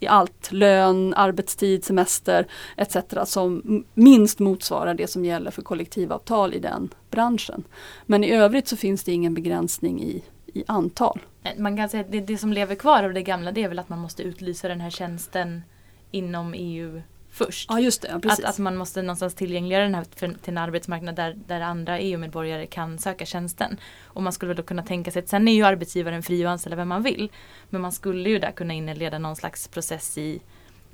i 0.00 0.06
allt, 0.06 0.52
lön, 0.52 1.14
arbetstid, 1.14 1.84
semester 1.84 2.46
etc. 2.76 2.96
som 3.24 3.84
minst 3.94 4.38
motsvarar 4.38 4.94
det 4.94 5.06
som 5.06 5.24
gäller 5.24 5.50
för 5.50 5.62
kollektivavtal 5.62 6.54
i 6.54 6.58
den 6.58 6.88
branschen. 7.10 7.64
Men 8.06 8.24
i 8.24 8.30
övrigt 8.30 8.68
så 8.68 8.76
finns 8.76 9.04
det 9.04 9.12
ingen 9.12 9.34
begränsning 9.34 10.02
i, 10.02 10.24
i 10.46 10.64
antal. 10.66 11.20
Man 11.56 11.76
kan 11.76 11.88
säga 11.88 12.00
att 12.00 12.12
det, 12.12 12.20
det 12.20 12.38
som 12.38 12.52
lever 12.52 12.74
kvar 12.74 13.02
av 13.02 13.14
det 13.14 13.22
gamla 13.22 13.52
det 13.52 13.62
är 13.62 13.68
väl 13.68 13.78
att 13.78 13.88
man 13.88 13.98
måste 13.98 14.22
utlysa 14.22 14.68
den 14.68 14.80
här 14.80 14.90
tjänsten 14.90 15.62
inom 16.10 16.54
EU 16.54 17.02
först. 17.30 17.70
Ja, 17.70 17.80
just 17.80 18.02
det, 18.02 18.08
ja, 18.08 18.32
att, 18.32 18.44
att 18.44 18.58
man 18.58 18.76
måste 18.76 19.02
någonstans 19.02 19.34
tillgängliggöra 19.34 19.82
den 19.82 19.94
här 19.94 20.06
för, 20.16 20.28
till 20.28 20.52
en 20.52 20.58
arbetsmarknad 20.58 21.14
där, 21.14 21.36
där 21.46 21.60
andra 21.60 21.98
EU-medborgare 21.98 22.66
kan 22.66 22.98
söka 22.98 23.26
tjänsten. 23.26 23.76
Och 24.04 24.22
man 24.22 24.32
skulle 24.32 24.54
då 24.54 24.62
kunna 24.62 24.82
tänka 24.82 25.10
sig 25.10 25.22
att 25.22 25.28
sen 25.28 25.48
är 25.48 25.52
ju 25.52 25.62
arbetsgivaren 25.62 26.22
fri 26.22 26.44
att 26.44 26.50
anställa 26.50 26.76
vem 26.76 26.88
man 26.88 27.02
vill. 27.02 27.30
Men 27.70 27.80
man 27.80 27.92
skulle 27.92 28.30
ju 28.30 28.38
där 28.38 28.50
kunna 28.50 28.74
inleda 28.74 29.18
någon 29.18 29.36
slags 29.36 29.68
process 29.68 30.18
i 30.18 30.40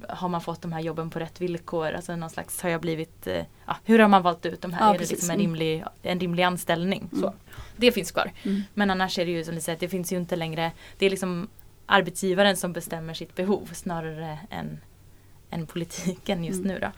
har 0.08 0.28
man 0.28 0.40
fått 0.40 0.62
de 0.62 0.72
här 0.72 0.80
jobben 0.80 1.10
på 1.10 1.18
rätt 1.18 1.40
villkor? 1.40 1.92
Alltså 1.92 2.16
någon 2.16 2.30
slags, 2.30 2.62
har 2.62 2.70
jag 2.70 2.80
blivit, 2.80 3.26
eh, 3.26 3.44
ja, 3.66 3.76
hur 3.84 3.98
har 3.98 4.08
man 4.08 4.22
valt 4.22 4.46
ut 4.46 4.62
de 4.62 4.72
här? 4.72 4.86
Ja, 4.86 4.94
är 4.94 4.98
det 4.98 5.10
liksom 5.10 5.30
en 5.30 5.38
rimlig, 5.38 5.84
en 6.02 6.20
rimlig 6.20 6.42
anställning? 6.42 7.08
Mm. 7.12 7.22
Så. 7.22 7.34
Det 7.76 7.92
finns 7.92 8.10
kvar. 8.10 8.32
Mm. 8.42 8.62
Men 8.74 8.90
annars 8.90 9.18
är 9.18 9.26
det 9.26 9.32
ju 9.32 9.44
som 9.44 9.54
ni 9.54 9.60
säger, 9.60 9.78
det 9.78 9.88
finns 9.88 10.12
ju 10.12 10.16
inte 10.16 10.36
längre, 10.36 10.72
det 10.98 11.06
är 11.06 11.10
liksom 11.10 11.48
arbetsgivaren 11.86 12.56
som 12.56 12.72
bestämmer 12.72 13.14
sitt 13.14 13.34
behov 13.34 13.70
snarare 13.72 14.38
än, 14.50 14.80
än 15.50 15.66
politiken 15.66 16.44
just 16.44 16.60
Mm. 16.64 16.74
nu 16.74 16.78
då. 16.80 16.90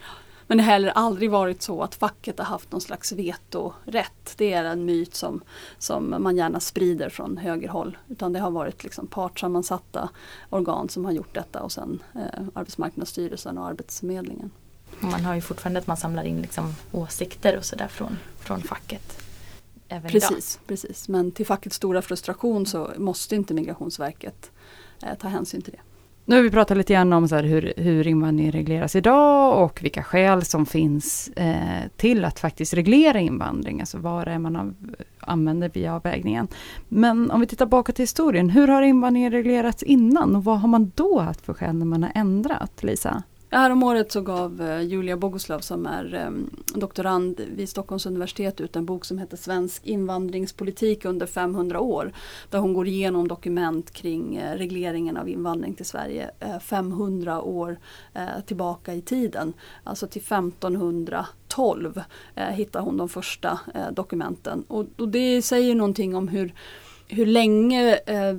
Men 0.47 0.59
det 0.59 0.65
har 0.65 0.73
heller 0.73 0.89
aldrig 0.89 1.31
varit 1.31 1.63
så 1.63 1.83
att 1.83 1.95
facket 1.95 2.39
har 2.39 2.45
haft 2.45 2.73
någon 2.73 2.81
slags 2.81 3.13
vetorätt. 3.13 4.35
Det 4.37 4.53
är 4.53 4.65
en 4.65 4.85
myt 4.85 5.15
som, 5.15 5.41
som 5.79 6.17
man 6.19 6.37
gärna 6.37 6.61
sprider 6.61 7.09
från 7.09 7.37
högerhåll. 7.39 7.99
Utan 8.09 8.33
det 8.33 8.39
har 8.39 8.51
varit 8.51 8.85
liksom 8.85 9.07
partssammansatta 9.07 10.09
organ 10.51 10.89
som 10.89 11.05
har 11.05 11.13
gjort 11.13 11.35
detta 11.35 11.63
och 11.63 11.73
sen 11.73 12.03
eh, 12.15 12.43
Arbetsmarknadsstyrelsen 12.55 13.59
och 13.59 13.67
Arbetsförmedlingen. 13.67 14.51
Man 15.01 15.25
har 15.25 15.35
ju 15.35 15.41
fortfarande 15.41 15.81
att 15.81 15.87
man 15.87 15.97
samlar 15.97 16.25
in 16.25 16.41
liksom 16.43 16.75
åsikter 16.93 17.57
och 17.57 17.65
sådär 17.65 17.89
från, 17.89 18.19
från 18.39 18.63
facket. 18.63 19.23
Även 19.89 20.11
idag. 20.11 20.31
Precis, 20.31 20.61
precis, 20.67 21.09
men 21.09 21.33
till 21.33 21.47
fackets 21.47 21.77
stora 21.77 22.03
frustration 22.03 22.67
så 22.67 22.91
måste 22.97 23.35
inte 23.37 23.55
Migrationsverket 23.55 24.51
eh, 25.03 25.15
ta 25.19 25.29
hänsyn 25.29 25.63
till 25.63 25.73
det. 25.73 25.81
Nu 26.29 26.37
har 26.37 26.43
vi 26.43 26.51
pratat 26.51 26.77
lite 26.77 26.93
grann 26.93 27.13
om 27.13 27.29
så 27.29 27.35
här 27.35 27.43
hur, 27.43 27.73
hur 27.77 28.07
invandring 28.07 28.53
regleras 28.53 28.97
idag 28.97 29.65
och 29.65 29.83
vilka 29.83 30.03
skäl 30.03 30.45
som 30.45 30.67
finns 30.67 31.29
eh, 31.29 31.89
till 31.97 32.25
att 32.25 32.39
faktiskt 32.39 32.75
reglera 32.75 33.21
invandring, 33.21 33.81
alltså 33.81 33.99
vad 33.99 34.27
det 34.27 34.33
är 34.33 34.39
man 34.39 34.57
av, 34.57 34.75
använder 35.21 35.69
via 35.69 35.95
avvägningen. 35.95 36.49
Men 36.89 37.31
om 37.31 37.41
vi 37.41 37.47
tittar 37.47 37.67
bakåt 37.67 37.95
till 37.95 38.03
historien, 38.03 38.51
hur 38.51 38.69
har 38.69 38.83
invandringen 38.83 39.33
reglerats 39.33 39.83
innan 39.83 40.37
och 40.37 40.45
vad 40.45 40.61
har 40.61 40.69
man 40.69 40.93
då 40.95 41.19
haft 41.19 41.47
för 41.47 41.55
skäl 41.55 41.77
när 41.77 41.87
man 41.87 42.03
har 42.03 42.13
ändrat, 42.15 42.83
Lisa? 42.83 43.23
Häromåret 43.51 44.13
så 44.13 44.21
gav 44.21 44.61
eh, 44.63 44.81
Julia 44.81 45.17
Bogoslav 45.17 45.61
som 45.61 45.87
är 45.87 46.15
ehm, 46.15 46.51
doktorand 46.75 47.41
vid 47.41 47.69
Stockholms 47.69 48.07
universitet 48.07 48.61
ut 48.61 48.77
en 48.77 48.87
bok 48.87 49.05
som 49.05 49.19
heter 49.19 49.37
Svensk 49.37 49.87
invandringspolitik 49.87 51.05
under 51.05 51.27
500 51.27 51.81
år. 51.81 52.13
Där 52.51 52.59
hon 52.59 52.75
går 52.75 52.87
igenom 52.89 53.29
dokument 53.29 53.91
kring 53.91 54.37
eh, 54.37 54.57
regleringen 54.57 55.17
av 55.17 55.29
invandring 55.29 55.75
till 55.75 55.87
Sverige 55.87 56.31
eh, 56.41 56.59
500 56.59 57.43
år 57.43 57.79
tillbaka 58.47 58.95
i 58.95 59.01
tiden. 59.01 59.53
Alltså 59.85 60.07
till 60.07 60.23
1512 60.23 62.03
hittar 62.35 62.81
hon 62.81 62.97
de 62.97 63.09
första 63.09 63.59
dokumenten. 63.93 64.65
Och, 64.69 65.09
det 65.09 65.43
säger 65.43 65.75
någonting 65.75 66.17
om 66.17 66.29
hur 66.29 66.55
hur 67.11 67.27
länge 67.27 67.99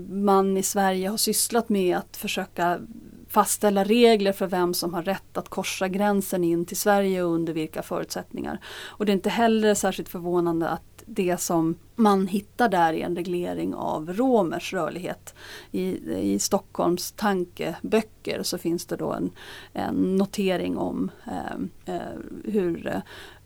man 0.10 0.58
i 0.58 0.64
Sverige 0.64 1.10
har 1.10 1.18
sysslat 1.18 1.70
med 1.70 1.98
att 1.98 2.18
försöka 2.18 2.80
fastställa 3.30 3.84
regler 3.84 4.32
för 4.32 4.48
vem 4.48 4.74
som 4.74 4.94
har 4.94 5.04
rätt 5.04 5.38
att 5.38 5.50
korsa 5.50 5.88
gränsen 5.88 6.44
in 6.44 6.66
till 6.66 6.78
Sverige 6.78 7.24
och 7.24 7.32
under 7.34 7.54
vilka 7.54 7.84
förutsättningar. 7.84 8.60
Och 8.88 9.06
det 9.06 9.12
är 9.12 9.14
inte 9.14 9.30
heller 9.30 9.74
särskilt 9.74 10.10
förvånande 10.10 10.70
att 10.70 10.82
det 11.06 11.42
som 11.42 11.76
man 11.96 12.28
hittar 12.28 12.70
där 12.70 12.94
är 12.94 13.06
en 13.06 13.16
reglering 13.16 13.76
av 13.76 14.14
romers 14.14 14.74
rörlighet. 14.74 15.36
I, 15.72 16.14
i 16.34 16.40
Stockholms 16.40 17.12
tankeböcker 17.12 18.44
så 18.44 18.58
finns 18.58 18.86
det 18.86 18.96
då 18.96 19.14
en, 19.14 19.32
en 19.74 20.18
notering 20.18 20.78
om 20.78 21.12
ehm, 21.26 21.70
eh, 21.86 22.52
hur 22.52 22.88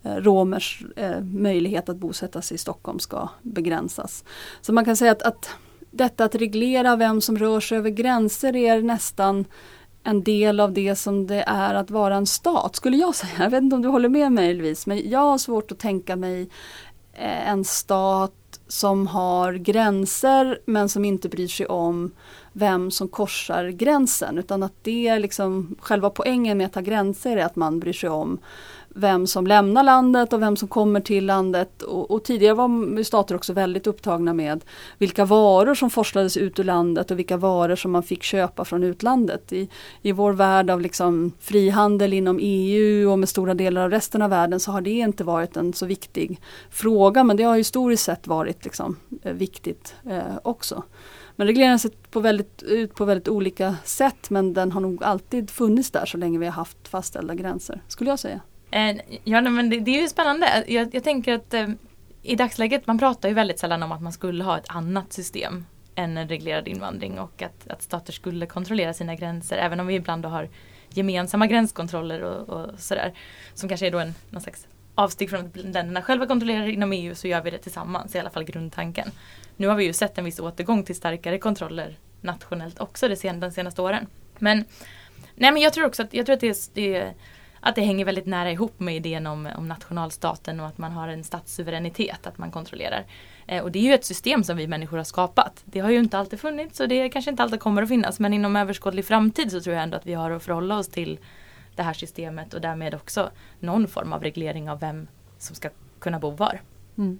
eh, 0.02 0.16
romers 0.16 0.84
eh, 0.96 1.20
möjlighet 1.20 1.88
att 1.88 1.96
bosätta 1.96 2.42
sig 2.42 2.54
i 2.54 2.58
Stockholm 2.58 2.98
ska 2.98 3.28
begränsas. 3.42 4.24
Så 4.60 4.72
man 4.72 4.84
kan 4.84 4.96
säga 4.96 5.12
att, 5.12 5.22
att 5.22 5.50
detta 5.90 6.24
att 6.24 6.34
reglera 6.34 6.96
vem 6.96 7.20
som 7.20 7.38
rör 7.38 7.60
sig 7.60 7.78
över 7.78 7.90
gränser 7.90 8.56
är 8.56 8.82
nästan 8.82 9.44
en 10.04 10.22
del 10.22 10.60
av 10.60 10.72
det 10.72 10.96
som 10.96 11.26
det 11.26 11.44
är 11.46 11.74
att 11.74 11.90
vara 11.90 12.16
en 12.16 12.26
stat, 12.26 12.76
skulle 12.76 12.96
jag 12.96 13.14
säga. 13.14 13.32
Jag 13.38 13.50
vet 13.50 13.62
inte 13.62 13.76
om 13.76 13.82
du 13.82 13.88
håller 13.88 14.08
med 14.08 14.32
mig 14.32 14.54
Louise, 14.54 14.88
men 14.88 15.10
jag 15.10 15.20
har 15.20 15.38
svårt 15.38 15.72
att 15.72 15.78
tänka 15.78 16.16
mig 16.16 16.48
eh, 17.12 17.50
en 17.50 17.64
stat 17.64 18.32
som 18.68 19.06
har 19.06 19.52
gränser 19.52 20.58
men 20.66 20.88
som 20.88 21.04
inte 21.04 21.28
bryr 21.28 21.48
sig 21.48 21.66
om 21.66 22.10
vem 22.52 22.90
som 22.90 23.08
korsar 23.08 23.68
gränsen 23.68 24.38
utan 24.38 24.62
att 24.62 24.74
det 24.82 25.08
är 25.08 25.18
liksom 25.18 25.76
själva 25.80 26.10
poängen 26.10 26.58
med 26.58 26.66
att 26.66 26.74
ha 26.74 26.82
gränser 26.82 27.36
är 27.36 27.44
att 27.44 27.56
man 27.56 27.80
bryr 27.80 27.92
sig 27.92 28.08
om 28.10 28.38
vem 28.94 29.26
som 29.26 29.46
lämnar 29.46 29.82
landet 29.82 30.32
och 30.32 30.42
vem 30.42 30.56
som 30.56 30.68
kommer 30.68 31.00
till 31.00 31.26
landet. 31.26 31.82
Och, 31.82 32.10
och, 32.10 32.24
tidigare 32.24 32.54
var 32.54 33.02
stater 33.02 33.34
också 33.34 33.52
väldigt 33.52 33.86
upptagna 33.86 34.34
med 34.34 34.64
vilka 34.98 35.24
varor 35.24 35.74
som 35.74 35.90
forslades 35.90 36.36
ut 36.36 36.58
ur 36.58 36.64
landet 36.64 37.10
och 37.10 37.18
vilka 37.18 37.36
varor 37.36 37.76
som 37.76 37.90
man 37.90 38.02
fick 38.02 38.22
köpa 38.22 38.64
från 38.64 38.84
utlandet. 38.84 39.52
I, 39.52 39.68
i 40.02 40.12
vår 40.12 40.32
värld 40.32 40.70
av 40.70 40.80
liksom 40.80 41.32
frihandel 41.40 42.12
inom 42.12 42.38
EU 42.42 43.10
och 43.10 43.18
med 43.18 43.28
stora 43.28 43.54
delar 43.54 43.84
av 43.84 43.90
resten 43.90 44.22
av 44.22 44.30
världen 44.30 44.60
så 44.60 44.72
har 44.72 44.80
det 44.80 44.90
inte 44.90 45.24
varit 45.24 45.56
en 45.56 45.72
så 45.72 45.86
viktig 45.86 46.40
fråga 46.70 47.24
men 47.24 47.36
det 47.36 47.42
har 47.42 47.56
historiskt 47.56 48.04
sett 48.04 48.26
varit 48.26 48.64
liksom, 48.64 48.96
eh, 49.22 49.32
viktigt 49.32 49.94
eh, 50.10 50.38
också. 50.42 50.82
Men 51.36 51.46
regleringen 51.46 51.78
ser 51.78 51.90
på 52.10 52.20
väldigt, 52.20 52.62
ut 52.62 52.94
på 52.94 53.04
väldigt 53.04 53.28
olika 53.28 53.76
sätt 53.84 54.30
men 54.30 54.54
den 54.54 54.72
har 54.72 54.80
nog 54.80 55.04
alltid 55.04 55.50
funnits 55.50 55.90
där 55.90 56.06
så 56.06 56.16
länge 56.16 56.38
vi 56.38 56.46
har 56.46 56.52
haft 56.52 56.88
fastställda 56.88 57.34
gränser, 57.34 57.82
skulle 57.88 58.10
jag 58.10 58.18
säga. 58.18 58.40
Eh, 58.74 58.96
ja, 59.24 59.40
nej, 59.40 59.52
men 59.52 59.70
det, 59.70 59.80
det 59.80 59.90
är 59.98 60.02
ju 60.02 60.08
spännande. 60.08 60.64
Jag, 60.66 60.94
jag 60.94 61.04
tänker 61.04 61.34
att 61.34 61.54
eh, 61.54 61.68
i 62.22 62.36
dagsläget, 62.36 62.86
man 62.86 62.98
pratar 62.98 63.28
ju 63.28 63.34
väldigt 63.34 63.58
sällan 63.58 63.82
om 63.82 63.92
att 63.92 64.02
man 64.02 64.12
skulle 64.12 64.44
ha 64.44 64.58
ett 64.58 64.68
annat 64.68 65.12
system 65.12 65.66
än 65.94 66.16
en 66.16 66.28
reglerad 66.28 66.68
invandring 66.68 67.18
och 67.18 67.42
att, 67.42 67.68
att 67.70 67.82
stater 67.82 68.12
skulle 68.12 68.46
kontrollera 68.46 68.94
sina 68.94 69.14
gränser 69.14 69.56
även 69.56 69.80
om 69.80 69.86
vi 69.86 69.94
ibland 69.94 70.22
då 70.22 70.28
har 70.28 70.48
gemensamma 70.88 71.46
gränskontroller 71.46 72.22
och, 72.22 72.48
och 72.48 72.80
sådär. 72.80 73.12
Som 73.54 73.68
kanske 73.68 73.86
är 73.86 73.90
då 73.90 73.98
en 73.98 74.14
någon 74.30 74.42
slags 74.42 74.66
avsteg 74.94 75.30
från 75.30 75.46
att 75.46 75.56
länderna 75.56 76.02
själva 76.02 76.26
kontrollerar 76.26 76.68
inom 76.68 76.92
EU 76.92 77.14
så 77.14 77.28
gör 77.28 77.42
vi 77.42 77.50
det 77.50 77.58
tillsammans, 77.58 78.14
i 78.14 78.18
alla 78.18 78.30
fall 78.30 78.44
grundtanken. 78.44 79.10
Nu 79.56 79.66
har 79.66 79.74
vi 79.74 79.84
ju 79.84 79.92
sett 79.92 80.18
en 80.18 80.24
viss 80.24 80.40
återgång 80.40 80.84
till 80.84 80.96
starkare 80.96 81.38
kontroller 81.38 81.96
nationellt 82.20 82.80
också 82.80 83.08
de, 83.08 83.16
sen, 83.16 83.40
de 83.40 83.50
senaste 83.50 83.82
åren. 83.82 84.06
Men, 84.38 84.64
nej 85.34 85.52
men 85.52 85.62
jag 85.62 85.72
tror 85.72 85.86
också 85.86 86.02
att, 86.02 86.14
jag 86.14 86.26
tror 86.26 86.34
att 86.34 86.40
det, 86.40 86.48
är, 86.48 86.56
det, 86.74 87.14
att 87.64 87.74
det 87.74 87.82
hänger 87.82 88.04
väldigt 88.04 88.26
nära 88.26 88.50
ihop 88.50 88.80
med 88.80 88.96
idén 88.96 89.26
om, 89.26 89.48
om 89.56 89.68
nationalstaten 89.68 90.60
och 90.60 90.66
att 90.66 90.78
man 90.78 90.92
har 90.92 91.08
en 91.08 91.24
statssuveränitet, 91.24 92.26
att 92.26 92.38
man 92.38 92.50
kontrollerar. 92.50 93.04
Eh, 93.46 93.62
och 93.62 93.72
det 93.72 93.78
är 93.78 93.82
ju 93.82 93.94
ett 93.94 94.04
system 94.04 94.44
som 94.44 94.56
vi 94.56 94.66
människor 94.66 94.96
har 94.96 95.04
skapat. 95.04 95.62
Det 95.64 95.80
har 95.80 95.90
ju 95.90 95.98
inte 95.98 96.18
alltid 96.18 96.40
funnits 96.40 96.80
och 96.80 96.88
det 96.88 97.08
kanske 97.08 97.30
inte 97.30 97.42
alltid 97.42 97.60
kommer 97.60 97.82
att 97.82 97.88
finnas 97.88 98.20
men 98.20 98.32
inom 98.34 98.56
överskådlig 98.56 99.04
framtid 99.04 99.50
så 99.50 99.60
tror 99.60 99.74
jag 99.74 99.82
ändå 99.82 99.96
att 99.96 100.06
vi 100.06 100.14
har 100.14 100.30
att 100.30 100.42
förhålla 100.42 100.78
oss 100.78 100.88
till 100.88 101.18
det 101.76 101.82
här 101.82 101.92
systemet 101.92 102.54
och 102.54 102.60
därmed 102.60 102.94
också 102.94 103.30
någon 103.60 103.88
form 103.88 104.12
av 104.12 104.22
reglering 104.22 104.70
av 104.70 104.80
vem 104.80 105.06
som 105.38 105.56
ska 105.56 105.68
kunna 105.98 106.18
bo 106.18 106.30
var. 106.30 106.60
Mm. 106.98 107.18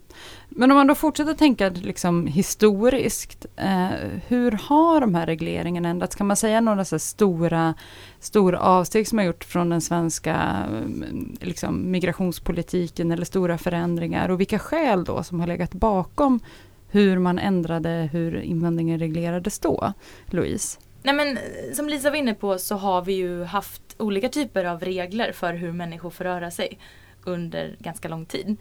Men 0.49 0.71
om 0.71 0.77
man 0.77 0.87
då 0.87 0.95
fortsätter 0.95 1.35
tänka 1.35 1.69
liksom 1.69 2.27
historiskt, 2.27 3.47
eh, 3.57 3.89
hur 4.29 4.53
har 4.53 5.01
de 5.01 5.15
här 5.15 5.27
regleringarna 5.27 5.89
ändrats? 5.89 6.17
Kan 6.17 6.27
man 6.27 6.37
säga 6.37 6.61
några 6.61 6.85
så 6.85 6.99
stora, 6.99 7.75
stora 8.21 8.61
avsteg 8.61 9.09
som 9.09 9.19
har 9.19 9.25
gjorts 9.25 9.47
från 9.47 9.69
den 9.69 9.81
svenska 9.81 10.35
mm, 10.35 11.37
liksom, 11.41 11.91
migrationspolitiken 11.91 13.13
eller 13.13 13.25
stora 13.25 13.59
förändringar 13.59 14.29
och 14.29 14.41
vilka 14.41 14.59
skäl 14.59 15.05
då 15.05 15.23
som 15.23 15.41
har 15.41 15.47
legat 15.47 15.75
bakom 15.75 16.41
hur 16.89 17.19
man 17.19 17.39
ändrade 17.39 18.09
hur 18.13 18.41
invandringen 18.41 18.99
reglerades 18.99 19.59
då? 19.59 19.93
Louise? 20.27 20.79
Nej 21.03 21.15
men 21.15 21.37
eh, 21.37 21.43
som 21.75 21.89
Lisa 21.89 22.11
var 22.11 22.17
inne 22.17 22.35
på 22.35 22.59
så 22.59 22.75
har 22.75 23.03
vi 23.03 23.13
ju 23.13 23.45
haft 23.45 23.83
olika 23.99 24.29
typer 24.29 24.65
av 24.65 24.81
regler 24.81 25.33
för 25.33 25.55
hur 25.55 25.73
människor 25.73 26.11
får 26.11 26.25
röra 26.25 26.51
sig 26.51 26.79
under 27.25 27.77
ganska 27.79 28.09
lång 28.09 28.27
tid. 28.27 28.57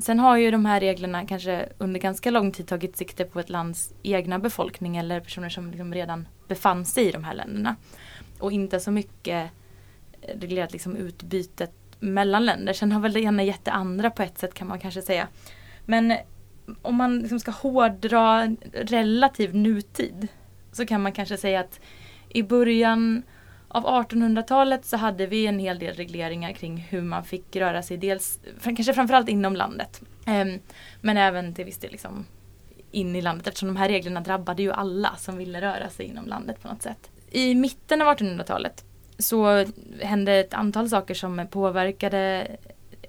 Sen 0.00 0.18
har 0.18 0.36
ju 0.36 0.50
de 0.50 0.66
här 0.66 0.80
reglerna 0.80 1.26
kanske 1.26 1.68
under 1.78 2.00
ganska 2.00 2.30
lång 2.30 2.52
tid 2.52 2.66
tagit 2.66 2.96
sikte 2.96 3.24
på 3.24 3.40
ett 3.40 3.50
lands 3.50 3.94
egna 4.02 4.38
befolkning 4.38 4.96
eller 4.96 5.20
personer 5.20 5.48
som 5.48 5.70
liksom 5.70 5.94
redan 5.94 6.28
befann 6.48 6.84
sig 6.84 7.08
i 7.08 7.10
de 7.10 7.24
här 7.24 7.34
länderna. 7.34 7.76
Och 8.38 8.52
inte 8.52 8.80
så 8.80 8.90
mycket 8.90 9.50
eh, 10.20 10.38
reglerat 10.40 10.72
liksom 10.72 10.96
utbytet 10.96 11.72
mellan 12.00 12.44
länder. 12.44 12.72
Sen 12.72 12.92
har 12.92 13.00
väl 13.00 13.12
det 13.12 13.20
ena 13.20 13.42
gett 13.42 13.64
det 13.64 13.72
andra 13.72 14.10
på 14.10 14.22
ett 14.22 14.38
sätt 14.38 14.54
kan 14.54 14.68
man 14.68 14.80
kanske 14.80 15.02
säga. 15.02 15.28
Men 15.84 16.10
eh, 16.10 16.18
om 16.82 16.94
man 16.94 17.18
liksom 17.18 17.40
ska 17.40 17.50
hårdra 17.50 18.56
relativ 18.72 19.54
nutid 19.54 20.28
så 20.72 20.86
kan 20.86 21.02
man 21.02 21.12
kanske 21.12 21.36
säga 21.36 21.60
att 21.60 21.80
i 22.28 22.42
början 22.42 23.22
av 23.72 23.86
1800-talet 23.86 24.84
så 24.84 24.96
hade 24.96 25.26
vi 25.26 25.46
en 25.46 25.58
hel 25.58 25.78
del 25.78 25.94
regleringar 25.94 26.52
kring 26.52 26.76
hur 26.76 27.02
man 27.02 27.24
fick 27.24 27.56
röra 27.56 27.82
sig, 27.82 27.96
dels 27.96 28.40
kanske 28.62 28.94
framförallt 28.94 29.28
inom 29.28 29.56
landet. 29.56 30.02
Ehm, 30.26 30.58
men 31.00 31.16
även 31.16 31.54
till 31.54 31.64
viss 31.64 31.78
del 31.78 31.90
liksom 31.90 32.26
in 32.90 33.16
i 33.16 33.20
landet 33.20 33.46
eftersom 33.46 33.68
de 33.68 33.76
här 33.76 33.88
reglerna 33.88 34.20
drabbade 34.20 34.62
ju 34.62 34.72
alla 34.72 35.16
som 35.16 35.36
ville 35.36 35.60
röra 35.60 35.90
sig 35.90 36.06
inom 36.06 36.26
landet 36.26 36.62
på 36.62 36.68
något 36.68 36.82
sätt. 36.82 37.10
I 37.30 37.54
mitten 37.54 38.02
av 38.02 38.16
1800-talet 38.16 38.84
så 39.18 39.66
hände 40.00 40.32
ett 40.32 40.54
antal 40.54 40.88
saker 40.88 41.14
som 41.14 41.46
påverkade 41.50 42.46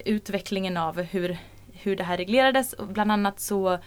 utvecklingen 0.04 0.76
av 0.76 1.02
hur, 1.02 1.38
hur 1.72 1.96
det 1.96 2.04
här 2.04 2.16
reglerades. 2.16 2.74
Bland 2.78 3.12
annat 3.12 3.40
så 3.40 3.78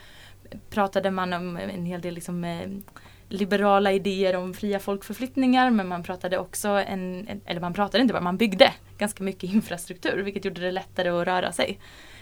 pratade 0.69 1.11
man 1.11 1.33
om 1.33 1.57
en 1.57 1.85
hel 1.85 2.01
del 2.01 2.13
liksom, 2.13 2.43
eh, 2.43 2.69
liberala 3.29 3.91
idéer 3.91 4.35
om 4.35 4.53
fria 4.53 4.79
folkförflyttningar 4.79 5.69
men 5.69 5.88
man 5.88 6.03
pratade 6.03 6.38
också, 6.38 6.67
en, 6.69 7.27
eller 7.45 7.61
man 7.61 7.73
pratade 7.73 8.01
inte 8.01 8.13
bara, 8.13 8.23
man 8.23 8.38
byggde 8.38 8.73
ganska 8.97 9.23
mycket 9.23 9.43
infrastruktur 9.53 10.23
vilket 10.23 10.45
gjorde 10.45 10.61
det 10.61 10.71
lättare 10.71 11.09
att 11.09 11.27
röra 11.27 11.51
sig. 11.51 11.79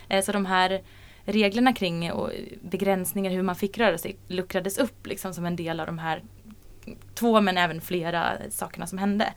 Eh, 0.10 0.24
så 0.24 0.32
de 0.32 0.46
här 0.46 0.82
reglerna 1.26 1.74
kring 1.74 2.06
eh, 2.06 2.14
och 2.14 2.32
begränsningar 2.62 3.32
hur 3.32 3.42
man 3.42 3.56
fick 3.56 3.78
röra 3.78 3.98
sig 3.98 4.16
luckrades 4.28 4.78
upp 4.78 5.08
liksom 5.08 5.34
som 5.34 5.46
en 5.46 5.56
del 5.56 5.80
av 5.80 5.86
de 5.86 6.00
här 6.00 6.24
två 7.14 7.42
men 7.42 7.58
även 7.58 7.82
flera 7.82 8.38
sakerna 8.50 8.88
som 8.88 8.98
hände. 8.98 9.34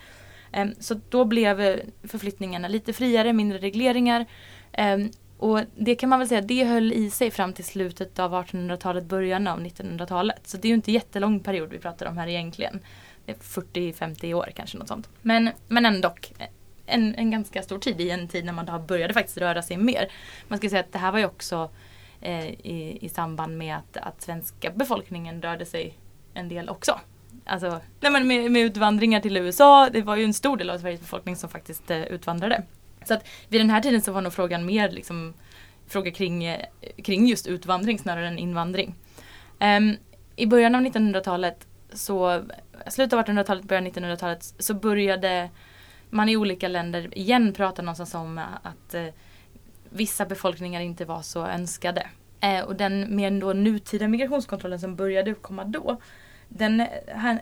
Ehm, 0.52 0.74
så 0.78 1.00
då 1.08 1.24
blev 1.24 1.60
eh, 1.60 1.76
förflyttningarna 2.02 2.68
lite 2.68 2.92
friare, 2.92 3.32
mindre 3.32 3.58
regleringar. 3.58 4.26
Ehm, 4.72 5.10
och 5.38 5.60
det 5.76 5.94
kan 5.94 6.08
man 6.08 6.18
väl 6.18 6.28
säga, 6.28 6.40
det 6.40 6.64
höll 6.64 6.92
i 6.92 7.10
sig 7.10 7.30
fram 7.30 7.52
till 7.52 7.64
slutet 7.64 8.18
av 8.18 8.34
1800-talet, 8.34 9.04
början 9.04 9.46
av 9.46 9.60
1900-talet. 9.60 10.48
Så 10.48 10.56
det 10.56 10.68
är 10.68 10.70
ju 10.70 10.74
inte 10.74 10.92
jättelång 10.92 11.40
period 11.40 11.70
vi 11.70 11.78
pratar 11.78 12.06
om 12.06 12.18
här 12.18 12.28
egentligen. 12.28 12.80
40-50 13.26 14.34
år 14.34 14.52
kanske 14.56 14.78
något 14.78 14.88
sånt. 14.88 15.08
Men, 15.22 15.50
men 15.68 15.86
ändå 15.86 16.14
en, 16.86 17.14
en 17.14 17.30
ganska 17.30 17.62
stor 17.62 17.78
tid 17.78 18.00
i 18.00 18.10
en 18.10 18.28
tid 18.28 18.44
när 18.44 18.52
man 18.52 18.86
började 18.86 19.14
faktiskt 19.14 19.38
röra 19.38 19.62
sig 19.62 19.76
mer. 19.76 20.08
Man 20.48 20.58
ska 20.58 20.70
säga 20.70 20.80
att 20.80 20.92
det 20.92 20.98
här 20.98 21.12
var 21.12 21.18
ju 21.18 21.26
också 21.26 21.70
eh, 22.20 22.46
i, 22.46 22.98
i 23.00 23.08
samband 23.08 23.58
med 23.58 23.76
att, 23.76 23.96
att 23.96 24.22
svenska 24.22 24.70
befolkningen 24.70 25.42
rörde 25.42 25.66
sig 25.66 25.98
en 26.34 26.48
del 26.48 26.68
också. 26.68 27.00
Alltså, 27.44 27.80
nej 28.00 28.12
men 28.12 28.28
med, 28.28 28.52
med 28.52 28.62
utvandringar 28.62 29.20
till 29.20 29.36
USA, 29.36 29.88
det 29.92 30.02
var 30.02 30.16
ju 30.16 30.24
en 30.24 30.34
stor 30.34 30.56
del 30.56 30.70
av 30.70 30.78
Sveriges 30.78 31.00
befolkning 31.00 31.36
som 31.36 31.50
faktiskt 31.50 31.90
eh, 31.90 32.02
utvandrade. 32.02 32.62
Så 33.08 33.14
att 33.14 33.28
vid 33.48 33.60
den 33.60 33.70
här 33.70 33.80
tiden 33.80 34.00
så 34.00 34.12
var 34.12 34.20
nog 34.20 34.32
frågan 34.32 34.66
mer 34.66 34.90
liksom 34.90 35.34
fråga 35.86 36.10
kring, 36.10 36.44
eh, 36.44 36.66
kring 37.04 37.26
just 37.26 37.46
utvandring 37.46 37.98
snarare 37.98 38.28
än 38.28 38.38
invandring. 38.38 38.94
Um, 39.60 39.96
I 40.36 40.46
början 40.46 40.74
av 40.74 40.82
1900-talet, 40.82 41.66
så 41.92 42.30
eh, 42.30 42.42
slutet 42.86 43.12
av 43.12 43.24
1800-talet, 43.24 43.64
början 43.64 43.86
av 43.86 43.92
1900-talet 43.92 44.54
så 44.58 44.74
började 44.74 45.50
man 46.10 46.28
i 46.28 46.36
olika 46.36 46.68
länder 46.68 47.18
igen 47.18 47.52
prata 47.52 47.82
någonstans 47.82 48.14
om 48.14 48.38
eh, 48.38 48.44
att 48.62 48.94
eh, 48.94 49.06
vissa 49.90 50.26
befolkningar 50.26 50.80
inte 50.80 51.04
var 51.04 51.22
så 51.22 51.46
önskade. 51.46 52.06
Eh, 52.40 52.60
och 52.60 52.76
den 52.76 53.16
mer 53.16 53.30
då 53.40 53.52
nutida 53.52 54.08
migrationskontrollen 54.08 54.80
som 54.80 54.96
började 54.96 55.30
uppkomma 55.30 55.64
då, 55.64 56.00
den, 56.48 56.86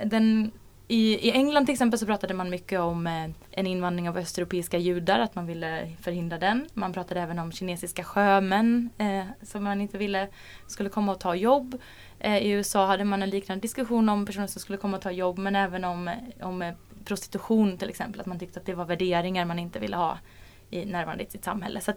den 0.05 0.53
i, 0.89 1.29
I 1.29 1.31
England 1.31 1.67
till 1.67 1.73
exempel 1.73 1.99
så 1.99 2.07
pratade 2.07 2.35
man 2.35 2.51
mycket 2.51 2.81
om 2.81 3.07
eh, 3.07 3.31
en 3.51 3.67
invandring 3.67 4.09
av 4.09 4.17
östeuropeiska 4.17 4.79
judar, 4.79 5.19
att 5.19 5.35
man 5.35 5.47
ville 5.47 5.91
förhindra 6.01 6.39
den. 6.39 6.69
Man 6.75 6.93
pratade 6.93 7.21
även 7.21 7.39
om 7.39 7.53
kinesiska 7.53 8.05
sjömän 8.05 8.91
eh, 8.99 9.25
som 9.43 9.65
man 9.65 9.81
inte 9.81 9.99
ville 9.99 10.29
skulle 10.67 10.89
komma 10.89 11.13
och 11.13 11.21
ta 11.21 11.35
jobb. 11.35 11.79
Eh, 12.19 12.37
I 12.37 12.51
USA 12.51 12.87
hade 12.87 13.05
man 13.05 13.23
en 13.23 13.31
liknande 13.31 13.63
diskussion 13.63 14.09
om 14.09 14.27
personer 14.27 14.47
som 14.47 14.61
skulle 14.61 14.79
komma 14.79 14.97
och 14.97 15.03
ta 15.03 15.11
jobb 15.11 15.39
men 15.39 15.57
även 15.57 15.85
om, 15.85 16.09
eh, 16.09 16.15
om 16.41 16.63
eh, 16.63 16.75
prostitution 17.05 17.79
till 17.79 17.89
exempel. 17.89 18.21
Att 18.21 18.27
man 18.27 18.39
tyckte 18.39 18.61
att 18.61 18.67
det 18.67 18.75
var 18.75 18.85
värderingar 18.85 19.45
man 19.45 19.59
inte 19.59 19.79
ville 19.79 19.97
ha 19.97 20.19
i 20.71 20.85
närvarande 20.85 21.25
i 21.25 21.27
sitt 21.27 21.45
samhälle. 21.45 21.81
Så 21.81 21.93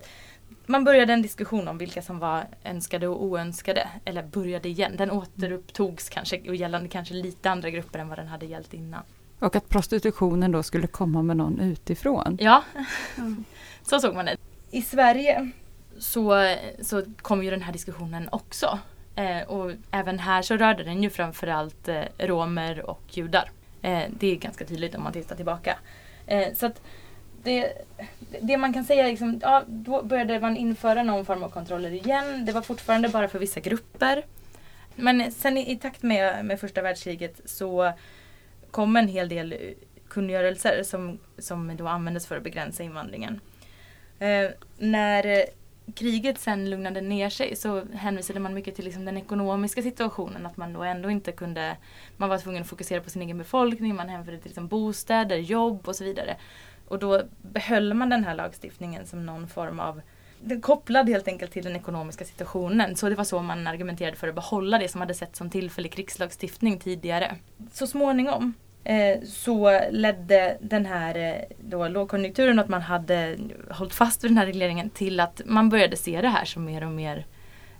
man 0.67 0.83
började 0.83 1.13
en 1.13 1.21
diskussion 1.21 1.67
om 1.67 1.77
vilka 1.77 2.01
som 2.01 2.19
var 2.19 2.45
önskade 2.63 3.07
och 3.07 3.23
oönskade. 3.23 3.87
Eller 4.05 4.23
började 4.23 4.69
igen. 4.69 4.95
Den 4.97 5.11
återupptogs 5.11 6.09
kanske 6.09 6.49
och 6.49 6.55
gällande 6.55 6.89
kanske 6.89 7.13
lite 7.13 7.49
andra 7.49 7.69
grupper 7.69 7.99
än 7.99 8.09
vad 8.09 8.17
den 8.17 8.27
hade 8.27 8.45
gällt 8.45 8.73
innan. 8.73 9.03
Och 9.39 9.55
att 9.55 9.69
prostitutionen 9.69 10.51
då 10.51 10.63
skulle 10.63 10.87
komma 10.87 11.21
med 11.21 11.37
någon 11.37 11.59
utifrån. 11.59 12.37
Ja, 12.41 12.63
mm. 13.17 13.43
så 13.83 13.99
såg 13.99 14.15
man 14.15 14.25
det. 14.25 14.37
I 14.71 14.81
Sverige 14.81 15.51
så, 15.99 16.55
så 16.81 17.03
kom 17.21 17.43
ju 17.43 17.49
den 17.49 17.61
här 17.61 17.73
diskussionen 17.73 18.29
också. 18.31 18.79
Eh, 19.15 19.47
och 19.47 19.71
även 19.91 20.19
här 20.19 20.41
så 20.41 20.57
rörde 20.57 20.83
den 20.83 21.03
ju 21.03 21.09
framförallt 21.09 21.87
eh, 21.87 22.03
romer 22.17 22.89
och 22.89 23.03
judar. 23.09 23.51
Eh, 23.81 24.03
det 24.09 24.27
är 24.27 24.35
ganska 24.35 24.65
tydligt 24.65 24.95
om 24.95 25.03
man 25.03 25.13
tittar 25.13 25.35
tillbaka. 25.35 25.77
Eh, 26.25 26.53
så 26.53 26.65
att 26.65 26.81
det, 27.47 27.73
det 28.41 28.57
man 28.57 28.73
kan 28.73 28.83
säga 28.83 29.03
är 29.03 29.09
liksom, 29.09 29.39
ja, 29.41 29.63
då 29.67 30.03
började 30.03 30.39
man 30.39 30.57
införa 30.57 31.03
någon 31.03 31.25
form 31.25 31.43
av 31.43 31.49
kontroller 31.49 31.91
igen. 31.91 32.45
Det 32.45 32.51
var 32.51 32.61
fortfarande 32.61 33.09
bara 33.09 33.27
för 33.27 33.39
vissa 33.39 33.59
grupper. 33.59 34.25
Men 34.95 35.31
sen 35.31 35.57
i, 35.57 35.71
i 35.71 35.75
takt 35.75 36.03
med, 36.03 36.45
med 36.45 36.59
första 36.59 36.81
världskriget 36.81 37.41
så 37.45 37.93
kom 38.71 38.95
en 38.95 39.07
hel 39.07 39.29
del 39.29 39.55
kungörelser 40.09 40.83
som, 40.83 41.19
som 41.37 41.77
då 41.77 41.87
användes 41.87 42.27
för 42.27 42.37
att 42.37 42.43
begränsa 42.43 42.83
invandringen. 42.83 43.39
Eh, 44.19 44.49
när 44.77 45.45
kriget 45.95 46.39
sen 46.39 46.69
lugnade 46.69 47.01
ner 47.01 47.29
sig 47.29 47.55
så 47.55 47.85
hänvisade 47.93 48.39
man 48.39 48.53
mycket 48.53 48.75
till 48.75 48.85
liksom 48.85 49.05
den 49.05 49.17
ekonomiska 49.17 49.81
situationen. 49.81 50.45
Att 50.45 50.57
man 50.57 50.73
då 50.73 50.83
ändå 50.83 51.09
inte 51.09 51.31
kunde, 51.31 51.77
man 52.17 52.29
var 52.29 52.37
tvungen 52.37 52.61
att 52.61 52.69
fokusera 52.69 53.01
på 53.01 53.09
sin 53.09 53.21
egen 53.21 53.37
befolkning, 53.37 53.95
man 53.95 54.09
hänvisade 54.09 54.37
till 54.37 54.49
liksom 54.49 54.67
bostäder, 54.67 55.37
jobb 55.37 55.87
och 55.87 55.95
så 55.95 56.03
vidare. 56.03 56.37
Och 56.87 56.99
då 56.99 57.21
behöll 57.41 57.93
man 57.93 58.09
den 58.09 58.23
här 58.23 58.35
lagstiftningen 58.35 59.05
som 59.05 59.25
någon 59.25 59.47
form 59.47 59.79
av 59.79 60.01
kopplad 60.61 61.09
helt 61.09 61.27
enkelt 61.27 61.51
till 61.51 61.63
den 61.63 61.75
ekonomiska 61.75 62.25
situationen. 62.25 62.95
Så 62.95 63.09
det 63.09 63.15
var 63.15 63.23
så 63.23 63.41
man 63.41 63.67
argumenterade 63.67 64.17
för 64.17 64.27
att 64.27 64.35
behålla 64.35 64.77
det 64.77 64.87
som 64.87 65.01
hade 65.01 65.13
sett 65.13 65.35
som 65.35 65.49
tillfällig 65.49 65.91
krigslagstiftning 65.91 66.79
tidigare. 66.79 67.35
Så 67.71 67.87
småningom 67.87 68.53
eh, 68.83 69.21
så 69.23 69.81
ledde 69.91 70.57
den 70.61 70.85
här 70.85 71.17
eh, 71.17 71.55
då, 71.59 71.87
lågkonjunkturen 71.87 72.59
och 72.59 72.63
att 72.63 72.69
man 72.69 72.81
hade 72.81 73.37
hållit 73.69 73.93
fast 73.93 74.23
vid 74.23 74.31
den 74.31 74.37
här 74.37 74.45
regleringen 74.45 74.89
till 74.89 75.19
att 75.19 75.41
man 75.45 75.69
började 75.69 75.97
se 75.97 76.21
det 76.21 76.29
här 76.29 76.45
som 76.45 76.65
mer 76.65 76.83
och 76.83 76.91
mer 76.91 77.25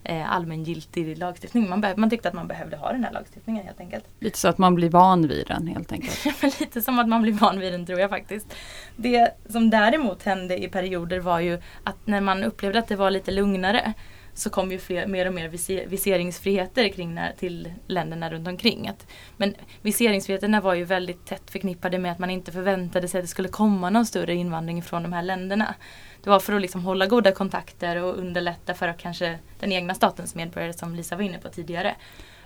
eh, 0.03 0.31
allmängiltig 0.31 1.17
lagstiftning. 1.17 1.69
Man, 1.69 1.85
man 1.97 2.09
tyckte 2.09 2.27
att 2.27 2.33
man 2.33 2.47
behövde 2.47 2.77
ha 2.77 2.91
den 2.91 3.03
här 3.03 3.11
lagstiftningen 3.11 3.65
helt 3.65 3.79
enkelt. 3.79 4.05
Lite 4.19 4.39
så 4.39 4.47
att 4.47 4.57
man 4.57 4.75
blir 4.75 4.89
van 4.89 5.27
vid 5.27 5.47
den 5.47 5.67
helt 5.67 5.91
enkelt. 5.91 6.43
Lite 6.59 6.81
som 6.81 6.99
att 6.99 7.07
man 7.07 7.21
blir 7.21 7.33
van 7.33 7.59
vid 7.59 7.73
den 7.73 7.85
tror 7.85 7.99
jag 7.99 8.09
faktiskt. 8.09 8.55
Det 8.99 9.33
som 9.49 9.69
däremot 9.69 10.23
hände 10.23 10.63
i 10.63 10.67
perioder 10.67 11.19
var 11.19 11.39
ju 11.39 11.62
att 11.83 12.07
när 12.07 12.21
man 12.21 12.43
upplevde 12.43 12.79
att 12.79 12.88
det 12.88 12.95
var 12.95 13.12
lite 13.12 13.31
lugnare 13.31 13.93
så 14.33 14.49
kom 14.49 14.71
ju 14.71 14.79
fler, 14.79 15.07
mer 15.07 15.27
och 15.27 15.33
mer 15.33 15.49
viseringsfriheter 15.88 16.89
kring 16.89 17.15
när, 17.15 17.33
till 17.33 17.73
länderna 17.88 18.29
runt 18.29 18.47
omkring. 18.47 18.88
Att, 18.88 19.07
men 19.38 19.55
viseringsfriheterna 19.81 20.62
var 20.62 20.73
ju 20.73 20.83
väldigt 20.83 21.25
tätt 21.25 21.51
förknippade 21.51 21.97
med 21.99 22.12
att 22.12 22.19
man 22.19 22.29
inte 22.29 22.51
förväntade 22.51 23.07
sig 23.07 23.19
att 23.19 23.23
det 23.23 23.27
skulle 23.27 23.47
komma 23.47 23.89
någon 23.89 24.05
större 24.05 24.36
invandring 24.36 24.83
från 24.83 25.03
de 25.03 25.13
här 25.13 25.23
länderna. 25.23 25.75
Det 26.23 26.29
var 26.29 26.39
för 26.39 26.53
att 26.53 26.62
liksom 26.62 26.83
hålla 26.86 27.05
goda 27.05 27.31
kontakter 27.31 28.03
och 28.03 28.17
underlätta 28.17 28.73
för 28.73 28.88
att 28.88 28.97
kanske 28.97 29.39
den 29.60 29.71
egna 29.71 29.93
statens 29.93 30.36
medborgare 30.36 30.73
som 30.73 30.95
Lisa 30.95 31.15
var 31.15 31.23
inne 31.23 31.38
på 31.38 31.49
tidigare. 31.49 31.95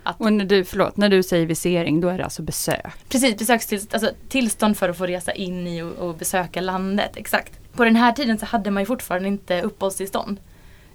Att, 0.04 0.22
och 0.22 0.34
när 0.34 0.46
du, 0.46 0.66
förlåt, 0.66 0.98
när 0.98 1.10
du 1.10 1.24
säger 1.24 1.46
visering 1.46 2.02
då 2.02 2.08
är 2.08 2.18
det 2.18 2.24
alltså 2.24 2.42
besök? 2.42 3.10
Precis, 3.10 3.38
besökstillstånd, 3.38 4.04
alltså 4.04 4.16
tillstånd 4.30 4.78
för 4.78 4.90
att 4.90 4.98
få 4.98 5.06
resa 5.06 5.32
in 5.32 5.68
i 5.68 5.82
och, 5.82 5.92
och 5.92 6.16
besöka 6.16 6.62
landet, 6.62 7.12
exakt. 7.16 7.60
På 7.74 7.84
den 7.84 7.96
här 7.96 8.12
tiden 8.12 8.38
så 8.38 8.46
hade 8.46 8.72
man 8.72 8.82
ju 8.82 8.86
fortfarande 8.88 9.28
inte 9.28 9.62
uppehållstillstånd. 9.62 10.40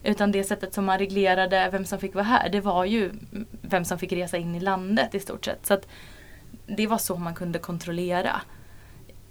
Utan 0.02 0.32
det 0.32 0.44
sättet 0.44 0.74
som 0.74 0.84
man 0.84 0.98
reglerade 0.98 1.68
vem 1.72 1.84
som 1.84 1.98
fick 1.98 2.14
vara 2.14 2.24
här, 2.24 2.48
det 2.48 2.60
var 2.60 2.84
ju 2.84 3.12
vem 3.60 3.84
som 3.84 3.98
fick 3.98 4.12
resa 4.12 4.36
in 4.36 4.54
i 4.54 4.60
landet 4.60 5.14
i 5.14 5.20
stort 5.20 5.44
sett. 5.44 5.66
Så 5.66 5.74
att 5.74 5.88
det 6.66 6.86
var 6.86 6.98
så 6.98 7.16
man 7.16 7.34
kunde 7.34 7.58
kontrollera. 7.58 8.40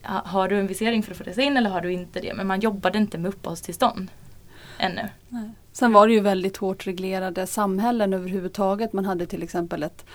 Har 0.03 0.47
du 0.47 0.59
en 0.59 0.67
visering 0.67 1.03
för 1.03 1.11
att 1.11 1.17
få 1.17 1.23
resa 1.23 1.41
in 1.41 1.57
eller 1.57 1.69
har 1.69 1.81
du 1.81 1.93
inte 1.93 2.19
det? 2.19 2.33
Men 2.33 2.47
man 2.47 2.59
jobbade 2.59 2.97
inte 2.97 3.17
med 3.17 3.29
uppehållstillstånd 3.29 4.11
ännu. 4.77 5.09
Nej. 5.29 5.49
Sen 5.77 5.93
var 5.93 6.07
det 6.07 6.13
ju 6.13 6.19
väldigt 6.19 6.57
hårt 6.57 6.87
reglerade 6.87 7.47
samhällen 7.47 8.13
överhuvudtaget. 8.13 8.93
Man 8.93 9.05
hade 9.05 9.25
till 9.25 9.43
exempel 9.43 9.83
ett, 9.83 10.05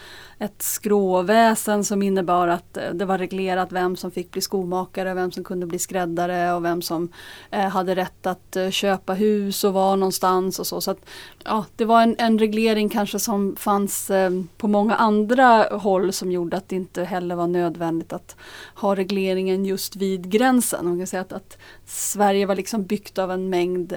ett 0.41 0.63
skråväsen 0.63 1.85
som 1.85 2.03
innebar 2.03 2.49
att 2.49 2.77
eh, 2.77 2.91
det 2.95 3.05
var 3.05 3.19
reglerat 3.19 3.73
vem 3.73 3.97
som 3.97 4.11
fick 4.11 4.31
bli 4.31 4.41
skomakare, 4.41 5.15
vem 5.15 5.33
som 5.33 5.45
kunde 5.45 5.67
bli 5.67 5.79
skräddare 5.79 6.53
och 6.53 6.65
vem 6.65 6.83
som 6.83 7.09
eh, 7.51 7.69
hade 7.69 7.95
rätt 7.95 8.27
att 8.27 8.57
eh, 8.57 8.71
köpa 8.71 9.15
hus 9.15 9.65
och 9.65 9.73
var 9.73 9.97
någonstans 9.97 10.59
och 10.59 10.67
så. 10.67 10.81
så 10.81 10.91
att, 10.91 11.07
ja, 11.45 11.65
det 11.77 11.85
var 11.85 12.03
en, 12.03 12.17
en 12.19 12.39
reglering 12.39 12.89
kanske 12.89 13.19
som 13.19 13.57
fanns 13.57 14.11
på 14.57 14.69
många 14.69 14.95
andra 14.95 15.63
håll 15.63 16.13
som 16.13 16.33
gjorde 16.33 16.57
att 16.57 16.69
det 16.69 16.77
inte 16.77 17.05
heller 17.05 17.35
var 17.35 17.47
nödvändigt 17.47 18.13
att 18.13 18.37
ha 18.75 18.97
regleringen 18.97 19.65
just 19.65 19.97
vid 19.97 20.31
gränsen. 20.31 20.85
Man 20.85 20.99
kan 20.99 21.07
säga 21.07 21.21
att, 21.21 21.33
att 21.33 21.59
Sverige 21.87 22.47
var 22.47 22.57
liksom 22.57 22.85
byggt 22.85 23.19
av 23.19 23.31
en 23.31 23.51
mängd 23.51 23.97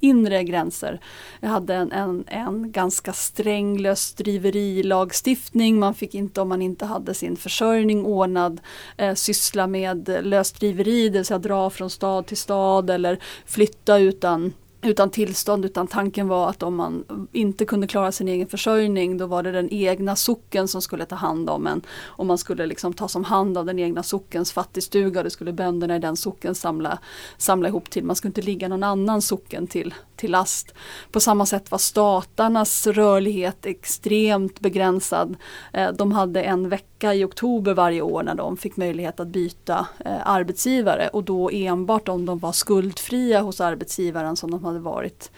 inre 0.00 0.44
gränser. 0.44 1.00
Vi 1.40 1.48
hade 1.48 1.74
en, 1.74 1.92
en, 1.92 2.24
en 2.26 2.72
ganska 2.72 3.12
sträng 3.12 3.78
lösdriverilagstiftning. 3.78 5.83
Man 5.84 5.94
fick 5.94 6.14
inte 6.14 6.40
om 6.40 6.48
man 6.48 6.62
inte 6.62 6.84
hade 6.86 7.14
sin 7.14 7.36
försörjning 7.36 8.04
ordnad 8.06 8.60
eh, 8.96 9.14
syssla 9.14 9.66
med 9.66 10.08
eh, 10.08 10.22
lösdriveri, 10.22 11.08
det 11.08 11.18
vill 11.18 11.24
säga 11.24 11.38
dra 11.38 11.70
från 11.70 11.90
stad 11.90 12.26
till 12.26 12.36
stad 12.36 12.90
eller 12.90 13.18
flytta 13.46 13.98
utan 13.98 14.52
utan 14.84 15.10
tillstånd 15.10 15.64
utan 15.64 15.86
tanken 15.86 16.28
var 16.28 16.50
att 16.50 16.62
om 16.62 16.76
man 16.76 17.04
inte 17.32 17.64
kunde 17.64 17.86
klara 17.86 18.12
sin 18.12 18.28
egen 18.28 18.48
försörjning 18.48 19.18
då 19.18 19.26
var 19.26 19.42
det 19.42 19.52
den 19.52 19.68
egna 19.72 20.16
socken 20.16 20.68
som 20.68 20.82
skulle 20.82 21.04
ta 21.04 21.14
hand 21.14 21.50
om 21.50 21.66
en. 21.66 21.82
Och 22.02 22.26
man 22.26 22.38
skulle 22.38 22.66
liksom 22.66 22.92
ta 22.92 23.08
som 23.08 23.24
hand 23.24 23.58
av 23.58 23.66
den 23.66 23.78
egna 23.78 24.02
sockens 24.02 24.52
fattigstuga 24.52 25.20
och 25.20 25.24
det 25.24 25.30
skulle 25.30 25.52
bönderna 25.52 25.96
i 25.96 25.98
den 25.98 26.16
socken 26.16 26.54
samla, 26.54 26.98
samla 27.36 27.68
ihop 27.68 27.90
till. 27.90 28.04
Man 28.04 28.16
skulle 28.16 28.28
inte 28.28 28.42
ligga 28.42 28.68
någon 28.68 28.82
annan 28.82 29.22
socken 29.22 29.66
till, 29.66 29.94
till 30.16 30.30
last. 30.30 30.74
På 31.12 31.20
samma 31.20 31.46
sätt 31.46 31.70
var 31.70 31.78
statarnas 31.78 32.86
rörlighet 32.86 33.66
extremt 33.66 34.60
begränsad. 34.60 35.36
Eh, 35.72 35.92
de 35.92 36.12
hade 36.12 36.42
en 36.42 36.68
vecka 36.68 37.14
i 37.14 37.24
oktober 37.24 37.74
varje 37.74 38.02
år 38.02 38.22
när 38.22 38.34
de 38.34 38.56
fick 38.56 38.76
möjlighet 38.76 39.20
att 39.20 39.28
byta 39.28 39.86
eh, 40.04 40.28
arbetsgivare 40.28 41.08
och 41.08 41.24
då 41.24 41.50
enbart 41.50 42.08
om 42.08 42.26
de 42.26 42.38
var 42.38 42.52
skuldfria 42.52 43.40
hos 43.40 43.60
arbetsgivaren 43.60 44.36
som 44.36 44.50
de 44.50 44.64
hade 44.64 44.73
varit 44.78 45.30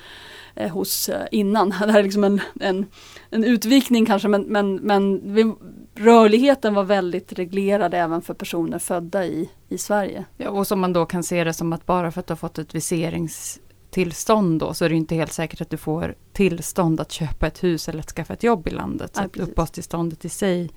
eh, 0.54 0.70
hos 0.70 1.10
innan. 1.30 1.68
Det 1.80 1.92
här 1.92 1.98
är 1.98 2.02
liksom 2.02 2.24
en, 2.24 2.40
en, 2.60 2.86
en 3.30 3.44
utvikning 3.44 4.06
kanske 4.06 4.28
men, 4.28 4.42
men, 4.42 4.74
men 4.74 5.34
vi, 5.34 5.52
rörligheten 5.94 6.74
var 6.74 6.84
väldigt 6.84 7.32
reglerad 7.32 7.94
även 7.94 8.22
för 8.22 8.34
personer 8.34 8.78
födda 8.78 9.26
i, 9.26 9.50
i 9.68 9.78
Sverige. 9.78 10.24
Ja, 10.36 10.50
och 10.50 10.66
som 10.66 10.80
man 10.80 10.92
då 10.92 11.06
kan 11.06 11.22
se 11.22 11.44
det 11.44 11.52
som 11.52 11.72
att 11.72 11.86
bara 11.86 12.12
för 12.12 12.20
att 12.20 12.26
du 12.26 12.30
har 12.30 12.36
fått 12.36 12.58
ett 12.58 12.74
viserings 12.74 13.60
tillstånd 13.90 14.60
då, 14.60 14.74
så 14.74 14.84
är 14.84 14.88
det 14.88 14.94
inte 14.94 15.14
helt 15.14 15.32
säkert 15.32 15.60
att 15.60 15.70
du 15.70 15.76
får 15.76 16.14
tillstånd 16.32 17.00
att 17.00 17.12
köpa 17.12 17.46
ett 17.46 17.64
hus 17.64 17.88
eller 17.88 18.00
att 18.00 18.10
skaffa 18.10 18.32
ett 18.32 18.42
jobb 18.42 18.68
i 18.68 18.70
landet. 18.70 19.16
Så 19.16 19.22
att 19.22 19.36
uppehållstillståndet 19.36 20.24
i 20.24 20.28
sig 20.28 20.70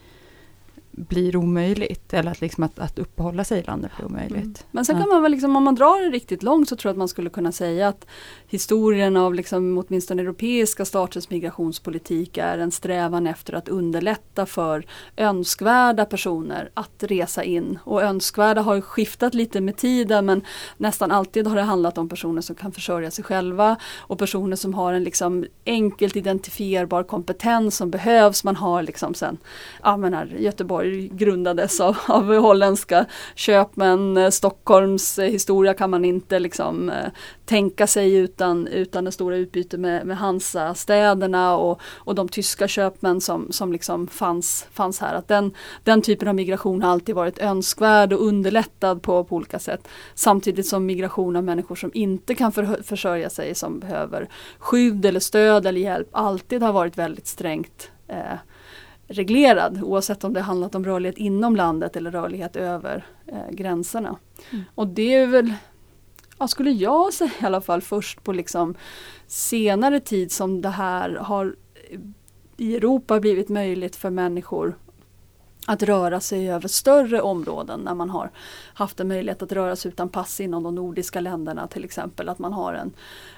blir 0.92 1.36
omöjligt. 1.36 2.14
Eller 2.14 2.32
att, 2.32 2.42
liksom 2.42 2.64
att, 2.64 2.80
att 2.80 3.00
uppehålla 3.00 3.44
sig 3.44 3.60
i 3.60 3.64
landet 3.64 3.92
blir 3.98 4.06
omöjligt. 4.06 4.34
Mm. 4.44 4.54
Men 4.72 4.86
sen 4.86 5.00
kan 5.00 5.10
man 5.10 5.22
väl, 5.22 5.32
liksom, 5.32 5.56
om 5.56 5.64
man 5.64 5.76
drar 5.76 6.06
det 6.06 6.10
riktigt 6.10 6.44
långt 6.44 6.70
så 6.70 6.76
tror 6.76 6.90
jag 6.90 6.94
att 6.94 6.98
man 6.98 7.08
skulle 7.08 7.30
kunna 7.30 7.52
säga 7.52 7.88
att 7.88 8.06
historien 8.50 9.18
av 9.18 9.34
liksom, 9.34 9.78
åtminstone 9.78 10.22
europeiska 10.22 10.86
staters 10.86 11.30
migrationspolitik 11.30 12.38
är 12.38 12.58
en 12.58 12.72
strävan 12.72 13.28
efter 13.28 13.54
att 13.54 13.70
underlätta 13.70 14.46
för 14.46 14.86
önskvärda 15.18 16.06
personer 16.06 16.70
att 16.74 17.04
resa 17.04 17.44
in. 17.44 17.80
Och 17.84 18.04
önskvärda 18.04 18.62
har 18.62 18.82
skiftat 18.82 19.34
lite 19.34 19.62
med 19.62 19.78
tiden 19.78 20.26
men 20.26 20.42
nästan 20.78 21.12
alltid 21.12 21.48
har 21.48 21.56
det 21.56 21.62
handlat 21.62 21.98
om 21.98 22.10
personer 22.10 22.42
som 22.42 22.56
kan 22.56 22.72
försörja 22.72 23.12
sig 23.12 23.24
själva 23.24 23.76
och 23.98 24.20
personer 24.20 24.56
som 24.56 24.74
har 24.74 24.94
en 24.94 25.04
liksom 25.04 25.46
enkelt 25.66 26.16
identifierbar 26.16 27.04
kompetens 27.04 27.78
som 27.78 27.92
behövs. 27.92 28.44
Man 28.44 28.56
har 28.56 28.84
liksom 28.84 29.14
sen, 29.14 29.38
ja 29.84 29.98
men 29.98 30.14
här, 30.14 30.36
Göteborg 30.40 31.08
grundades 31.08 31.80
av, 31.80 31.98
av 32.08 32.36
holländska 32.36 33.06
köpmän. 33.36 34.32
Stockholms 34.32 35.20
historia 35.20 35.74
kan 35.74 35.90
man 35.90 36.06
inte 36.06 36.40
liksom 36.40 36.90
eh, 36.90 37.12
tänka 37.46 37.88
sig 37.88 38.10
utan, 38.40 38.68
utan 38.68 39.06
det 39.06 39.12
stora 39.12 39.36
utbytet 39.36 39.80
med, 39.80 40.08
med 40.08 40.18
Hansa-städerna 40.18 41.58
och, 41.58 41.82
och 41.84 42.16
de 42.16 42.30
tyska 42.30 42.68
köpmän 42.68 43.22
som, 43.22 43.52
som 43.52 43.72
liksom 43.72 44.08
fanns, 44.08 44.68
fanns 44.72 45.00
här. 45.00 45.16
Att 45.16 45.28
den, 45.28 45.52
den 45.84 46.02
typen 46.02 46.28
av 46.28 46.36
migration 46.36 46.82
har 46.82 46.92
alltid 46.92 47.16
varit 47.16 47.40
önskvärd 47.40 48.14
och 48.14 48.26
underlättad 48.28 49.02
på, 49.02 49.24
på 49.24 49.36
olika 49.36 49.60
sätt. 49.60 49.88
Samtidigt 50.16 50.68
som 50.68 50.86
migration 50.86 51.36
av 51.36 51.44
människor 51.44 51.76
som 51.76 51.92
inte 51.94 52.36
kan 52.36 52.52
för, 52.52 52.84
försörja 52.84 53.30
sig, 53.30 53.56
som 53.56 53.80
behöver 53.80 54.30
skydd 54.60 55.06
eller 55.06 55.20
stöd 55.20 55.66
eller 55.66 55.82
hjälp, 55.82 56.08
alltid 56.12 56.64
har 56.64 56.74
varit 56.74 56.98
väldigt 56.98 57.28
strängt 57.28 57.92
eh, 58.08 58.40
reglerad 59.08 59.84
oavsett 59.84 60.24
om 60.24 60.34
det 60.34 60.42
handlat 60.42 60.76
om 60.76 60.86
rörlighet 60.86 61.18
inom 61.18 61.56
landet 61.56 61.96
eller 61.96 62.12
rörlighet 62.12 62.56
över 62.56 63.06
eh, 63.28 63.52
gränserna. 63.52 64.16
Mm. 64.52 64.64
Och 64.76 64.88
det 64.88 65.14
är 65.14 65.28
väl, 65.28 65.54
ja, 66.40 66.48
skulle 66.48 66.72
jag 66.72 67.14
säga 67.14 67.32
i 67.42 67.46
alla 67.46 67.62
fall 67.62 67.82
först 67.82 68.24
på 68.24 68.34
liksom 68.34 68.76
senare 69.28 70.00
tid 70.00 70.32
som 70.32 70.62
det 70.62 70.70
här 70.70 71.16
har 71.16 71.56
eh, 71.92 72.00
i 72.58 72.76
Europa 72.76 73.20
blivit 73.20 73.50
möjligt 73.50 73.96
för 73.96 74.10
människor 74.10 74.76
att 75.68 75.84
röra 75.84 76.20
sig 76.20 76.52
över 76.52 76.68
större 76.68 77.22
områden 77.22 77.80
när 77.80 77.94
man 77.94 78.10
har 78.10 78.32
haft 78.74 79.00
en 79.00 79.08
möjlighet 79.08 79.42
att 79.42 79.52
röra 79.52 79.76
sig 79.76 79.90
utan 79.90 80.10
pass 80.10 80.40
inom 80.40 80.64
de 80.64 80.76
nordiska 80.76 81.20
länderna 81.20 81.68
till 81.68 81.84
exempel. 81.84 82.30
Att 82.30 82.40
man 82.40 82.54
har 82.54 82.74
en, 82.74 82.94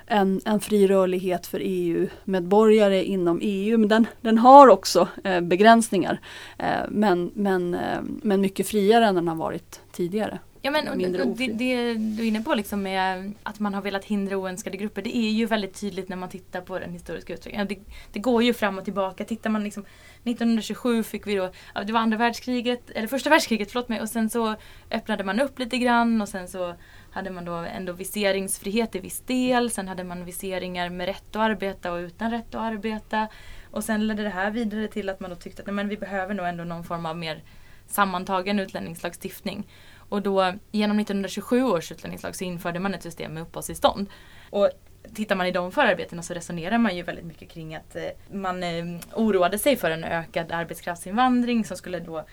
en, 0.06 0.42
en 0.46 0.60
fri 0.60 0.88
rörlighet 0.88 1.48
för 1.48 1.62
EU-medborgare 1.64 3.04
inom 3.04 3.40
EU. 3.42 3.78
Men 3.78 3.90
den, 3.90 4.08
den 4.22 4.38
har 4.38 4.68
också 4.68 5.08
eh, 5.24 5.42
begränsningar. 5.42 6.20
Eh, 6.58 6.90
men, 6.90 7.32
men, 7.34 7.74
eh, 7.74 8.00
men 8.04 8.42
mycket 8.42 8.68
friare 8.68 9.06
än 9.06 9.16
den 9.16 9.28
har 9.28 9.36
varit 9.36 9.82
tidigare. 9.92 10.40
Ja 10.64 10.72
men 10.72 10.88
och, 10.88 11.22
och 11.28 11.38
det, 11.38 11.48
det, 11.48 11.94
du 11.94 12.24
är 12.24 12.28
inne 12.28 12.42
på 12.42 12.56
liksom 12.56 12.84
med 12.84 13.34
att 13.44 13.60
man 13.60 13.74
har 13.74 13.82
velat 13.82 14.06
hindra 14.06 14.38
oönskade 14.38 14.78
grupper. 14.78 15.02
Det 15.02 15.18
är 15.18 15.32
ju 15.32 15.46
väldigt 15.46 15.80
tydligt 15.80 16.10
när 16.10 16.18
man 16.18 16.30
tittar 16.30 16.62
på 16.62 16.80
den 16.80 16.94
historiska 16.94 17.34
utvecklingen. 17.34 17.68
Det, 17.68 17.80
det, 18.12 18.20
går 18.20 18.44
ju 18.44 18.54
fram 18.54 18.78
och 18.78 18.84
tillbaka. 18.84 19.26
Tittar 19.26 19.50
man 19.50 19.64
liksom 19.64 19.86
1927 20.24 21.04
fick 21.04 21.28
vi 21.28 21.36
då, 21.36 21.52
det 21.86 21.94
var 21.94 22.00
andra 22.00 22.18
världskriget, 22.18 22.90
eller 22.90 23.08
första 23.08 23.30
världskriget, 23.30 23.72
förlåt 23.72 23.90
mig. 23.90 24.02
Och 24.02 24.10
sen 24.10 24.30
så 24.30 24.56
öppnade 24.92 25.24
man 25.24 25.40
upp 25.40 25.60
lite 25.60 25.78
grann 25.78 26.22
och 26.22 26.30
sen 26.30 26.48
så 26.48 26.76
hade 27.12 27.30
man 27.30 27.46
då 27.46 27.54
ändå 27.54 27.94
viseringsfrihet 27.94 28.96
i 28.96 29.00
viss 29.00 29.20
del. 29.20 29.72
Sen 29.72 29.88
hade 29.88 30.04
man 30.04 30.26
viseringar 30.26 30.90
med 30.90 31.06
rätt 31.06 31.36
att 31.36 31.42
arbeta 31.42 31.92
och 31.92 31.98
utan 31.98 32.32
rätt 32.32 32.56
att 32.56 32.62
arbeta. 32.62 33.28
Och 33.72 33.84
sen 33.84 34.08
ledde 34.08 34.24
det 34.24 34.30
här 34.30 34.52
vidare 34.52 34.88
till 34.88 35.10
att 35.10 35.20
man 35.20 35.30
då 35.30 35.36
tyckte 35.36 35.62
att 35.62 35.66
nej, 35.66 35.76
men 35.76 35.88
vi 35.88 35.98
behöver 35.98 36.34
nog 36.34 36.48
ändå 36.48 36.64
någon 36.64 36.84
form 36.84 37.06
av 37.06 37.18
mer 37.18 37.44
sammantagen 37.88 38.60
utlänningslagstiftning. 38.60 39.68
Och 40.12 40.22
då 40.22 40.54
genom 40.72 41.00
1927 41.00 41.64
års 41.64 41.92
utlänningslag 41.92 42.36
så 42.36 42.44
införde 42.44 42.80
man 42.80 42.94
ett 42.94 43.04
system 43.04 43.34
med 43.34 43.44
uppehållstillstånd. 43.44 44.08
Och 44.50 44.70
tittar 45.14 45.36
man 45.36 45.48
i 45.48 45.52
de 45.52 45.72
förarbetena 45.72 46.24
så 46.24 46.34
resonerar 46.34 46.78
man 46.78 46.96
ju 46.96 47.04
väldigt 47.04 47.26
mycket 47.26 47.50
kring 47.50 47.76
att 47.76 47.96
eh, 47.96 48.04
man 48.32 48.64
eh, 48.64 48.86
oroade 49.14 49.60
sig 49.60 49.78
för 49.78 49.92
en 49.92 50.04
ökad 50.04 50.52
arbetskraftsinvandring 50.52 51.66
som 51.66 51.78
skulle 51.78 52.00
då 52.00 52.26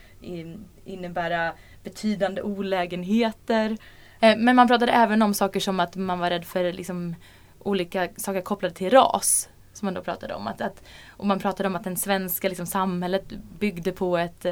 innebära 0.84 1.52
betydande 1.84 2.42
olägenheter. 2.42 3.76
Eh, 4.20 4.36
men 4.36 4.56
man 4.56 4.68
pratade 4.68 4.92
även 4.92 5.22
om 5.22 5.34
saker 5.34 5.60
som 5.60 5.80
att 5.80 5.96
man 5.96 6.18
var 6.18 6.30
rädd 6.30 6.44
för 6.44 6.72
liksom, 6.72 7.14
olika 7.58 8.08
saker 8.16 8.40
kopplade 8.40 8.74
till 8.74 8.90
ras. 8.90 9.48
Som 9.72 9.86
man 9.86 9.94
då 9.94 10.02
pratade 10.02 10.34
om. 10.34 10.46
Att, 10.46 10.60
att, 10.60 10.82
och 11.08 11.26
man 11.26 11.38
pratade 11.38 11.66
om 11.66 11.76
att 11.76 11.84
den 11.84 11.96
svenska 11.96 12.48
liksom, 12.48 12.66
samhället 12.66 13.24
byggde 13.58 13.92
på 13.92 14.18
ett 14.18 14.46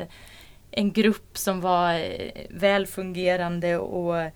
en 0.70 0.92
grupp 0.92 1.38
som 1.38 1.60
var 1.60 1.94
eh, 1.94 2.30
välfungerande 2.50 3.78
och 3.78 4.18
eh, 4.18 4.32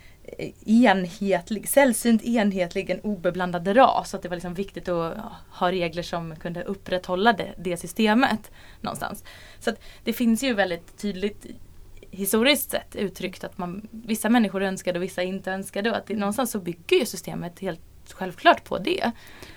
enhetlig, 0.66 1.68
sällsynt 1.68 2.22
enhetlig, 2.22 2.90
en 2.90 3.00
obeblandad 3.00 3.76
ras. 3.76 4.10
Så 4.10 4.16
att 4.16 4.22
det 4.22 4.28
var 4.28 4.36
liksom 4.36 4.54
viktigt 4.54 4.88
att 4.88 5.18
ha 5.50 5.72
regler 5.72 6.02
som 6.02 6.36
kunde 6.36 6.62
upprätthålla 6.62 7.32
det, 7.32 7.54
det 7.58 7.76
systemet 7.76 8.50
någonstans. 8.80 9.24
Så 9.58 9.70
att 9.70 9.80
det 10.04 10.12
finns 10.12 10.42
ju 10.42 10.54
väldigt 10.54 10.98
tydligt 10.98 11.46
historiskt 12.10 12.70
sett 12.70 12.96
uttryckt 12.96 13.44
att 13.44 13.58
man, 13.58 13.88
vissa 13.90 14.28
människor 14.28 14.62
önskade 14.62 14.98
och 14.98 15.02
vissa 15.02 15.22
inte 15.22 15.52
önskade 15.52 15.90
och 15.90 15.96
att 15.96 16.06
det, 16.06 16.16
någonstans 16.16 16.50
så 16.50 16.58
bygger 16.58 16.96
ju 16.96 17.06
systemet 17.06 17.60
helt 17.60 17.80
självklart 18.12 18.64
på 18.64 18.78
det. 18.78 19.10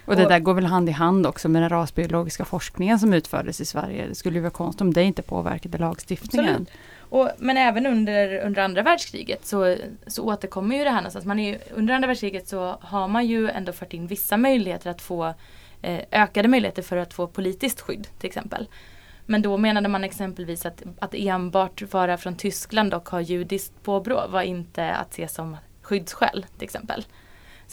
Och 0.06 0.16
det 0.16 0.26
där 0.26 0.40
går 0.40 0.54
väl 0.54 0.66
hand 0.66 0.90
i 0.90 0.92
hand 0.92 1.28
också 1.28 1.50
med 1.50 1.62
den 1.62 1.70
rasbiologiska 1.70 2.46
forskningen 2.46 3.00
som 3.00 3.14
utfördes 3.14 3.62
i 3.62 3.66
Sverige. 3.66 4.08
Det 4.08 4.16
skulle 4.16 4.36
ju 4.36 4.42
vara 4.42 4.52
konstigt 4.52 4.82
om 4.82 4.94
det 4.94 5.04
inte 5.04 5.22
påverkade 5.22 5.78
lagstiftningen. 5.78 6.66
Och, 7.00 7.30
men 7.38 7.58
även 7.58 7.86
under, 7.86 8.46
under 8.46 8.62
andra 8.62 8.82
världskriget 8.82 9.46
så, 9.46 9.76
så 10.08 10.24
återkommer 10.24 10.78
ju 10.78 10.84
det 10.84 10.90
här 10.90 10.98
någonstans. 10.98 11.26
Man 11.26 11.40
är, 11.40 11.58
under 11.74 11.94
andra 11.94 12.08
världskriget 12.08 12.48
så 12.48 12.78
har 12.82 13.08
man 13.08 13.26
ju 13.26 13.50
ändå 13.50 13.72
fört 13.72 13.94
in 13.94 14.08
vissa 14.08 14.38
möjligheter 14.38 14.90
att 14.90 15.02
få 15.02 15.34
eh, 15.82 16.00
ökade 16.12 16.48
möjligheter 16.48 16.82
för 16.82 16.98
att 16.98 17.14
få 17.14 17.28
politiskt 17.28 17.82
skydd 17.82 18.08
till 18.20 18.28
exempel. 18.28 18.68
Men 19.26 19.42
då 19.42 19.58
menade 19.58 19.90
man 19.90 20.04
exempelvis 20.04 20.66
att, 20.66 20.84
att 21.00 21.14
enbart 21.14 21.94
vara 21.94 22.18
från 22.18 22.36
Tyskland 22.36 22.94
och 22.94 23.10
ha 23.10 23.22
judiskt 23.22 23.84
påbrå 23.84 24.28
var 24.28 24.42
inte 24.42 24.94
att 24.94 25.14
se 25.14 25.28
som 25.28 25.58
skyddsskäl 25.82 26.46
till 26.58 26.64
exempel. 26.64 27.06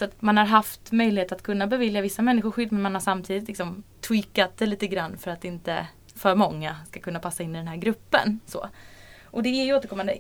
Så 0.01 0.05
att 0.05 0.23
man 0.23 0.37
har 0.37 0.45
haft 0.45 0.93
möjlighet 0.93 1.33
att 1.33 1.43
kunna 1.43 1.67
bevilja 1.67 2.01
vissa 2.01 2.23
människor 2.23 2.51
skydd 2.51 2.73
men 2.73 2.83
man 2.83 2.95
har 2.95 3.01
samtidigt 3.01 3.49
liksom 3.49 3.83
tweakat 4.01 4.57
det 4.57 4.67
lite 4.67 4.87
grann 4.87 5.19
för 5.19 5.31
att 5.31 5.45
inte 5.45 5.87
för 6.15 6.35
många 6.35 6.77
ska 6.89 7.01
kunna 7.01 7.19
passa 7.19 7.43
in 7.43 7.55
i 7.55 7.59
den 7.59 7.69
här 7.69 7.77
gruppen. 7.77 8.41
Så. 8.47 8.69
Och 9.25 9.43
det 9.43 9.49
är 9.49 9.65
ju 9.65 9.75
återkommande. 9.75 10.19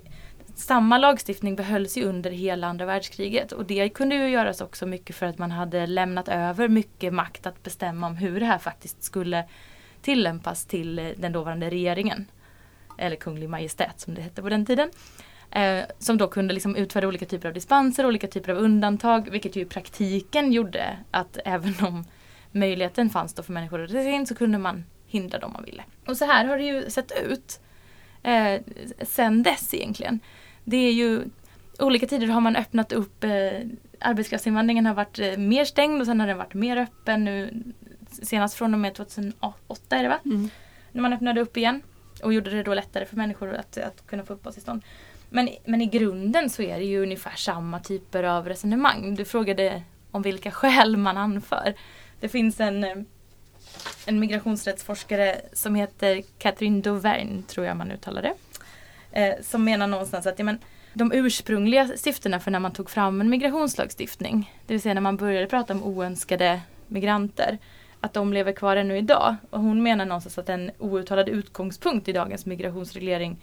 Samma 0.54 0.98
lagstiftning 0.98 1.56
behölls 1.56 1.96
ju 1.96 2.04
under 2.04 2.30
hela 2.30 2.66
andra 2.66 2.86
världskriget 2.86 3.52
och 3.52 3.64
det 3.64 3.88
kunde 3.88 4.14
ju 4.14 4.28
göras 4.28 4.60
också 4.60 4.86
mycket 4.86 5.16
för 5.16 5.26
att 5.26 5.38
man 5.38 5.50
hade 5.50 5.86
lämnat 5.86 6.28
över 6.28 6.68
mycket 6.68 7.14
makt 7.14 7.46
att 7.46 7.62
bestämma 7.62 8.06
om 8.06 8.16
hur 8.16 8.40
det 8.40 8.46
här 8.46 8.58
faktiskt 8.58 9.02
skulle 9.02 9.44
tillämpas 10.02 10.66
till 10.66 10.98
eh, 10.98 11.08
den 11.16 11.32
dåvarande 11.32 11.70
regeringen. 11.70 12.26
Eller 12.98 13.16
kunglig 13.16 13.48
majestät 13.48 14.00
som 14.00 14.14
det 14.14 14.22
hette 14.22 14.42
på 14.42 14.48
den 14.48 14.66
tiden. 14.66 14.90
Eh, 15.50 15.84
som 15.98 16.18
då 16.18 16.28
kunde 16.28 16.54
liksom 16.54 16.76
utfärda 16.76 17.08
olika 17.08 17.26
typer 17.26 17.48
av 17.48 17.54
dispenser, 17.54 18.06
olika 18.06 18.26
typer 18.26 18.52
av 18.52 18.58
undantag, 18.58 19.30
vilket 19.30 19.56
ju 19.56 19.60
i 19.60 19.64
praktiken 19.64 20.52
gjorde 20.52 20.98
att 21.10 21.38
även 21.44 21.74
om 21.80 22.04
möjligheten 22.52 23.10
fanns 23.10 23.34
då 23.34 23.42
för 23.42 23.52
människor 23.52 23.84
att 23.84 23.90
resa 23.90 24.08
in 24.08 24.26
så 24.26 24.34
kunde 24.34 24.58
man 24.58 24.84
hindra 25.06 25.38
dem 25.38 25.52
man 25.52 25.64
ville. 25.64 25.82
Och 26.06 26.16
så 26.16 26.24
här 26.24 26.44
har 26.44 26.58
det 26.58 26.64
ju 26.64 26.90
sett 26.90 27.12
ut 27.26 27.60
eh, 28.22 28.60
sen 29.02 29.42
dess 29.42 29.74
egentligen. 29.74 30.20
Det 30.64 30.76
är 30.76 30.92
ju 30.92 31.22
olika 31.78 32.06
tider 32.06 32.26
har 32.26 32.40
man 32.40 32.56
öppnat 32.56 32.92
upp 32.92 33.24
eh, 33.24 33.30
arbetskraftsinvandringen 34.00 34.86
har 34.86 34.94
varit 34.94 35.18
eh, 35.18 35.36
mer 35.36 35.64
stängd 35.64 36.00
och 36.00 36.06
sen 36.06 36.20
har 36.20 36.26
den 36.26 36.38
varit 36.38 36.54
mer 36.54 36.76
öppen 36.76 37.24
nu 37.24 37.62
senast 38.22 38.54
från 38.54 38.74
och 38.74 38.80
med 38.80 38.94
2008 38.94 39.96
är 39.96 40.02
det 40.02 40.08
va? 40.08 40.18
Mm. 40.24 40.50
När 40.92 41.02
man 41.02 41.12
öppnade 41.12 41.40
upp 41.40 41.56
igen 41.56 41.82
och 42.22 42.32
gjorde 42.32 42.50
det 42.50 42.62
då 42.62 42.74
lättare 42.74 43.06
för 43.06 43.16
människor 43.16 43.54
att, 43.54 43.78
att 43.78 44.06
kunna 44.06 44.22
få 44.22 44.32
uppehållstillstånd. 44.32 44.82
Men, 45.30 45.48
men 45.64 45.82
i 45.82 45.86
grunden 45.86 46.50
så 46.50 46.62
är 46.62 46.78
det 46.78 46.84
ju 46.84 47.02
ungefär 47.02 47.36
samma 47.36 47.80
typer 47.80 48.22
av 48.22 48.48
resonemang. 48.48 49.14
Du 49.14 49.24
frågade 49.24 49.82
om 50.10 50.22
vilka 50.22 50.50
skäl 50.50 50.96
man 50.96 51.16
anför. 51.16 51.74
Det 52.20 52.28
finns 52.28 52.60
en, 52.60 52.84
eh, 52.84 52.96
en 54.06 54.20
migrationsrättsforskare 54.20 55.40
som 55.52 55.74
heter 55.74 56.22
Catherine 56.38 56.80
Dauvergne, 56.80 57.42
tror 57.42 57.66
jag 57.66 57.76
man 57.76 57.90
uttalar 57.90 58.22
det. 58.22 58.34
Eh, 59.12 59.34
som 59.42 59.64
menar 59.64 59.86
någonstans 59.86 60.26
att 60.26 60.38
ja, 60.38 60.44
men, 60.44 60.58
de 60.92 61.12
ursprungliga 61.12 61.88
syftena 61.96 62.40
för 62.40 62.50
när 62.50 62.60
man 62.60 62.72
tog 62.72 62.90
fram 62.90 63.20
en 63.20 63.30
migrationslagstiftning, 63.30 64.54
det 64.66 64.74
vill 64.74 64.80
säga 64.80 64.94
när 64.94 65.00
man 65.00 65.16
började 65.16 65.46
prata 65.46 65.72
om 65.72 65.82
oönskade 65.82 66.60
migranter, 66.86 67.58
att 68.00 68.12
de 68.12 68.32
lever 68.32 68.52
kvar 68.52 68.76
ännu 68.76 68.98
idag. 68.98 69.36
Och 69.50 69.60
hon 69.60 69.82
menar 69.82 70.04
någonstans 70.04 70.38
att 70.38 70.48
en 70.48 70.70
outtalad 70.78 71.28
utgångspunkt 71.28 72.08
i 72.08 72.12
dagens 72.12 72.46
migrationsreglering 72.46 73.38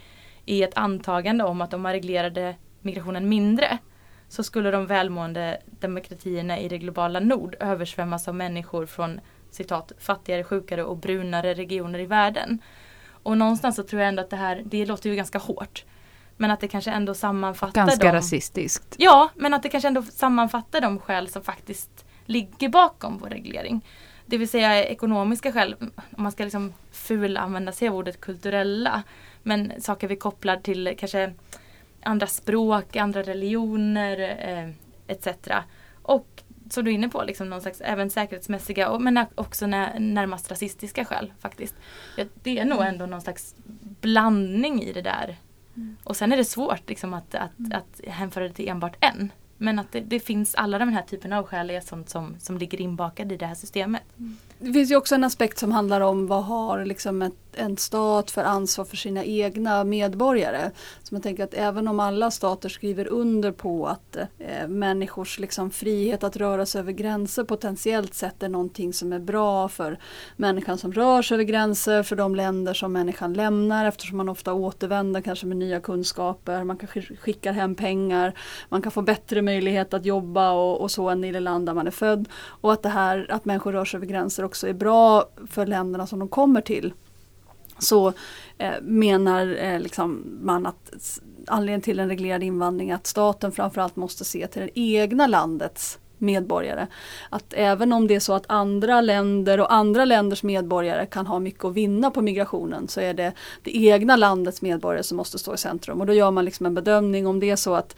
är 0.48 0.68
ett 0.68 0.78
antagande 0.78 1.44
om 1.44 1.62
att 1.62 1.74
om 1.74 1.82
man 1.82 1.92
reglerade 1.92 2.56
migrationen 2.82 3.30
mindre 3.30 3.78
så 4.30 4.44
skulle 4.44 4.72
de 4.72 4.86
välmående 4.86 5.62
demokratierna 5.80 6.60
i 6.60 6.68
det 6.68 6.78
globala 6.78 7.20
nord 7.20 7.56
översvämmas 7.60 8.28
av 8.28 8.36
människor 8.36 8.86
från 8.86 9.20
citat 9.52 9.92
fattigare, 10.00 10.44
sjukare 10.44 10.84
och 10.84 10.98
brunare 10.98 11.54
regioner 11.54 12.00
i 12.00 12.06
världen. 12.06 12.60
Och 13.24 13.38
någonstans 13.38 13.76
så 13.76 13.84
tror 13.84 14.02
jag 14.02 14.10
ändå 14.10 14.22
att 14.22 14.30
det 14.30 14.36
här, 14.36 14.62
det 14.66 14.86
låter 14.86 15.10
ju 15.10 15.16
ganska 15.16 15.38
hårt. 15.38 15.86
Men 16.38 16.52
att 16.52 16.60
det 16.60 16.68
kanske 16.68 16.92
ändå 16.92 17.14
sammanfattar 17.14 17.86
Ganska 17.86 18.08
de, 18.08 18.14
rasistiskt. 18.14 18.96
Ja, 18.98 19.30
men 19.36 19.54
att 19.54 19.64
det 19.64 19.70
kanske 19.70 19.88
ändå 19.88 20.02
sammanfattar 20.02 20.82
de 20.82 21.00
skäl 21.00 21.28
som 21.28 21.44
faktiskt 21.44 22.06
ligger 22.26 22.70
bakom 22.70 23.18
vår 23.18 23.30
reglering. 23.30 23.86
Det 24.30 24.38
vill 24.38 24.50
säga 24.50 24.86
ekonomiska 24.86 25.52
skäl, 25.52 25.76
om 25.80 26.24
man 26.24 26.32
ska 26.32 26.44
liksom 26.44 26.74
fulanvända 26.92 27.72
sig 27.72 27.88
av 27.88 27.96
ordet 27.96 28.22
kulturella. 28.22 29.04
Men 29.44 29.82
saker 29.82 30.08
vi 30.08 30.16
kopplar 30.16 30.58
till 30.58 30.96
kanske 30.98 31.34
andra 32.04 32.28
språk, 32.28 32.96
andra 32.96 33.24
religioner 33.24 34.20
eh, 34.50 34.70
etc. 35.08 35.28
Och 36.02 36.44
som 36.70 36.86
du 36.86 36.92
är 36.92 36.96
inne 36.96 37.10
på, 37.10 37.24
liksom 37.24 37.50
någon 37.50 37.62
slags 37.62 37.82
även 37.82 38.10
säkerhetsmässiga 38.10 38.90
och, 38.90 39.02
men 39.02 39.26
också 39.36 39.68
när, 39.68 40.00
närmast 40.00 40.52
rasistiska 40.52 41.06
skäl 41.06 41.34
faktiskt. 41.40 41.76
Det 42.34 42.60
är 42.60 42.66
nog 42.66 42.82
ändå 42.82 43.06
någon 43.06 43.22
slags 43.22 43.56
blandning 44.02 44.84
i 44.84 44.94
det 44.94 45.02
där. 45.02 45.38
Mm. 45.76 45.98
Och 46.04 46.18
sen 46.18 46.32
är 46.32 46.38
det 46.38 46.46
svårt 46.46 46.90
liksom, 46.90 47.14
att, 47.14 47.36
att, 47.36 47.60
mm. 47.60 47.72
att 47.72 48.02
hänföra 48.08 48.44
det 48.44 48.54
till 48.54 48.70
enbart 48.70 48.96
en. 49.00 49.32
Men 49.58 49.80
att 49.80 49.92
det, 49.92 50.00
det, 50.00 50.20
finns 50.20 50.56
alla 50.56 50.80
de 50.80 50.90
här 50.90 51.02
typerna 51.02 51.38
av 51.40 51.48
skäl 51.48 51.70
är 51.70 51.82
sånt 51.82 52.10
som, 52.10 52.36
som 52.40 52.58
ligger 52.58 52.82
inbakade 52.82 53.34
i 53.34 53.38
det 53.38 53.46
här 53.46 53.56
systemet. 53.56 54.04
Mm. 54.18 54.38
Det 54.60 54.74
finns 54.74 54.92
ju 54.92 54.96
också 54.96 55.16
en 55.16 55.24
aspekt 55.24 55.58
som 55.58 55.72
handlar 55.72 56.02
om 56.02 56.28
vad 56.28 56.44
har 56.44 56.86
liksom 56.86 57.22
ett, 57.22 57.47
en 57.58 57.78
stat 57.78 58.32
för 58.32 58.44
ansvar 58.44 58.86
för 58.86 58.98
sina 58.98 59.24
egna 59.24 59.84
medborgare. 59.84 60.72
Så 61.04 61.16
man 61.16 61.22
tänker 61.22 61.44
att 61.44 61.54
även 61.54 61.88
om 61.88 62.00
alla 62.00 62.32
stater 62.32 62.70
skriver 62.70 63.08
under 63.08 63.52
på 63.52 63.88
att 63.88 64.16
eh, 64.16 64.68
människors 64.68 65.40
liksom 65.40 65.72
frihet 65.72 66.24
att 66.24 66.38
röra 66.38 66.66
sig 66.66 66.80
över 66.80 66.92
gränser 66.92 67.44
potentiellt 67.44 68.14
sett 68.14 68.44
är 68.44 68.50
någonting 68.50 68.94
som 68.94 69.14
är 69.14 69.20
bra 69.20 69.70
för 69.70 70.00
människan 70.36 70.78
som 70.78 70.94
rör 70.94 71.22
sig 71.22 71.36
över 71.36 71.44
gränser, 71.44 72.04
för 72.04 72.16
de 72.16 72.36
länder 72.36 72.74
som 72.74 72.94
människan 72.94 73.34
lämnar 73.34 73.86
eftersom 73.86 74.18
man 74.18 74.30
ofta 74.30 74.54
återvänder 74.54 75.22
kanske 75.22 75.46
med 75.46 75.58
nya 75.58 75.80
kunskaper, 75.80 76.64
man 76.64 76.78
kanske 76.78 77.02
skickar 77.02 77.54
hem 77.54 77.76
pengar, 77.76 78.34
man 78.70 78.82
kan 78.82 78.92
få 78.92 79.02
bättre 79.02 79.42
möjlighet 79.42 79.94
att 79.94 80.06
jobba 80.06 80.52
och, 80.52 80.82
och 80.82 80.92
så 80.92 81.10
än 81.10 81.24
i 81.24 81.32
det 81.32 81.40
land 81.40 81.66
där 81.66 81.74
man 81.74 81.88
är 81.88 81.92
född. 81.92 82.30
Och 82.62 82.74
att 82.74 82.84
det 82.84 82.90
här 82.90 83.28
att 83.30 83.46
människor 83.46 83.72
rör 83.72 83.86
sig 83.86 83.98
över 83.98 84.08
gränser 84.08 84.44
också 84.44 84.68
är 84.68 84.74
bra 84.74 85.26
för 85.48 85.66
länderna 85.66 86.08
som 86.08 86.20
de 86.20 86.28
kommer 86.28 86.62
till. 86.62 86.94
Så 87.80 88.14
eh, 88.58 88.82
menar 88.82 89.58
eh, 89.60 89.80
liksom 89.80 90.40
man 90.42 90.66
att 90.66 91.20
anledningen 91.48 91.82
till 91.82 92.00
en 92.00 92.10
reglerad 92.10 92.44
invandring 92.44 92.90
är 92.90 92.96
att 92.96 93.08
staten 93.08 93.52
framförallt 93.52 93.96
måste 93.96 94.26
se 94.26 94.48
till 94.48 94.62
det 94.62 94.80
egna 94.80 95.28
landets 95.28 96.00
medborgare. 96.18 96.88
Att 97.30 97.54
även 97.54 97.94
om 97.94 98.08
det 98.08 98.16
är 98.16 98.20
så 98.20 98.34
att 98.34 98.46
andra 98.48 99.02
länder 99.02 99.60
och 99.60 99.74
andra 99.74 100.06
länders 100.06 100.44
medborgare 100.44 101.06
kan 101.06 101.28
ha 101.28 101.40
mycket 101.40 101.66
att 101.66 101.74
vinna 101.74 102.12
på 102.12 102.22
migrationen 102.22 102.88
så 102.88 103.02
är 103.02 103.14
det 103.14 103.34
det 103.64 103.78
egna 103.78 104.16
landets 104.16 104.62
medborgare 104.62 105.04
som 105.04 105.18
måste 105.18 105.40
stå 105.40 105.54
i 105.54 105.58
centrum. 105.58 106.02
Och 106.02 106.08
då 106.08 106.14
gör 106.14 106.32
man 106.32 106.46
liksom 106.46 106.66
en 106.66 106.74
bedömning 106.74 107.28
om 107.28 107.40
det 107.40 107.50
är 107.50 107.56
så 107.56 107.76
att 107.76 107.96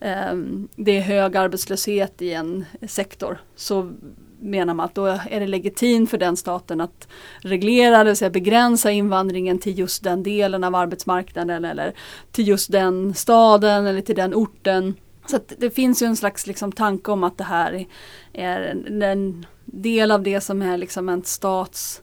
eh, 0.00 0.34
det 0.76 0.96
är 0.96 1.00
hög 1.00 1.36
arbetslöshet 1.36 2.22
i 2.22 2.32
en 2.32 2.64
sektor 2.88 3.38
så 3.56 3.92
menar 4.40 4.74
man 4.74 4.86
att 4.86 4.94
då 4.94 5.06
är 5.06 5.40
det 5.40 5.46
legitimt 5.46 6.10
för 6.10 6.18
den 6.18 6.36
staten 6.36 6.80
att 6.80 7.08
reglera, 7.38 7.98
det 7.98 8.04
vill 8.10 8.16
säga 8.16 8.30
begränsa 8.30 8.90
invandringen 8.90 9.58
till 9.58 9.78
just 9.78 10.04
den 10.04 10.22
delen 10.22 10.64
av 10.64 10.74
arbetsmarknaden 10.74 11.64
eller 11.64 11.94
till 12.32 12.48
just 12.48 12.72
den 12.72 13.14
staden 13.14 13.86
eller 13.86 14.00
till 14.00 14.16
den 14.16 14.34
orten. 14.34 14.94
Så 15.26 15.38
det 15.58 15.70
finns 15.70 16.02
ju 16.02 16.06
en 16.06 16.16
slags 16.16 16.46
liksom 16.46 16.72
tanke 16.72 17.10
om 17.10 17.24
att 17.24 17.38
det 17.38 17.44
här 17.44 17.86
är 18.32 18.60
en, 18.60 19.02
en 19.02 19.46
del 19.64 20.10
av 20.10 20.22
det 20.22 20.40
som 20.40 20.62
är 20.62 20.76
liksom 20.76 21.08
en 21.08 21.24
stats 21.24 22.02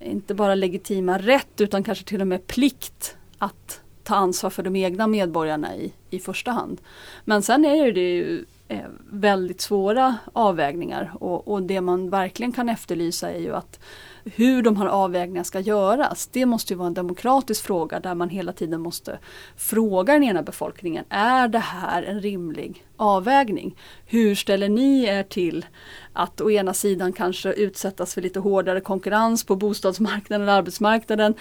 inte 0.00 0.34
bara 0.34 0.54
legitima 0.54 1.18
rätt 1.18 1.60
utan 1.60 1.84
kanske 1.84 2.04
till 2.04 2.20
och 2.20 2.26
med 2.26 2.46
plikt 2.46 3.16
att 3.38 3.80
ta 4.02 4.14
ansvar 4.14 4.50
för 4.50 4.62
de 4.62 4.76
egna 4.76 5.06
medborgarna 5.06 5.76
i, 5.76 5.92
i 6.10 6.18
första 6.18 6.50
hand. 6.50 6.80
Men 7.24 7.42
sen 7.42 7.64
är 7.64 7.92
det 7.92 8.00
ju 8.00 8.44
Eh, 8.70 8.78
väldigt 9.12 9.60
svåra 9.60 10.16
avvägningar 10.32 11.12
och, 11.20 11.48
och 11.48 11.62
det 11.62 11.80
man 11.80 12.10
verkligen 12.10 12.52
kan 12.52 12.68
efterlysa 12.68 13.30
är 13.30 13.38
ju 13.38 13.54
att 13.54 13.80
hur 14.24 14.62
de 14.62 14.76
här 14.76 14.86
avvägningarna 14.86 15.44
ska 15.44 15.60
göras, 15.60 16.26
det 16.32 16.46
måste 16.46 16.72
ju 16.72 16.78
vara 16.78 16.86
en 16.86 16.94
demokratisk 16.94 17.64
fråga 17.64 18.00
där 18.00 18.14
man 18.14 18.28
hela 18.28 18.52
tiden 18.52 18.80
måste 18.80 19.18
fråga 19.56 20.12
den 20.12 20.22
ena 20.22 20.42
befolkningen, 20.42 21.04
är 21.08 21.48
det 21.48 21.58
här 21.58 22.02
en 22.02 22.20
rimlig 22.20 22.84
avvägning? 22.96 23.76
Hur 24.06 24.34
ställer 24.34 24.68
ni 24.68 25.04
er 25.04 25.22
till 25.22 25.66
att 26.12 26.40
å 26.40 26.50
ena 26.50 26.74
sidan 26.74 27.12
kanske 27.12 27.52
utsättas 27.52 28.14
för 28.14 28.22
lite 28.22 28.40
hårdare 28.40 28.80
konkurrens 28.80 29.44
på 29.44 29.56
bostadsmarknaden 29.56 30.42
eller 30.42 30.58
arbetsmarknaden 30.58 31.34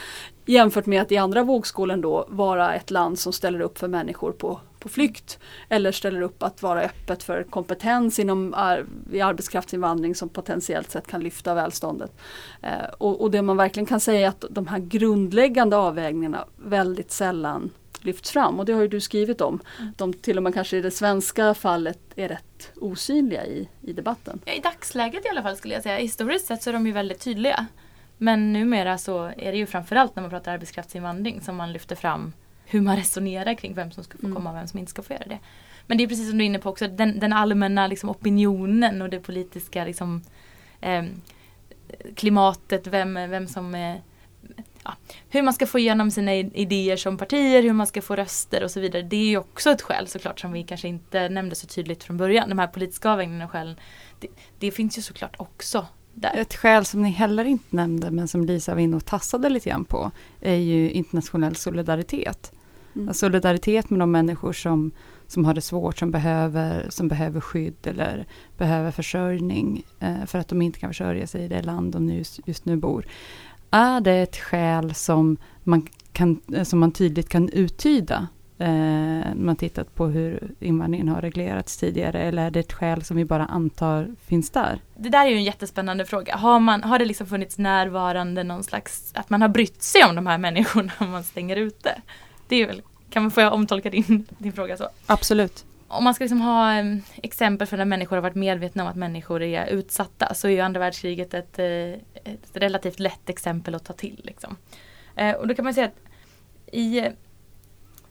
jämfört 0.45 0.85
med 0.85 1.01
att 1.01 1.11
i 1.11 1.17
andra 1.17 1.43
vågskålen 1.43 2.01
då 2.01 2.25
vara 2.29 2.75
ett 2.75 2.91
land 2.91 3.19
som 3.19 3.33
ställer 3.33 3.59
upp 3.59 3.77
för 3.77 3.87
människor 3.87 4.31
på 4.31 4.59
på 4.79 4.89
flykt 4.89 5.39
eller 5.69 5.91
ställer 5.91 6.21
upp 6.21 6.43
att 6.43 6.61
vara 6.61 6.81
öppet 6.81 7.23
för 7.23 7.43
kompetens 7.43 8.19
inom 8.19 8.53
ar 8.53 8.85
i 9.11 9.21
arbetskraftsinvandring 9.21 10.15
som 10.15 10.29
potentiellt 10.29 10.91
sett 10.91 11.07
kan 11.07 11.21
lyfta 11.21 11.53
välståndet. 11.53 12.11
Eh, 12.61 12.85
och, 12.97 13.21
och, 13.21 13.31
det 13.31 13.41
man 13.41 13.57
verkligen 13.57 13.85
kan 13.85 13.99
säga 13.99 14.25
är 14.25 14.27
att 14.27 14.45
de 14.49 14.67
här 14.67 14.79
grundläggande 14.79 15.77
avvägningarna 15.77 16.45
väldigt 16.55 17.11
sällan 17.11 17.71
lyfts 18.01 18.31
fram 18.31 18.59
och 18.59 18.65
det 18.65 18.73
har 18.73 18.81
ju 18.81 18.87
du 18.87 19.01
skrivit 19.01 19.41
om. 19.41 19.59
Mm. 19.79 19.91
De 19.97 20.13
till 20.13 20.37
och 20.37 20.43
med 20.43 20.53
kanske 20.53 20.77
i 20.77 20.81
det 20.81 20.91
svenska 20.91 21.53
fallet 21.53 21.99
är 22.15 22.27
rätt 22.27 22.71
osynliga 22.75 23.45
i, 23.45 23.69
i 23.81 23.93
debatten. 23.93 24.41
Ja, 24.45 24.53
I 24.53 24.59
dagsläget 24.59 25.25
i 25.25 25.29
alla 25.29 25.43
fall 25.43 25.55
skulle 25.55 25.73
jag 25.73 25.83
säga. 25.83 25.97
Historiskt 25.97 26.45
sett 26.45 26.63
så 26.63 26.69
är 26.69 26.73
de 26.73 26.87
ju 26.87 26.91
väldigt 26.93 27.19
tydliga. 27.19 27.65
Men 28.17 28.53
numera 28.53 28.97
så 28.97 29.23
är 29.23 29.51
det 29.51 29.57
ju 29.57 29.65
framförallt 29.65 30.15
när 30.15 30.21
man 30.21 30.29
pratar 30.29 30.53
arbetskraftsinvandring 30.53 31.41
som 31.41 31.55
man 31.55 31.73
lyfter 31.73 31.95
fram 31.95 32.33
hur 32.69 32.81
man 32.81 32.97
resonerar 32.97 33.53
kring 33.53 33.73
vem 33.73 33.91
som 33.91 34.03
ska 34.03 34.17
få 34.17 34.25
mm. 34.25 34.35
komma 34.35 34.49
och 34.49 34.55
vem 34.55 34.67
som 34.67 34.79
inte 34.79 34.89
ska 34.89 35.01
få 35.01 35.13
göra 35.13 35.25
det. 35.27 35.39
Men 35.87 35.97
det 35.97 36.03
är 36.03 36.07
precis 36.07 36.29
som 36.29 36.37
du 36.37 36.43
är 36.43 36.45
inne 36.45 36.59
på 36.59 36.69
också, 36.69 36.87
den, 36.87 37.19
den 37.19 37.33
allmänna 37.33 37.87
liksom, 37.87 38.09
opinionen 38.09 39.01
och 39.01 39.09
det 39.09 39.19
politiska 39.19 39.85
liksom, 39.85 40.21
eh, 40.81 41.03
klimatet, 42.15 42.87
vem, 42.87 43.13
vem 43.13 43.47
som 43.47 43.75
eh, 43.75 43.95
ja, 44.83 44.95
hur 45.29 45.41
man 45.41 45.53
ska 45.53 45.65
få 45.65 45.79
igenom 45.79 46.11
sina 46.11 46.35
idéer 46.35 46.97
som 46.97 47.17
partier, 47.17 47.63
hur 47.63 47.73
man 47.73 47.87
ska 47.87 48.01
få 48.01 48.15
röster 48.15 48.63
och 48.63 48.71
så 48.71 48.79
vidare. 48.79 49.01
Det 49.01 49.15
är 49.15 49.29
ju 49.29 49.37
också 49.37 49.69
ett 49.69 49.81
skäl 49.81 50.07
såklart 50.07 50.39
som 50.39 50.51
vi 50.51 50.63
kanske 50.63 50.87
inte 50.87 51.29
nämnde 51.29 51.55
så 51.55 51.67
tydligt 51.67 52.03
från 52.03 52.17
början. 52.17 52.49
De 52.49 52.59
här 52.59 52.67
politiska 52.67 53.09
avvägningarna 53.09 53.45
och 53.45 53.51
skälen. 53.51 53.75
Det, 54.19 54.27
det 54.59 54.71
finns 54.71 54.97
ju 54.97 55.01
såklart 55.01 55.35
också 55.37 55.85
där. 56.13 56.37
Ett 56.37 56.55
skäl 56.55 56.85
som 56.85 57.01
ni 57.01 57.09
heller 57.09 57.45
inte 57.45 57.75
nämnde 57.75 58.11
men 58.11 58.27
som 58.27 58.45
Lisa 58.45 58.73
var 58.73 58.81
inne 58.81 58.95
och 58.95 59.05
tassade 59.05 59.49
lite 59.49 59.69
grann 59.69 59.85
på 59.85 60.11
är 60.41 60.55
ju 60.55 60.91
internationell 60.91 61.55
solidaritet. 61.55 62.51
Mm. 62.95 63.13
Solidaritet 63.13 63.89
med 63.89 63.99
de 63.99 64.11
människor 64.11 64.53
som, 64.53 64.91
som 65.27 65.45
har 65.45 65.53
det 65.53 65.61
svårt, 65.61 65.97
som 65.97 66.11
behöver, 66.11 66.85
som 66.89 67.07
behöver 67.07 67.41
skydd 67.41 67.87
eller 67.87 68.25
behöver 68.57 68.91
försörjning 68.91 69.83
eh, 69.99 70.25
för 70.25 70.39
att 70.39 70.47
de 70.47 70.61
inte 70.61 70.79
kan 70.79 70.89
försörja 70.89 71.27
sig 71.27 71.43
i 71.43 71.47
det 71.47 71.61
land 71.61 71.91
de 71.91 72.09
just, 72.09 72.39
just 72.45 72.65
nu 72.65 72.75
bor. 72.75 73.05
Är 73.71 74.01
det 74.01 74.13
ett 74.13 74.37
skäl 74.37 74.93
som 74.93 75.37
man, 75.63 75.87
kan, 76.11 76.41
som 76.63 76.79
man 76.79 76.91
tydligt 76.91 77.29
kan 77.29 77.49
uttyda 77.49 78.27
eh, 78.59 79.35
man 79.35 79.55
tittat 79.55 79.95
på 79.95 80.07
hur 80.07 80.51
invandringen 80.59 81.07
har 81.07 81.21
reglerats 81.21 81.77
tidigare 81.77 82.19
eller 82.19 82.45
är 82.45 82.51
det 82.51 82.59
ett 82.59 82.73
skäl 82.73 83.03
som 83.03 83.17
vi 83.17 83.25
bara 83.25 83.45
antar 83.45 84.15
finns 84.25 84.49
där? 84.49 84.81
Det 84.97 85.09
där 85.09 85.25
är 85.25 85.29
ju 85.29 85.35
en 85.35 85.43
jättespännande 85.43 86.05
fråga. 86.05 86.35
Har, 86.35 86.59
man, 86.59 86.83
har 86.83 86.99
det 86.99 87.05
liksom 87.05 87.27
funnits 87.27 87.57
närvarande 87.57 88.43
någon 88.43 88.63
slags, 88.63 89.11
att 89.15 89.29
man 89.29 89.41
har 89.41 89.49
brytt 89.49 89.81
sig 89.81 90.03
om 90.03 90.15
de 90.15 90.27
här 90.27 90.37
människorna 90.37 90.91
man 90.99 91.23
stänger 91.23 91.55
ute? 91.55 92.01
Det 92.49 92.55
är 92.55 92.67
väl, 92.67 92.81
kan 93.09 93.23
man 93.23 93.31
få 93.31 93.49
omtolka 93.49 93.89
din, 93.89 94.25
din 94.37 94.53
fråga 94.53 94.77
så? 94.77 94.89
Absolut. 95.05 95.65
Om 95.87 96.03
man 96.03 96.13
ska 96.13 96.23
liksom 96.23 96.41
ha 96.41 96.79
um, 96.79 97.01
exempel 97.23 97.67
för 97.67 97.77
när 97.77 97.85
människor 97.85 98.15
har 98.15 98.23
varit 98.23 98.35
medvetna 98.35 98.83
om 98.83 98.89
att 98.89 98.95
människor 98.95 99.41
är 99.41 99.67
utsatta 99.67 100.33
så 100.33 100.47
är 100.47 100.51
ju 100.51 100.59
andra 100.59 100.79
världskriget 100.79 101.33
ett, 101.33 101.59
uh, 101.59 101.93
ett 102.23 102.49
relativt 102.53 102.99
lätt 102.99 103.29
exempel 103.29 103.75
att 103.75 103.85
ta 103.85 103.93
till. 103.93 104.21
Liksom. 104.23 104.57
Uh, 105.21 105.31
och 105.31 105.47
då 105.47 105.55
kan 105.55 105.65
man 105.65 105.73
säga 105.73 105.87
att 105.87 105.99
i 106.73 107.07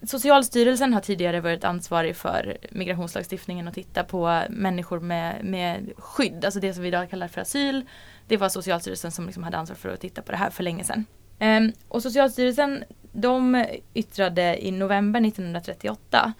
Socialstyrelsen 0.02 0.94
har 0.94 1.00
tidigare 1.00 1.40
varit 1.40 1.64
ansvarig 1.64 2.16
för 2.16 2.58
migrationslagstiftningen 2.70 3.68
och 3.68 3.74
titta 3.74 4.04
på 4.04 4.42
människor 4.50 5.00
med, 5.00 5.44
med 5.44 5.92
skydd, 5.96 6.44
alltså 6.44 6.60
det 6.60 6.74
som 6.74 6.82
vi 6.82 6.88
idag 6.88 7.10
kallar 7.10 7.28
för 7.28 7.40
asyl. 7.40 7.86
Det 8.28 8.36
var 8.36 8.48
Socialstyrelsen 8.48 9.12
som 9.12 9.26
liksom 9.26 9.42
hade 9.42 9.56
ansvar 9.56 9.76
för 9.76 9.88
att 9.88 10.00
titta 10.00 10.22
på 10.22 10.32
det 10.32 10.38
här 10.38 10.50
för 10.50 10.62
länge 10.62 10.84
sedan. 10.84 11.04
Um, 11.40 11.72
och 11.88 12.02
Socialstyrelsen 12.02 12.84
de 13.12 13.66
yttrade 13.94 14.66
i 14.66 14.70
november 14.70 15.20
1938 15.20 16.32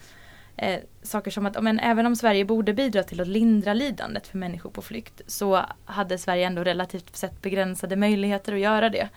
eh, 0.56 0.80
saker 1.02 1.30
som 1.30 1.46
att 1.46 1.62
men, 1.62 1.80
även 1.80 2.06
om 2.06 2.16
Sverige 2.16 2.44
borde 2.44 2.74
bidra 2.74 3.02
till 3.02 3.20
att 3.20 3.28
lindra 3.28 3.74
lidandet 3.74 4.26
för 4.26 4.38
människor 4.38 4.70
på 4.70 4.82
flykt 4.82 5.20
så 5.26 5.64
hade 5.84 6.18
Sverige 6.18 6.46
ändå 6.46 6.64
relativt 6.64 7.16
sett 7.16 7.42
begränsade 7.42 7.96
möjligheter 7.96 8.52
att 8.52 8.60
göra 8.60 8.88
det. 8.88 9.08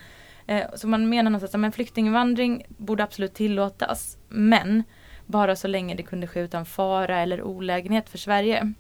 Eh, 0.48 0.64
så 0.76 0.88
man 0.88 1.10
menar 1.10 1.32
någonstans 1.32 1.66
att 1.66 1.76
flyktinginvandring 1.76 2.66
borde 2.68 3.04
absolut 3.04 3.34
tillåtas. 3.34 4.18
Men 4.30 4.84
bara 5.26 5.56
så 5.56 5.68
länge 5.68 5.96
det 5.96 6.04
kunde 6.04 6.28
ske 6.28 6.40
utan 6.40 6.66
fara 6.66 7.20
eller 7.20 7.42
olägenhet 7.44 8.10
för 8.10 8.18
Sverige. 8.18 8.74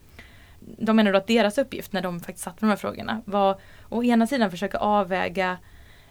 De 0.59 0.95
menar 0.95 1.11
då 1.11 1.17
att 1.17 1.27
deras 1.27 1.57
uppgift 1.57 1.93
när 1.93 2.01
de 2.01 2.19
faktiskt 2.19 2.43
satt 2.43 2.61
med 2.61 2.67
de 2.67 2.71
här 2.71 2.77
frågorna 2.77 3.21
var 3.25 3.59
å 3.89 4.03
ena 4.03 4.27
sidan 4.27 4.51
försöka 4.51 4.77
avväga 4.77 5.51
eh, 5.51 5.57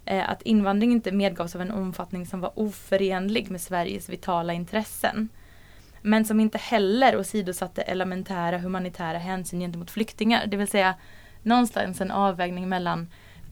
Eh, 0.04 0.30
att 0.30 0.42
invandring 0.42 0.92
inte 0.92 1.12
medgavs 1.12 1.54
av 1.54 1.60
en 1.60 1.70
omfattning 1.70 2.26
som 2.26 2.40
var 2.40 2.52
oförenlig 2.54 3.50
med 3.50 3.60
Sveriges 3.60 4.08
vitala 4.08 4.52
intressen. 4.52 5.28
Men 6.02 6.24
som 6.24 6.40
inte 6.40 6.58
heller 6.58 7.18
åsidosatte 7.18 7.82
elementära 7.82 8.58
humanitära 8.58 9.18
hänsyn 9.18 9.60
gentemot 9.60 9.90
flyktingar. 9.90 10.46
Det 10.46 10.56
vill 10.56 10.68
säga 10.68 10.94
någonstans 11.42 12.00
en 12.00 12.10
avvägning 12.10 12.68
mellan 12.68 13.08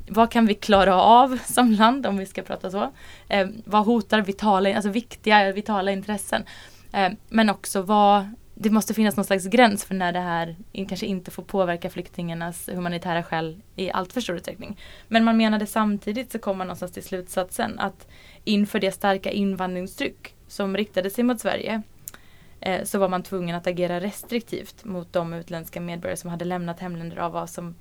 vad 0.08 0.30
kan 0.30 0.46
vi 0.46 0.54
klara 0.54 1.02
av 1.02 1.38
som 1.44 1.72
land 1.72 2.06
om 2.06 2.16
vi 2.16 2.26
ska 2.26 2.42
prata 2.42 2.70
så? 2.70 2.92
Eh, 3.28 3.48
vad 3.64 3.84
hotar 3.84 4.20
vitala, 4.20 4.74
alltså 4.74 4.90
viktiga 4.90 5.52
vitala 5.52 5.90
intressen? 5.90 6.44
Eh, 6.92 7.12
men 7.28 7.50
också 7.50 7.82
vad, 7.82 8.34
det 8.60 8.70
måste 8.70 8.94
finnas 8.94 9.16
någon 9.16 9.24
slags 9.24 9.46
gräns 9.46 9.84
för 9.84 9.94
när 9.94 10.12
det 10.12 10.20
här 10.20 10.56
kanske 10.72 11.06
inte 11.06 11.30
får 11.30 11.42
påverka 11.42 11.90
flyktingarnas 11.90 12.68
humanitära 12.68 13.22
skäl 13.22 13.62
i 13.76 13.90
allt 13.90 14.12
för 14.12 14.20
stor 14.20 14.36
utsträckning. 14.36 14.78
Men 15.08 15.24
man 15.24 15.36
menade 15.36 15.66
samtidigt 15.66 16.32
så 16.32 16.38
kom 16.38 16.58
man 16.58 16.66
någonstans 16.66 16.92
till 16.92 17.02
slutsatsen 17.02 17.78
att 17.78 18.08
inför 18.44 18.80
det 18.80 18.92
starka 18.92 19.30
invandringstryck 19.30 20.34
som 20.48 20.76
riktade 20.76 21.10
sig 21.10 21.24
mot 21.24 21.40
Sverige 21.40 21.82
eh, 22.60 22.84
så 22.84 22.98
var 22.98 23.08
man 23.08 23.22
tvungen 23.22 23.56
att 23.56 23.66
agera 23.66 24.00
restriktivt 24.00 24.84
mot 24.84 25.12
de 25.12 25.34
utländska 25.34 25.80
medborgare 25.80 26.16
som 26.16 26.30
hade 26.30 26.44
lämnat 26.44 26.80
hemländer 26.80 27.16
av 27.16 27.32
vad 27.32 27.50
som 27.50 27.74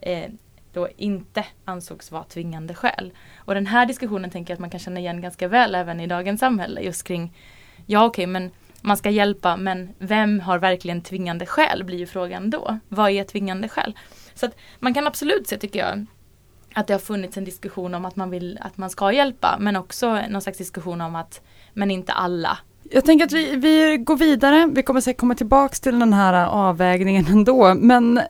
eh, 0.00 0.30
då 0.72 0.88
inte 0.96 1.46
ansågs 1.64 2.10
vara 2.10 2.24
tvingande 2.24 2.74
skäl. 2.74 3.12
Och 3.36 3.54
den 3.54 3.66
här 3.66 3.86
diskussionen 3.86 4.30
tänker 4.30 4.50
jag 4.50 4.56
att 4.56 4.60
man 4.60 4.70
kan 4.70 4.80
känna 4.80 5.00
igen 5.00 5.20
ganska 5.20 5.48
väl 5.48 5.74
även 5.74 6.00
i 6.00 6.06
dagens 6.06 6.40
samhälle 6.40 6.80
just 6.80 7.04
kring 7.04 7.36
ja 7.86 8.04
okej 8.04 8.24
okay, 8.24 8.26
men 8.26 8.50
man 8.82 8.96
ska 8.96 9.10
hjälpa 9.10 9.56
men 9.56 9.88
vem 9.98 10.40
har 10.40 10.58
verkligen 10.58 11.02
tvingande 11.02 11.46
skäl 11.46 11.84
blir 11.84 11.98
ju 11.98 12.06
frågan 12.06 12.50
då. 12.50 12.78
Vad 12.88 13.10
är 13.10 13.24
tvingande 13.24 13.68
skäl? 13.68 13.94
Så 14.34 14.46
att 14.46 14.56
man 14.78 14.94
kan 14.94 15.06
absolut 15.06 15.48
se 15.48 15.56
tycker 15.56 15.78
jag 15.78 16.06
att 16.74 16.86
det 16.86 16.94
har 16.94 16.98
funnits 16.98 17.36
en 17.36 17.44
diskussion 17.44 17.94
om 17.94 18.04
att 18.04 18.16
man 18.16 18.30
vill 18.30 18.58
att 18.60 18.76
man 18.76 18.90
ska 18.90 19.12
hjälpa 19.12 19.56
men 19.60 19.76
också 19.76 20.20
någon 20.28 20.42
slags 20.42 20.58
diskussion 20.58 21.00
om 21.00 21.14
att 21.16 21.40
men 21.74 21.90
inte 21.90 22.12
alla 22.12 22.58
jag 22.92 23.04
tänker 23.04 23.24
att 23.24 23.32
vi, 23.32 23.56
vi 23.56 23.98
går 23.98 24.16
vidare, 24.16 24.70
vi 24.72 24.82
kommer 24.82 25.00
säkert 25.00 25.20
komma 25.20 25.34
tillbaks 25.34 25.80
till 25.80 25.98
den 25.98 26.12
här 26.12 26.46
avvägningen 26.46 27.26
ändå, 27.26 27.74
men 27.74 28.18
eh, 28.18 28.24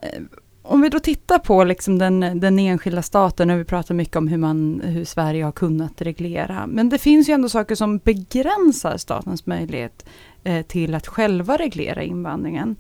om 0.62 0.80
vi 0.80 0.88
då 0.88 0.98
tittar 0.98 1.38
på 1.38 1.64
liksom 1.64 1.98
den, 1.98 2.40
den 2.40 2.59
enskilda 2.59 3.03
staten, 3.03 3.51
och 3.51 3.59
vi 3.59 3.64
pratar 3.64 3.94
mycket 3.94 4.16
om 4.16 4.28
hur, 4.28 4.38
man, 4.38 4.80
hur 4.84 5.05
Sverige 5.05 5.44
har 5.44 5.53
kunnat 5.53 6.03
reglera, 6.03 6.66
men 6.66 6.88
det 6.88 6.98
finns 6.98 7.28
ju 7.28 7.32
ändå 7.32 7.48
saker 7.48 7.74
som 7.74 7.98
begränsar 7.98 8.96
statens 8.96 9.46
möjlighet 9.46 10.07
eh, 10.45 10.66
till 10.66 10.95
att 10.95 11.07
själva 11.07 11.57
reglera 11.57 12.03
invandringen. 12.03 12.76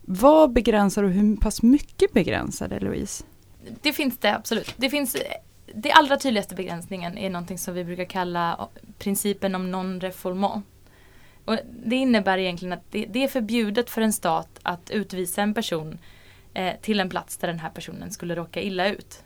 Vad 0.00 0.52
begränsar 0.52 1.02
och 1.02 1.10
hur 1.10 1.36
pass 1.36 1.62
mycket 1.62 2.12
begränsar 2.12 2.68
det, 2.68 2.80
Louise? 2.80 3.24
Det 3.82 3.92
finns 3.92 4.18
det 4.18 4.34
absolut. 4.34 4.74
Det 4.76 4.90
finns 4.90 5.16
det 5.74 5.92
allra 5.92 6.16
tydligaste 6.16 6.54
begränsningen 6.54 7.18
är 7.18 7.30
någonting 7.30 7.58
som 7.58 7.74
vi 7.74 7.84
brukar 7.84 8.04
kalla 8.04 8.68
principen 8.98 9.54
om 9.54 9.74
non-refoulement. 9.74 10.62
Och 11.44 11.58
det 11.84 11.96
innebär 11.96 12.38
egentligen 12.38 12.72
att 12.72 12.90
det, 12.90 13.06
det, 13.06 13.24
är 13.24 13.28
förbjudet 13.28 13.90
för 13.90 14.02
en 14.02 14.12
stat 14.12 14.48
att 14.62 14.90
utvisa 14.90 15.42
en 15.42 15.54
person 15.54 15.98
eh, 16.54 16.74
till 16.80 17.00
en 17.00 17.08
plats 17.08 17.36
där 17.36 17.48
den 17.48 17.58
här 17.58 17.70
personen 17.70 18.10
skulle 18.10 18.34
råka 18.34 18.60
illa 18.60 18.88
ut. 18.88 19.24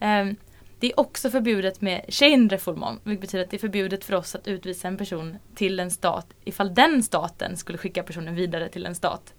Eh, 0.00 0.26
det 0.80 0.86
är 0.86 1.00
också 1.00 1.30
förbjudet 1.30 1.80
med 1.80 2.04
reformon, 2.50 3.00
vilket 3.04 3.20
betyder 3.20 3.44
att 3.44 3.50
det 3.50 3.56
är 3.56 3.58
förbjudet 3.58 4.04
för 4.04 4.14
oss 4.14 4.34
att 4.34 4.48
utvisa 4.48 4.88
en 4.88 4.96
person 4.96 5.36
till 5.54 5.80
en 5.80 5.90
stat 5.90 6.26
ifall 6.44 6.74
den 6.74 7.02
staten 7.02 7.56
skulle 7.56 7.78
skicka 7.78 8.02
personen 8.02 8.34
vidare 8.34 8.68
till 8.68 8.86
en 8.86 8.94
stat 8.94 9.34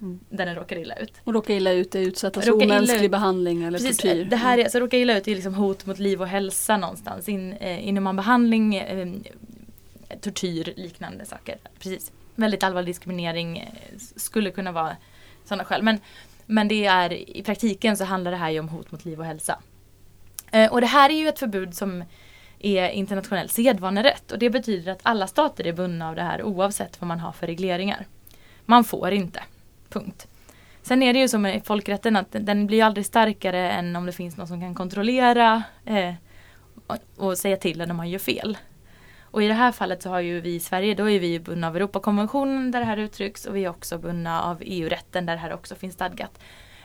mm. 0.00 0.20
där 0.28 0.46
den 0.46 0.54
råkar 0.54 0.76
illa 0.76 0.96
ut. 0.96 1.12
Och 1.24 1.32
råka 1.32 1.54
illa 1.54 1.72
ut 1.72 1.94
är 1.94 2.00
utsättas 2.00 2.44
för 2.44 2.52
omänsklig 2.52 3.10
behandling 3.10 3.62
eller 3.62 3.78
Precis, 3.78 3.96
tortyr. 3.96 4.24
Det 4.24 4.36
här 4.36 4.58
är, 4.58 4.62
alltså, 4.62 4.78
råka 4.78 4.98
illa 4.98 5.18
ut 5.18 5.28
är 5.28 5.34
liksom 5.34 5.54
hot 5.54 5.86
mot 5.86 5.98
liv 5.98 6.20
och 6.20 6.28
hälsa 6.28 6.76
någonstans. 6.76 7.28
In, 7.28 7.52
eh, 7.52 7.88
inom 7.88 8.16
behandling, 8.16 8.74
eh, 8.74 9.08
tortyr, 10.20 10.72
liknande 10.76 11.26
saker. 11.26 11.58
Precis. 11.78 12.12
Väldigt 12.34 12.62
allvarlig 12.62 12.88
diskriminering 12.88 13.58
eh, 13.58 13.68
skulle 14.16 14.50
kunna 14.50 14.72
vara 14.72 14.96
sådana 15.44 15.64
skäl. 15.64 15.82
Men 15.82 15.98
men 16.46 16.68
det 16.68 16.86
är 16.86 17.12
i 17.36 17.42
praktiken 17.42 17.96
så 17.96 18.04
handlar 18.04 18.30
det 18.30 18.36
här 18.36 18.50
ju 18.50 18.60
om 18.60 18.68
hot 18.68 18.92
mot 18.92 19.04
liv 19.04 19.18
och 19.18 19.26
hälsa. 19.26 19.58
Eh, 20.56 20.72
och 20.72 20.80
det 20.80 20.86
här 20.86 21.10
är 21.10 21.14
ju 21.14 21.28
ett 21.28 21.38
förbud 21.38 21.74
som 21.74 22.04
är 22.58 22.88
internationell 22.88 23.48
sedvanerätt 23.48 24.32
och 24.32 24.38
det 24.38 24.50
betyder 24.50 24.92
att 24.92 25.00
alla 25.02 25.26
stater 25.26 25.66
är 25.66 25.72
bundna 25.72 26.08
av 26.08 26.14
det 26.14 26.22
här 26.22 26.42
oavsett 26.42 27.00
vad 27.00 27.08
man 27.08 27.20
har 27.20 27.32
för 27.32 27.46
regleringar. 27.46 28.06
Man 28.64 28.84
får 28.84 29.12
inte. 29.12 29.42
Punkt. 29.88 30.26
Sen 30.82 31.02
är 31.02 31.12
det 31.12 31.18
ju 31.18 31.28
som 31.28 31.42
med 31.42 31.66
folkrätten 31.66 32.16
att 32.16 32.26
den 32.30 32.66
blir 32.66 32.84
aldrig 32.84 33.06
starkare 33.06 33.70
än 33.70 33.96
om 33.96 34.06
det 34.06 34.12
finns 34.12 34.36
någon 34.36 34.48
som 34.48 34.60
kan 34.60 34.74
kontrollera 34.74 35.62
eh, 35.84 36.14
och, 37.16 37.38
säga 37.38 37.56
till 37.56 37.78
när 37.78 37.94
man 37.94 38.10
gör 38.10 38.18
fel. 38.18 38.58
Och 39.20 39.42
i 39.42 39.46
det 39.48 39.54
här 39.54 39.72
fallet 39.72 40.02
så 40.02 40.10
har 40.10 40.20
ju 40.20 40.40
vi 40.40 40.54
i 40.54 40.60
Sverige, 40.60 40.94
då 40.94 41.10
är 41.10 41.20
vi 41.20 41.40
bundna 41.40 41.66
av 41.66 41.76
Europakonventionen 41.76 42.70
där 42.70 42.80
det 42.80 42.86
här 42.86 42.96
uttrycks 42.96 43.46
och 43.46 43.56
vi 43.56 43.64
är 43.64 43.68
också 43.68 43.98
bundna 43.98 44.42
av 44.42 44.62
EU-rätten 44.64 45.26
där 45.26 45.32
det 45.32 45.40
här 45.40 45.52
också 45.52 45.74
finns 45.74 45.94
stadgat. 45.94 46.38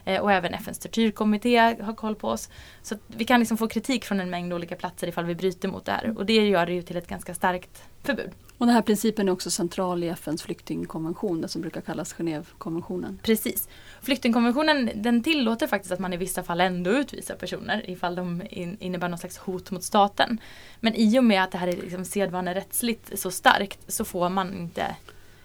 Eh, 0.05 0.21
och 0.21 0.31
även 0.31 0.53
FNs 0.53 0.79
tortyrkommitté 0.79 1.57
har 1.57 1.93
koll 1.93 2.15
på 2.15 2.27
oss. 2.27 2.49
Så 2.81 2.95
vi 3.07 3.25
kan 3.25 3.39
liksom 3.39 3.57
få 3.57 3.67
kritik 3.67 4.05
från 4.05 4.19
en 4.19 4.29
mängd 4.29 4.53
olika 4.53 4.75
platser 4.75 5.07
ifall 5.07 5.25
vi 5.25 5.35
bryter 5.35 5.67
mot 5.67 5.85
det 5.85 5.91
här. 5.91 6.17
Och 6.17 6.25
det 6.25 6.47
gör 6.47 6.65
det 6.65 6.73
ju 6.73 6.81
till 6.81 6.97
ett 6.97 7.07
ganska 7.07 7.33
starkt 7.33 7.83
förbud. 8.03 8.31
Och 8.61 8.67
den 8.67 8.75
här 8.75 8.81
principen 8.81 9.27
är 9.27 9.31
också 9.31 9.51
central 9.51 10.03
i 10.03 10.07
FNs 10.07 10.43
flyktingkonvention, 10.43 11.47
som 11.47 11.61
brukar 11.61 11.81
kallas 11.81 12.15
Genèvekonventionen. 12.15 13.19
Precis. 13.23 13.69
Flyktingkonventionen 14.01 14.89
den 14.95 15.23
tillåter 15.23 15.67
faktiskt 15.67 15.91
att 15.91 15.99
man 15.99 16.13
i 16.13 16.17
vissa 16.17 16.43
fall 16.43 16.61
ändå 16.61 16.91
utvisar 16.91 17.35
personer 17.35 17.89
ifall 17.89 18.15
de 18.15 18.41
innebär 18.79 19.09
någon 19.09 19.19
slags 19.19 19.37
hot 19.37 19.71
mot 19.71 19.83
staten. 19.83 20.37
Men 20.79 20.95
i 20.95 21.19
och 21.19 21.23
med 21.23 21.43
att 21.43 21.51
det 21.51 21.57
här 21.57 21.67
är 21.67 21.71
liksom 21.71 22.05
sedvanerättsligt 22.05 23.19
så 23.19 23.31
starkt 23.31 23.79
så 23.87 24.05
får 24.05 24.29
man 24.29 24.57
inte, 24.57 24.95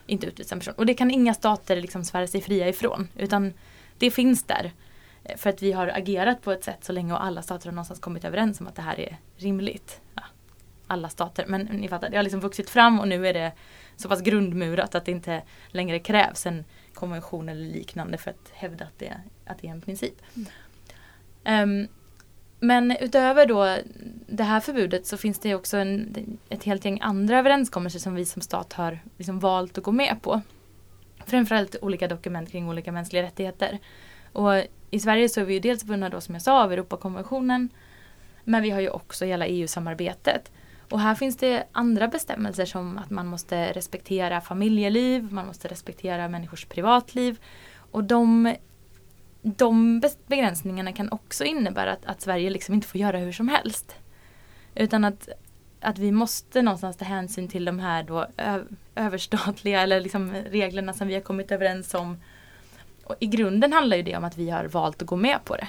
inte 0.06 0.26
utvisa 0.26 0.54
en 0.54 0.58
person. 0.58 0.74
Och 0.76 0.86
det 0.86 0.94
kan 0.94 1.10
inga 1.10 1.34
stater 1.34 1.76
liksom 1.76 2.04
svära 2.04 2.26
sig 2.26 2.40
fria 2.40 2.68
ifrån. 2.68 3.08
Utan 3.16 3.52
det 3.98 4.10
finns 4.10 4.42
där. 4.42 4.72
Eh, 5.24 5.36
för 5.36 5.50
att 5.50 5.62
vi 5.62 5.72
har 5.72 5.88
agerat 5.88 6.42
på 6.42 6.52
ett 6.52 6.64
sätt 6.64 6.84
så 6.84 6.92
länge 6.92 7.12
och 7.12 7.24
alla 7.24 7.42
stater 7.42 7.66
har 7.66 7.72
någonstans 7.72 8.00
kommit 8.00 8.24
överens 8.24 8.60
om 8.60 8.66
att 8.66 8.74
det 8.74 8.82
här 8.82 9.00
är 9.00 9.16
rimligt. 9.36 10.00
Ja. 10.14 10.22
alla 10.86 11.08
stater. 11.08 11.44
Men 11.48 11.62
ni 11.62 11.88
fattar, 11.88 12.10
det 12.10 12.16
har 12.16 12.22
liksom 12.22 12.40
vuxit 12.40 12.70
fram 12.70 13.00
och 13.00 13.08
nu 13.08 13.26
är 13.26 13.34
det 13.34 13.52
så 13.96 14.08
pass 14.08 14.20
grundmurat 14.20 14.94
att 14.94 15.04
det 15.04 15.12
inte 15.12 15.42
längre 15.68 15.98
krävs 15.98 16.46
en 16.46 16.64
konvention 16.94 17.48
eller 17.48 17.66
liknande 17.66 18.18
för 18.18 18.30
att 18.30 18.50
hävda 18.52 18.84
att 18.84 18.98
det, 18.98 19.20
att 19.46 19.58
det 19.58 19.66
är 19.68 19.72
en 19.72 19.80
princip. 19.80 20.14
Mm. 20.34 21.82
Um, 21.82 21.88
men 22.60 22.96
utöver 23.00 23.46
då 23.46 23.76
det 24.26 24.42
här 24.42 24.60
förbudet 24.60 25.06
så 25.06 25.16
finns 25.16 25.38
det 25.38 25.54
också 25.54 25.76
en, 25.76 26.38
ett 26.48 26.64
helt 26.64 26.84
gäng 26.84 26.98
andra 27.02 27.38
överenskommelser 27.38 27.98
som 27.98 28.14
vi 28.14 28.24
som 28.24 28.42
stat 28.42 28.72
har 28.72 28.98
liksom 29.16 29.38
valt 29.38 29.78
att 29.78 29.84
gå 29.84 29.92
med 29.92 30.16
på. 30.22 30.42
Framförallt 31.26 31.76
olika 31.82 32.08
dokument 32.08 32.50
kring 32.50 32.68
olika 32.68 32.92
mänskliga 32.92 33.22
rättigheter. 33.22 33.78
Och 34.32 34.52
i 34.90 35.00
Sverige 35.00 35.28
så 35.28 35.40
är 35.40 35.44
vi 35.44 35.54
ju 35.54 35.60
dels 35.60 35.84
bundna 35.84 36.08
då 36.08 36.20
som 36.20 36.34
jag 36.34 36.42
sa 36.42 36.62
av 36.64 36.72
Europakonventionen 36.72 37.68
men 38.48 38.62
vi 38.62 38.70
har 38.70 38.80
ju 38.80 38.90
också 38.90 39.24
hela 39.24 39.46
EU-samarbetet. 39.46 40.52
Och 40.90 41.00
här 41.00 41.14
finns 41.14 41.36
det 41.36 41.64
andra 41.72 42.08
bestämmelser 42.08 42.64
som 42.64 42.98
att 42.98 43.10
man 43.10 43.26
måste 43.26 43.72
respektera 43.72 44.40
familjeliv, 44.40 45.32
man 45.32 45.46
måste 45.46 45.68
respektera 45.68 46.28
människors 46.28 46.64
privatliv. 46.64 47.40
Och 47.90 48.04
de, 48.04 48.54
de 49.42 50.02
begränsningarna 50.26 50.92
kan 50.92 51.12
också 51.12 51.44
innebära 51.44 51.92
att, 51.92 52.06
att 52.06 52.20
Sverige 52.20 52.50
liksom 52.50 52.74
inte 52.74 52.86
får 52.86 53.00
göra 53.00 53.18
hur 53.18 53.32
som 53.32 53.48
helst. 53.48 53.94
Utan 54.74 55.04
att, 55.04 55.28
att 55.80 55.98
vi 55.98 56.12
måste 56.12 56.62
någonstans 56.62 56.96
ta 56.96 57.04
hänsyn 57.04 57.48
till 57.48 57.64
de 57.64 57.78
här 57.78 58.02
då 58.02 58.26
överstatliga 58.94 59.80
eller 59.80 60.00
liksom 60.00 60.34
reglerna 60.34 60.92
som 60.92 61.08
vi 61.08 61.14
har 61.14 61.20
kommit 61.20 61.52
överens 61.52 61.94
om. 61.94 62.20
Och 63.04 63.14
I 63.20 63.26
grunden 63.26 63.72
handlar 63.72 63.96
ju 63.96 64.02
det 64.02 64.16
om 64.16 64.24
att 64.24 64.38
vi 64.38 64.50
har 64.50 64.64
valt 64.64 65.02
att 65.02 65.08
gå 65.08 65.16
med 65.16 65.44
på 65.44 65.56
det. 65.56 65.68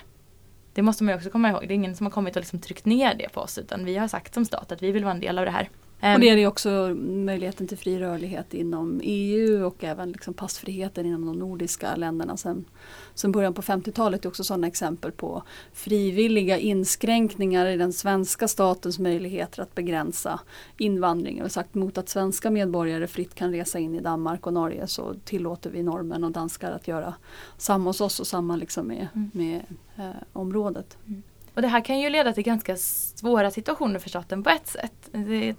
Det 0.73 0.81
måste 0.81 1.03
man 1.03 1.15
också 1.15 1.29
komma 1.29 1.49
ihåg. 1.49 1.61
Det 1.61 1.73
är 1.73 1.75
ingen 1.75 1.95
som 1.95 2.05
har 2.05 2.11
kommit 2.11 2.35
och 2.35 2.41
liksom 2.41 2.59
tryckt 2.59 2.85
ner 2.85 3.15
det 3.15 3.29
på 3.29 3.41
oss 3.41 3.57
utan 3.57 3.85
vi 3.85 3.97
har 3.97 4.07
sagt 4.07 4.33
som 4.33 4.45
stat 4.45 4.71
att 4.71 4.81
vi 4.81 4.91
vill 4.91 5.03
vara 5.03 5.13
en 5.13 5.19
del 5.19 5.39
av 5.39 5.45
det 5.45 5.51
här. 5.51 5.69
Och 5.99 6.19
det 6.19 6.29
är 6.29 6.37
ju 6.37 6.47
också 6.47 6.95
möjligheten 6.99 7.67
till 7.67 7.77
fri 7.77 7.99
rörlighet 7.99 8.53
inom 8.53 9.01
EU 9.03 9.65
och 9.65 9.83
även 9.83 10.11
liksom 10.11 10.33
passfriheten 10.33 11.05
inom 11.05 11.25
de 11.25 11.39
nordiska 11.39 11.95
länderna 11.95 12.37
sen, 12.37 12.65
sen 13.13 13.31
början 13.31 13.53
på 13.53 13.61
50-talet 13.61 14.25
är 14.25 14.29
också 14.29 14.43
sådana 14.43 14.67
exempel 14.67 15.11
på 15.11 15.43
frivilliga 15.73 16.57
inskränkningar 16.57 17.65
i 17.65 17.77
den 17.77 17.93
svenska 17.93 18.47
statens 18.47 18.99
möjligheter 18.99 19.61
att 19.61 19.75
begränsa 19.75 20.39
invandring. 20.77 21.43
Och 21.43 21.51
sagt 21.51 21.75
mot 21.75 21.97
att 21.97 22.09
svenska 22.09 22.51
medborgare 22.51 23.07
fritt 23.07 23.35
kan 23.35 23.51
resa 23.51 23.79
in 23.79 23.95
i 23.95 23.99
Danmark 23.99 24.47
och 24.47 24.53
Norge 24.53 24.87
så 24.87 25.13
tillåter 25.25 25.69
vi 25.69 25.83
norrmän 25.83 26.23
och 26.23 26.31
danskar 26.31 26.71
att 26.71 26.87
göra 26.87 27.13
samma 27.57 27.89
hos 27.89 28.01
oss 28.01 28.19
och 28.19 28.27
samma 28.27 28.55
liksom 28.55 28.87
med, 28.87 29.07
mm. 29.15 29.31
med 29.33 29.61
eh, 29.95 30.11
området. 30.33 30.97
Mm. 31.07 31.23
Och 31.57 31.63
det 31.63 31.67
här 31.67 31.81
kan 31.81 31.99
ju 31.99 32.09
leda 32.09 32.33
till 32.33 32.43
ganska 32.43 32.77
svåra 32.77 33.51
situationer 33.51 33.99
för 33.99 34.09
staten 34.09 34.43
på 34.43 34.49
ett 34.49 34.67
sätt. 34.67 35.09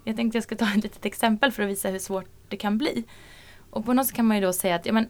Jag 0.05 0.17
tänkte 0.17 0.37
jag 0.37 0.43
ska 0.43 0.57
ta 0.57 0.69
ett 0.69 0.83
litet 0.83 1.05
exempel 1.05 1.53
för 1.53 1.63
att 1.63 1.69
visa 1.69 1.89
hur 1.89 1.99
svårt 1.99 2.31
det 2.49 2.57
kan 2.57 2.79
bli. 2.79 3.05
Och 3.71 3.85
på 3.85 3.93
något 3.93 4.07
sätt 4.07 4.17
kan 4.17 4.27
man 4.27 4.37
ju 4.37 4.43
då 4.43 4.53
säga 4.53 4.75
att 4.75 4.87
ja, 4.87 4.93
men, 4.93 5.09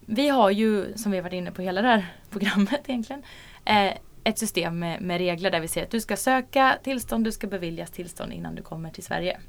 vi 0.00 0.28
har 0.28 0.50
ju, 0.50 0.96
som 0.96 1.12
vi 1.12 1.18
har 1.18 1.22
varit 1.22 1.32
inne 1.32 1.50
på 1.52 1.62
hela 1.62 1.82
det 1.82 1.88
här 1.88 2.14
programmet 2.30 2.80
egentligen, 2.86 3.22
eh, 3.64 3.92
ett 4.24 4.38
system 4.38 4.78
med, 4.78 5.00
med, 5.00 5.18
regler 5.18 5.50
där 5.50 5.60
vi 5.60 5.68
säger 5.68 5.86
att 5.86 5.90
du 5.90 6.00
ska 6.00 6.16
söka 6.16 6.78
tillstånd, 6.82 7.24
du 7.24 7.32
ska 7.32 7.46
beviljas 7.46 7.90
tillstånd 7.90 8.32
innan 8.32 8.54
du 8.54 8.62
kommer 8.62 8.90
till 8.90 9.04
Sverige. 9.04 9.40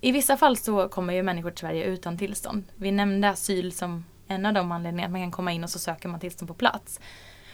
I 0.00 0.12
vissa 0.12 0.36
fall 0.36 0.56
så 0.56 0.88
kommer 0.88 1.14
ju 1.14 1.22
människor 1.22 1.50
till 1.50 1.60
Sverige 1.60 1.84
utan 1.84 2.18
tillstånd. 2.18 2.64
Vi 2.74 2.92
nämnde 2.92 3.28
asyl 3.28 3.72
som 3.72 4.04
en 4.28 4.46
av 4.46 4.54
de 4.54 4.72
anledningarna 4.72 5.06
att 5.06 5.12
man 5.12 5.22
kan 5.22 5.30
komma 5.30 5.52
in 5.52 5.64
och 5.64 5.70
så 5.70 5.78
söker 5.78 6.08
man 6.08 6.20
tillstånd 6.20 6.48
på 6.48 6.54
plats. 6.54 7.00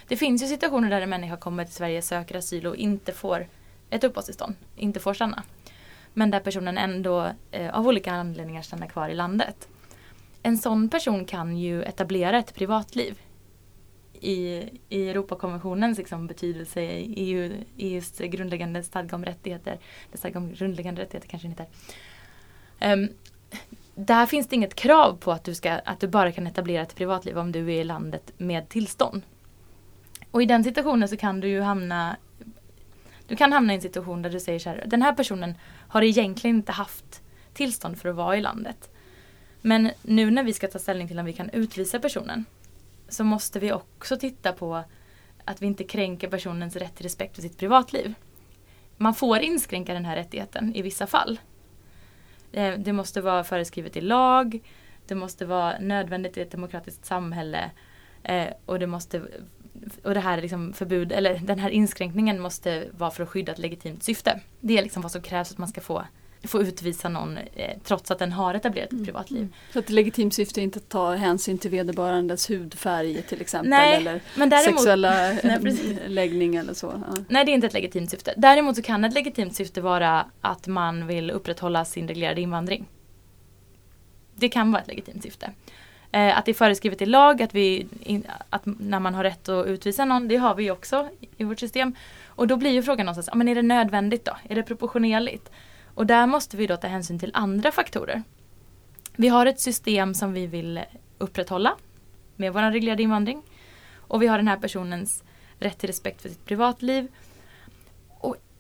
Det 0.09 0.17
finns 0.17 0.43
ju 0.43 0.47
situationer 0.47 0.91
där 0.91 1.01
en 1.01 1.11
människa 1.11 1.37
kommer 1.37 1.65
till 1.65 1.75
Sverige, 1.75 2.03
söker 2.03 2.37
asyl 2.37 2.67
och 2.67 2.77
inte 2.77 3.13
får 3.13 3.49
ett 3.91 4.05
uppehållstillstånd, 4.05 4.55
inte 4.77 5.01
får 5.01 5.15
stanna. 5.15 5.43
Men 6.13 6.31
där 6.31 6.41
personen 6.41 6.79
ändå 6.79 7.31
eh, 7.51 7.75
av 7.75 7.87
olika 7.87 8.13
anledningar 8.13 8.63
stannar 8.63 8.87
kvar 8.87 9.09
i 9.09 9.15
landet. 9.15 9.69
En 10.43 10.59
sån 10.59 10.89
person 10.89 11.25
kan 11.25 11.57
ju 11.57 11.83
etablera 11.83 12.39
ett 12.39 12.55
privatliv. 12.55 13.21
I, 14.21 14.63
i 14.89 15.09
Europakonventionens 15.09 15.99
liksom, 15.99 16.27
betydelse, 16.27 16.83
i 16.83 17.15
EU, 17.17 17.53
EUs 17.79 18.19
grundläggande 18.19 18.83
stadga 18.83 19.17
om 19.17 19.25
rättigheter, 19.25 19.79
det 20.13 20.19
stadga 20.19 20.39
om 20.39 20.53
grundläggande 20.55 21.03
rättigheter 21.03 21.29
kanske 21.29 21.49
inte 21.49 21.67
är. 22.79 22.93
Um, 22.93 23.03
ehm, 23.03 23.09
där 23.95 24.27
finns 24.27 24.47
det 24.47 24.57
inget 24.57 24.75
krav 24.75 25.17
på 25.17 25.33
att 25.33 25.45
du, 25.45 25.55
ska, 25.55 25.73
att 25.73 26.01
du 26.01 26.09
bara 26.09 26.33
kan 26.33 26.47
etablera 26.47 26.83
ett 26.83 26.95
privatliv 26.95 27.39
om 27.39 27.53
du 27.53 27.61
är 27.61 27.81
i 27.81 27.85
landet 27.85 28.33
med 28.37 28.69
tillstånd. 28.69 29.23
Och 30.33 30.43
i 30.43 30.47
den 30.47 30.65
situationen 30.65 31.09
så 31.09 31.17
kan 31.17 31.41
du 31.41 31.49
ju 31.49 31.61
hamna 31.61 32.17
Du 33.27 33.37
kan 33.37 33.53
hamna 33.53 33.73
i 33.73 33.77
en 33.77 33.83
situation 33.83 34.23
där 34.23 34.31
du 34.31 34.41
säger 34.41 34.59
så 34.59 34.71
här, 34.71 34.85
den 34.87 35.03
här 35.03 35.13
personen 35.13 35.55
har 35.89 36.03
egentligen 36.03 36.57
inte 36.57 36.73
haft 36.73 37.23
tillstånd 37.53 37.99
för 37.99 38.09
att 38.09 38.17
vara 38.17 38.37
i 38.37 38.41
landet. 38.41 38.91
Men 39.61 39.91
nu 40.03 40.31
när 40.31 40.43
vi 40.45 40.53
ska 40.53 40.69
ta 40.69 40.79
ställning 40.79 41.09
till 41.09 41.19
om 41.19 41.25
vi 41.25 41.33
kan 41.33 41.51
utvisa 41.51 41.99
personen 41.99 42.45
så 43.09 43.25
måste 43.25 43.61
vi 43.61 43.73
också 43.73 44.17
titta 44.17 44.53
på 44.53 44.85
att 45.45 45.63
vi 45.63 45.67
inte 45.67 45.85
kränker 45.85 46.29
personens 46.29 46.77
rätt 46.77 46.97
till 46.97 47.03
respekt 47.03 47.35
för 47.35 47.43
sitt 47.43 47.59
privatliv. 47.59 48.15
Man 48.97 49.15
får 49.15 49.39
inskränka 49.39 49.95
den 49.95 50.05
här 50.05 50.17
rättigheten 50.17 50.75
i 50.75 50.83
vissa 50.83 51.07
fall. 51.07 51.41
Eh, 52.53 52.79
det 52.79 52.93
måste 52.93 53.21
vara 53.21 53.45
föreskrivet 53.45 53.97
i 53.97 54.01
lag, 54.01 54.61
det 55.07 55.15
måste 55.15 55.47
vara 55.47 55.79
nödvändigt 55.79 56.37
i 56.37 56.41
ett 56.41 56.51
demokratiskt 56.51 57.05
samhälle 57.05 57.71
eh, 58.23 58.49
och 58.67 58.79
det 58.79 58.87
måste 58.87 59.23
och 60.05 60.15
det 60.15 60.21
här 60.21 60.43
liksom 60.43 60.73
förbud, 60.73 61.13
eller 61.13 61.39
den 61.39 61.59
här 61.59 61.71
inskränkningen 61.71 62.41
måste 62.41 62.85
vara 62.99 63.11
för 63.11 63.23
att 63.23 63.29
skydda 63.29 63.53
ett 63.53 63.59
legitimt 63.59 64.03
syfte. 64.03 64.41
Det 64.61 64.79
är 64.79 64.83
liksom 64.83 65.03
vad 65.03 65.13
som 65.13 65.23
krävs 65.23 65.53
att 65.53 65.59
man 65.59 65.69
ska 65.69 65.81
få 65.81 66.05
få 66.45 66.63
utvisa 66.63 67.09
någon 67.09 67.39
eh, 67.39 67.79
trots 67.85 68.11
att 68.11 68.19
den 68.19 68.33
har 68.33 68.55
etablerat 68.55 68.87
ett 68.87 68.93
mm. 68.93 69.05
privatliv. 69.05 69.43
Mm. 69.43 69.53
Så 69.73 69.79
att 69.79 69.91
legitimt 69.91 70.35
syfte 70.35 70.61
är 70.61 70.63
inte 70.63 70.79
att 70.79 70.89
ta 70.89 71.15
hänsyn 71.15 71.59
till 71.59 71.71
vederbörandes 71.71 72.51
hudfärg 72.51 73.23
till 73.23 73.41
exempel 73.41 73.71
nej, 73.71 73.97
eller 73.97 74.21
men 74.37 74.49
däremot, 74.49 74.81
sexuella 74.81 75.33
nej, 75.45 75.99
läggning 76.07 76.57
eller 76.57 76.75
så? 76.75 77.03
Ja. 77.09 77.17
Nej 77.29 77.45
det 77.45 77.51
är 77.51 77.55
inte 77.55 77.67
ett 77.67 77.73
legitimt 77.73 78.11
syfte. 78.11 78.35
Däremot 78.37 78.77
så 78.77 78.83
kan 78.83 79.05
ett 79.05 79.15
legitimt 79.15 79.57
syfte 79.57 79.81
vara 79.81 80.27
att 80.41 80.67
man 80.67 81.07
vill 81.07 81.31
upprätthålla 81.31 81.85
sin 81.85 82.09
reglerade 82.09 82.41
invandring. 82.41 82.89
Det 84.35 84.49
kan 84.49 84.73
vara 84.73 84.83
ett 84.83 84.89
legitimt 84.89 85.23
syfte. 85.23 85.51
Eh, 86.13 86.39
att 86.39 86.45
det 86.45 86.53
är 86.53 86.55
föreskrivet 86.55 87.03
i 87.03 87.07
lag 87.07 87.43
att, 87.43 87.55
vi, 87.55 87.87
in, 88.01 88.27
att 88.51 88.63
när 88.65 89.01
man 89.01 89.15
har 89.15 89.25
rätt 89.25 89.49
att 89.49 89.67
utvisa 89.67 90.05
någon, 90.05 90.29
det 90.29 90.37
har 90.37 90.55
vi 90.55 90.71
också 90.71 91.09
i 91.37 91.45
vårt 91.45 91.59
system. 91.59 91.95
Och 92.27 92.47
då 92.47 92.57
blir 92.57 92.71
ju 92.71 92.83
frågan 92.83 93.07
någonstans, 93.07 93.39
men 93.39 93.49
är 93.49 93.55
det 93.55 93.63
nödvändigt 93.63 94.25
då? 94.25 94.37
Är 94.49 94.55
det 94.55 94.63
proportionerligt? 94.63 95.51
Och 95.95 96.07
där 96.07 96.27
måste 96.27 96.57
vi 96.57 96.67
då 96.67 96.77
ta 96.77 96.87
hänsyn 96.87 97.19
till 97.19 97.31
andra 97.35 97.73
faktorer. 97.73 98.23
Vi 99.17 99.29
har 99.29 99.47
ett 99.47 99.61
system 99.61 100.15
som 100.15 100.33
vi 100.33 100.47
vill 100.47 100.81
upprätthålla 101.19 101.77
med 102.37 102.53
vår 102.53 102.71
reglerade 102.71 103.03
invandring. 103.03 103.43
Och 103.97 104.23
vi 104.23 104.27
har 104.27 104.37
den 104.37 104.49
här 104.49 104.57
personens 104.57 105.25
rätt 105.59 105.79
till 105.79 105.87
respekt 105.87 106.23
för 106.23 106.29
sitt 106.29 106.45
privatliv 106.45 107.09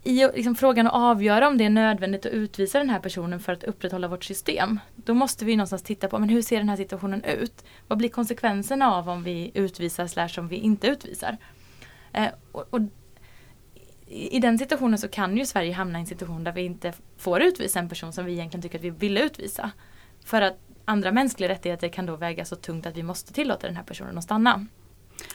i 0.04 0.26
liksom 0.34 0.54
frågan 0.54 0.86
att 0.86 0.92
avgöra 0.92 1.48
om 1.48 1.58
det 1.58 1.64
är 1.64 1.70
nödvändigt 1.70 2.26
att 2.26 2.32
utvisa 2.32 2.78
den 2.78 2.90
här 2.90 2.98
personen 2.98 3.40
för 3.40 3.52
att 3.52 3.64
upprätthålla 3.64 4.08
vårt 4.08 4.24
system. 4.24 4.80
Då 4.96 5.14
måste 5.14 5.44
vi 5.44 5.56
någonstans 5.56 5.82
titta 5.82 6.08
på 6.08 6.18
men 6.18 6.28
hur 6.28 6.42
ser 6.42 6.58
den 6.58 6.68
här 6.68 6.76
situationen 6.76 7.24
ut? 7.24 7.64
Vad 7.88 7.98
blir 7.98 8.08
konsekvenserna 8.08 8.94
av 8.94 9.08
om 9.08 9.22
vi 9.22 9.50
utvisar 9.54 10.06
slash 10.06 10.38
om 10.38 10.48
vi 10.48 10.56
inte 10.56 10.86
utvisar? 10.86 11.36
Eh, 12.12 12.28
och, 12.52 12.66
och, 12.70 12.80
I 14.06 14.40
den 14.40 14.58
situationen 14.58 14.98
så 14.98 15.08
kan 15.08 15.36
ju 15.36 15.46
Sverige 15.46 15.72
hamna 15.72 15.98
i 15.98 16.00
en 16.00 16.06
situation 16.06 16.44
där 16.44 16.52
vi 16.52 16.62
inte 16.62 16.92
får 17.16 17.42
utvisa 17.42 17.78
en 17.78 17.88
person 17.88 18.12
som 18.12 18.24
vi 18.24 18.32
egentligen 18.32 18.62
tycker 18.62 18.78
att 18.78 18.84
vi 18.84 18.90
vill 18.90 19.18
utvisa. 19.18 19.70
För 20.24 20.42
att 20.42 20.58
andra 20.84 21.12
mänskliga 21.12 21.50
rättigheter 21.50 21.88
kan 21.88 22.06
då 22.06 22.16
väga 22.16 22.44
så 22.44 22.56
tungt 22.56 22.86
att 22.86 22.96
vi 22.96 23.02
måste 23.02 23.32
tillåta 23.32 23.66
den 23.66 23.76
här 23.76 23.84
personen 23.84 24.18
att 24.18 24.24
stanna. 24.24 24.66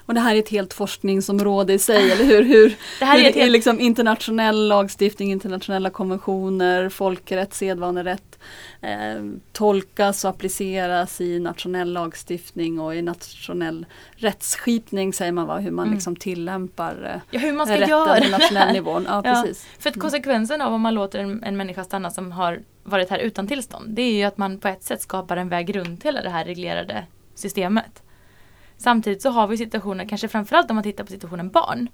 Och 0.06 0.14
det 0.14 0.20
här 0.20 0.36
är 0.36 0.40
ett 0.40 0.50
helt 0.50 0.74
forskningsområde 0.74 1.74
i 1.74 1.80
sig, 1.80 2.12
eller 2.12 2.26
hur? 2.26 2.44
hur 2.44 2.76
det 3.00 3.06
här 3.06 3.20
är, 3.20 3.24
hur, 3.24 3.42
helt... 3.42 3.52
liksom 3.52 3.80
internationell 3.80 4.68
lagstiftning, 4.68 5.32
internationella 5.32 5.90
konventioner, 5.90 6.90
folkrätt, 6.90 7.54
sedvanerätt 7.54 8.40
eh, 8.82 9.24
tolkas 9.52 10.24
och 10.24 10.30
appliceras 10.30 11.22
i 11.22 11.40
nationell 11.40 11.94
lagstiftning 11.94 12.80
och 12.80 12.96
i 12.96 13.02
nationell 13.02 13.86
rättsskipning 14.16 15.14
säger 15.14 15.32
man 15.32 15.48
va, 15.48 15.58
hur 15.58 15.72
man 15.72 15.86
mm. 15.86 15.96
liksom 15.96 16.16
tillämpar 16.16 17.12
eh, 17.14 17.22
ja, 17.32 17.40
hur 17.40 17.54
man 17.54 17.68
ska 17.68 17.76
rätten 17.76 17.90
göra 17.90 18.22
på 18.22 18.30
nationell 18.30 18.74
nivå. 18.74 18.88
Ja, 19.08 19.22
ja, 19.26 19.34
precis. 19.34 19.66
För 19.80 19.90
att 19.90 19.96
mm. 19.96 20.02
konsekvensen 20.02 20.62
av 20.62 20.74
om 20.74 20.82
man 20.82 20.94
låter 20.94 21.20
en, 21.20 21.44
en 21.44 21.58
människa 21.58 21.84
stanna 21.84 22.12
som 22.12 22.32
har 22.32 22.60
varit 22.84 23.10
här 23.10 23.20
utan 23.20 23.48
tillstånd, 23.48 23.90
det 23.90 24.02
är 24.02 24.14
ju 24.14 24.24
att 24.24 24.38
man 24.38 24.60
på 24.60 24.68
ett 24.68 24.84
sätt 24.84 25.02
skapar 25.02 25.38
en 25.38 25.50
väg 25.50 25.76
runt 25.76 26.04
hela 26.04 26.22
det 26.22 26.30
här 26.30 26.46
reglerade 26.46 27.06
systemet. 27.36 28.04
Samtidigt 28.78 29.22
så 29.22 29.30
har 29.30 29.48
vi 29.48 29.58
situationer, 29.58 30.06
kanske 30.06 30.28
framförallt 30.28 30.70
om 30.70 30.76
man 30.76 30.84
tittar 30.84 31.04
på 31.04 31.12
situationen 31.12 31.50
barn. 31.50 31.88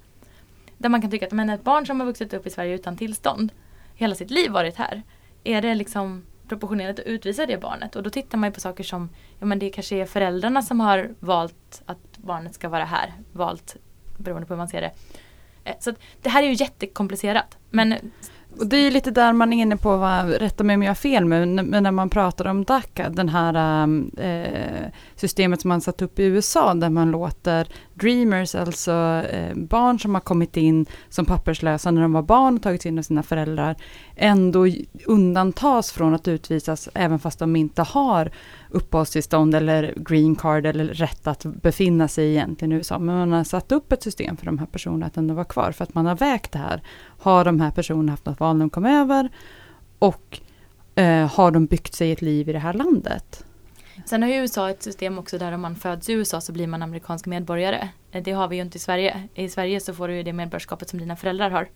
Där 0.78 0.88
man 0.88 1.00
kan 1.00 1.10
tycka 1.10 1.26
att 1.26 1.32
men 1.32 1.50
ett 1.50 1.64
barn 1.64 1.86
som 1.86 2.00
har 2.00 2.06
vuxit 2.06 2.34
upp 2.34 2.46
i 2.46 2.50
Sverige 2.50 2.74
utan 2.74 2.96
tillstånd, 2.96 3.52
hela 3.94 4.14
sitt 4.14 4.30
liv 4.30 4.50
varit 4.50 4.76
här. 4.76 5.02
Är 5.44 5.62
det 5.62 5.74
liksom 5.74 6.22
proportionerligt 6.48 7.00
att 7.00 7.06
utvisa 7.06 7.46
det 7.46 7.60
barnet? 7.60 7.96
Och 7.96 8.02
då 8.02 8.10
tittar 8.10 8.38
man 8.38 8.52
på 8.52 8.60
saker 8.60 8.84
som, 8.84 9.08
ja 9.38 9.46
men 9.46 9.58
det 9.58 9.70
kanske 9.70 9.96
är 9.96 10.06
föräldrarna 10.06 10.62
som 10.62 10.80
har 10.80 11.10
valt 11.20 11.82
att 11.86 12.18
barnet 12.18 12.54
ska 12.54 12.68
vara 12.68 12.84
här. 12.84 13.12
Valt, 13.32 13.76
beroende 14.16 14.46
på 14.46 14.54
hur 14.54 14.58
man 14.58 14.68
ser 14.68 14.80
det. 14.80 14.90
Eh, 15.64 15.74
så 15.80 15.94
det 16.22 16.28
här 16.28 16.42
är 16.42 16.46
ju 16.46 16.54
jättekomplicerat. 16.54 17.58
Men 17.70 17.94
Och 18.58 18.66
det 18.66 18.76
är 18.76 18.90
lite 18.90 19.10
där 19.10 19.32
man 19.32 19.52
är 19.52 19.62
inne 19.62 19.76
på, 19.76 19.96
vad, 19.96 20.30
rätta 20.30 20.64
mig 20.64 20.74
om 20.74 20.82
jag 20.82 20.90
har 20.90 20.94
fel, 20.94 21.24
men, 21.24 21.56
när 21.56 21.90
man 21.90 22.10
pratar 22.10 22.46
om 22.46 22.64
DACA, 22.64 23.08
den 23.08 23.28
här 23.28 23.84
eh, 24.18 24.88
systemet 25.24 25.60
som 25.60 25.68
man 25.68 25.80
satt 25.80 26.02
upp 26.02 26.18
i 26.18 26.24
USA, 26.24 26.74
där 26.74 26.90
man 26.90 27.10
låter 27.10 27.68
dreamers, 27.94 28.54
alltså 28.54 28.92
eh, 29.30 29.54
barn 29.56 29.98
som 29.98 30.14
har 30.14 30.20
kommit 30.20 30.56
in 30.56 30.86
som 31.08 31.24
papperslösa 31.24 31.90
när 31.90 32.02
de 32.02 32.12
var 32.12 32.22
barn 32.22 32.56
och 32.56 32.62
tagits 32.62 32.86
in 32.86 32.98
av 32.98 33.02
sina 33.02 33.22
föräldrar, 33.22 33.76
ändå 34.16 34.66
undantas 35.06 35.92
från 35.92 36.14
att 36.14 36.28
utvisas, 36.28 36.88
även 36.94 37.18
fast 37.18 37.38
de 37.38 37.56
inte 37.56 37.82
har 37.82 38.30
uppehållstillstånd 38.70 39.54
eller 39.54 39.94
green 39.96 40.36
card 40.36 40.66
eller 40.66 40.84
rätt 40.84 41.26
att 41.26 41.44
befinna 41.44 42.08
sig 42.08 42.30
egentligen 42.30 42.72
i 42.72 42.74
USA. 42.74 42.98
Men 42.98 43.14
man 43.16 43.32
har 43.32 43.44
satt 43.44 43.72
upp 43.72 43.92
ett 43.92 44.02
system 44.02 44.36
för 44.36 44.46
de 44.46 44.58
här 44.58 44.66
personerna 44.66 45.06
att 45.06 45.16
ändå 45.16 45.34
vara 45.34 45.44
kvar, 45.44 45.72
för 45.72 45.84
att 45.84 45.94
man 45.94 46.06
har 46.06 46.16
vägt 46.16 46.52
det 46.52 46.58
här. 46.58 46.82
Har 47.18 47.44
de 47.44 47.60
här 47.60 47.70
personerna 47.70 48.12
haft 48.12 48.26
något 48.26 48.40
val 48.40 48.56
när 48.56 48.64
de 48.64 48.70
kom 48.70 48.86
över? 48.86 49.28
Och 49.98 50.40
eh, 50.94 51.26
har 51.32 51.50
de 51.50 51.66
byggt 51.66 51.94
sig 51.94 52.12
ett 52.12 52.22
liv 52.22 52.48
i 52.48 52.52
det 52.52 52.58
här 52.58 52.74
landet? 52.74 53.44
Sen 54.04 54.22
har 54.22 54.30
ju 54.30 54.36
USA 54.36 54.70
ett 54.70 54.82
system 54.82 55.18
också 55.18 55.38
där 55.38 55.52
om 55.52 55.60
man 55.60 55.76
föds 55.76 56.08
i 56.08 56.12
USA 56.12 56.40
så 56.40 56.52
blir 56.52 56.66
man 56.66 56.82
amerikansk 56.82 57.26
medborgare. 57.26 57.88
Eh, 58.12 58.22
det 58.22 58.32
har 58.32 58.48
vi 58.48 58.56
ju 58.56 58.62
inte 58.62 58.76
i 58.76 58.80
Sverige. 58.80 59.28
I 59.34 59.48
Sverige 59.48 59.80
så 59.80 59.94
får 59.94 60.08
du 60.08 60.16
ju 60.16 60.22
det 60.22 60.32
medborgarskapet 60.32 60.88
som 60.88 60.98
dina 60.98 61.16
föräldrar 61.16 61.50
har. 61.50 61.68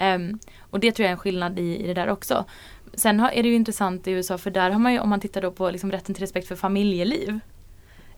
Um, 0.00 0.38
och 0.60 0.80
det 0.80 0.92
tror 0.92 1.04
jag 1.04 1.08
är 1.08 1.12
en 1.12 1.18
skillnad 1.18 1.58
i, 1.58 1.76
i 1.76 1.86
det 1.86 1.94
där 1.94 2.08
också. 2.08 2.44
Sen 2.94 3.20
har, 3.20 3.30
är 3.30 3.42
det 3.42 3.48
ju 3.48 3.54
intressant 3.54 4.08
i 4.08 4.10
USA 4.10 4.38
för 4.38 4.50
där 4.50 4.70
har 4.70 4.78
man 4.78 4.92
ju, 4.92 4.98
om 4.98 5.08
man 5.08 5.20
tittar 5.20 5.42
då 5.42 5.50
på 5.50 5.70
liksom 5.70 5.90
rätten 5.90 6.14
till 6.14 6.22
respekt 6.22 6.48
för 6.48 6.56
familjeliv. 6.56 7.40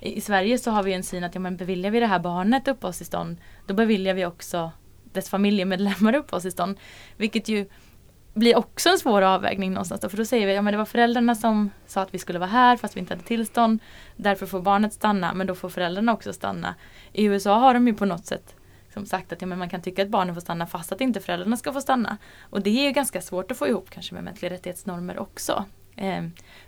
I, 0.01 0.17
I, 0.17 0.21
Sverige 0.21 0.59
så 0.59 0.71
har 0.71 0.83
vi 0.83 0.93
en 0.93 1.03
syn 1.03 1.25
att 1.25 1.35
ja, 1.35 1.41
men 1.41 1.57
beviljar 1.57 1.91
vi 1.91 2.01
det 2.01 2.07
här 2.07 2.19
barnet 2.19 2.69
uppehållstillstånd 2.69 3.37
då 3.67 3.75
beviljar 3.75 4.15
vi 4.15 4.27
också 4.27 4.71
dess 5.13 5.29
familjemedlemmar 5.29 6.15
uppehållstillstånd. 6.17 6.79
Vilket 7.17 7.49
ju 7.49 7.67
blir 8.35 8.57
också 8.57 8.89
en 8.89 8.99
svår 8.99 9.23
avvägning 9.23 9.73
någonstans 9.73 10.01
då, 10.01 10.09
för 10.09 10.17
då 10.17 10.25
säger 10.25 10.47
vi 10.47 10.57
att 10.57 10.65
ja, 10.65 10.71
det 10.71 10.77
var 10.77 10.85
föräldrarna 10.85 11.35
som 11.35 11.71
sa 11.87 12.03
att 12.03 12.15
vi 12.15 12.19
skulle 12.19 12.39
vara 12.39 12.51
här 12.51 12.77
fast 12.77 12.97
vi 12.97 13.01
inte 13.01 13.15
hade 13.15 13.25
tillstånd. 13.25 13.81
Därför 14.17 14.47
får 14.47 14.61
barnet 14.61 14.93
stanna 14.93 15.35
men 15.35 15.47
då 15.47 15.55
får 15.55 15.69
föräldrarna 15.69 16.13
också 16.13 16.33
stanna. 16.33 16.75
I 17.13 17.25
USA 17.25 17.59
har 17.59 17.75
de 17.75 17.89
ju 17.89 17.95
på 17.95 18.05
något 18.05 18.27
sätt 18.27 18.55
som 18.95 19.07
sagt 19.07 19.33
att 19.33 19.41
ja, 19.41 19.47
men 19.47 19.59
man 19.59 19.69
kan 19.69 19.83
tycka 19.83 20.03
att 20.03 20.09
barnen 20.09 20.35
får 20.35 20.41
stanna 20.41 20.67
fast 20.67 20.93
att 20.93 21.01
inte 21.01 21.21
föräldrarna 21.21 21.57
ska 21.57 21.73
få 21.73 21.81
stanna. 21.81 22.17
Och 22.41 22.63
det 22.63 22.71
är 22.71 22.85
ju 22.85 22.93
ganska 22.93 23.21
svårt 23.21 23.51
att 23.51 23.59
få 23.59 23.69
ihop 23.69 23.91
kanske 23.91 24.15
med 24.15 24.25
mänskliga 24.25 24.53
rättighetsnormer 24.53 25.19
också. 25.19 25.65
Eh, 25.97 26.25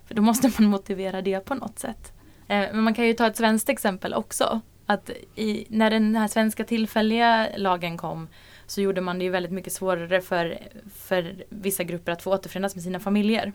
för 0.07 0.15
då 0.15 0.23
måste 0.23 0.51
man 0.59 0.71
motivera 0.71 1.23
det 1.23 1.41
på 1.41 1.55
något 1.55 1.79
sätt. 1.79 2.13
Eh, 2.49 2.59
men 2.73 2.81
man 2.81 2.95
kan 2.95 3.07
ju 3.07 3.13
ta 3.13 3.27
ett 3.27 3.37
svenskt 3.37 3.69
exempel 3.69 4.15
också. 4.15 4.61
Att 4.87 5.11
i, 5.35 5.67
när 5.69 5.91
den 5.91 6.17
här 6.17 6.29
svenska 6.29 6.65
tillfälliga 6.65 7.49
lagen 7.57 7.99
kom 7.99 8.29
så 8.67 8.81
gjorde 8.81 9.01
man 9.01 9.19
det 9.19 9.25
ju 9.25 9.31
väldigt 9.31 9.53
mycket 9.53 9.73
svårare 9.73 10.21
för, 10.21 10.59
för 10.95 11.45
vissa 11.49 11.85
grupper 11.85 12.13
att 12.13 12.23
få 12.23 12.33
återförenas 12.33 12.75
med 12.75 12.85
sina 12.85 13.01
familjer. 13.01 13.53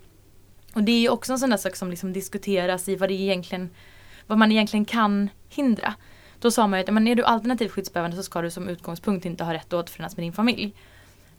Och 0.73 0.83
det 0.83 0.91
är 0.91 1.01
ju 1.01 1.09
också 1.09 1.33
en 1.33 1.39
sån 1.39 1.49
där 1.49 1.57
sak 1.57 1.75
som 1.75 1.89
liksom 1.89 2.13
diskuteras 2.13 2.89
i 2.89 2.95
vad, 2.95 3.09
det 3.09 3.13
egentligen, 3.13 3.69
vad 4.27 4.37
man 4.37 4.51
egentligen 4.51 4.85
kan 4.85 5.29
hindra. 5.49 5.93
Då 6.39 6.51
sa 6.51 6.67
man 6.67 6.79
ju 6.79 6.83
att 6.83 6.93
men 6.93 7.07
är 7.07 7.15
du 7.15 7.23
alternativt 7.23 7.71
skyddsbehövande 7.71 8.17
så 8.17 8.23
ska 8.23 8.41
du 8.41 8.51
som 8.51 8.69
utgångspunkt 8.69 9.25
inte 9.25 9.43
ha 9.43 9.53
rätt 9.53 9.65
att 9.65 9.73
återförenas 9.73 10.17
med 10.17 10.23
din 10.23 10.33
familj. 10.33 10.73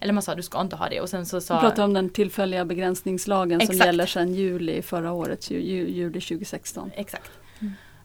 Eller 0.00 0.12
man 0.12 0.22
sa 0.22 0.34
du 0.34 0.42
ska 0.42 0.60
inte 0.60 0.76
ha 0.76 0.88
det 0.88 1.00
och 1.00 1.08
sen 1.08 1.26
så 1.26 1.40
sa... 1.40 1.54
Du 1.54 1.60
pratar 1.60 1.84
om 1.84 1.94
den 1.94 2.10
tillfälliga 2.10 2.64
begränsningslagen 2.64 3.60
Exakt. 3.60 3.78
som 3.78 3.86
gäller 3.86 4.06
sedan 4.06 4.34
juli 4.34 4.82
förra 4.82 5.12
året, 5.12 5.50
ju, 5.50 5.58
juli 5.90 6.20
2016. 6.20 6.90
Exakt. 6.94 7.30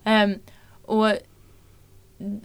Mm. 0.04 0.32
Um, 0.32 0.40
och 0.82 1.18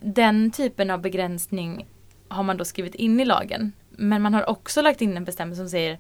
den 0.02 0.50
typen 0.50 0.90
av 0.90 1.00
begränsning 1.00 1.86
har 2.32 2.42
man 2.42 2.56
då 2.56 2.64
skrivit 2.64 2.94
in 2.94 3.20
i 3.20 3.24
lagen. 3.24 3.72
Men 3.90 4.22
man 4.22 4.34
har 4.34 4.50
också 4.50 4.82
lagt 4.82 5.00
in 5.00 5.16
en 5.16 5.24
bestämmelse 5.24 5.60
som 5.62 5.68
säger 5.68 5.98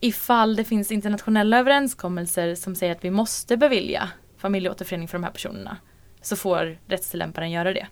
ifall 0.00 0.56
det 0.56 0.64
finns 0.64 0.92
internationella 0.92 1.58
överenskommelser 1.58 2.54
som 2.54 2.74
säger 2.74 2.92
att 2.92 3.04
vi 3.04 3.10
måste 3.10 3.56
bevilja 3.56 4.08
familjeåterförening 4.36 5.08
för 5.08 5.18
de 5.18 5.24
här 5.24 5.30
personerna 5.30 5.76
så 6.22 6.36
får 6.36 6.78
rättstillämparen 6.86 7.50
göra 7.50 7.72
det. 7.72 7.86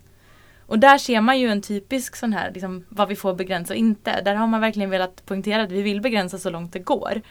Och 0.65 0.79
där 0.79 0.97
ser 0.97 1.21
man 1.21 1.39
ju 1.39 1.47
en 1.47 1.61
typisk 1.61 2.15
sån 2.15 2.33
här, 2.33 2.51
liksom, 2.51 2.85
vad 2.89 3.07
vi 3.07 3.15
får 3.15 3.33
begränsa 3.33 3.73
och 3.73 3.77
inte. 3.77 4.21
Där 4.21 4.35
har 4.35 4.47
man 4.47 4.61
verkligen 4.61 4.89
velat 4.89 5.25
poängtera 5.25 5.63
att 5.63 5.71
vi 5.71 5.81
vill 5.81 6.01
begränsa 6.01 6.37
så 6.37 6.49
långt 6.49 6.73
det 6.73 6.79
går. 6.79 7.21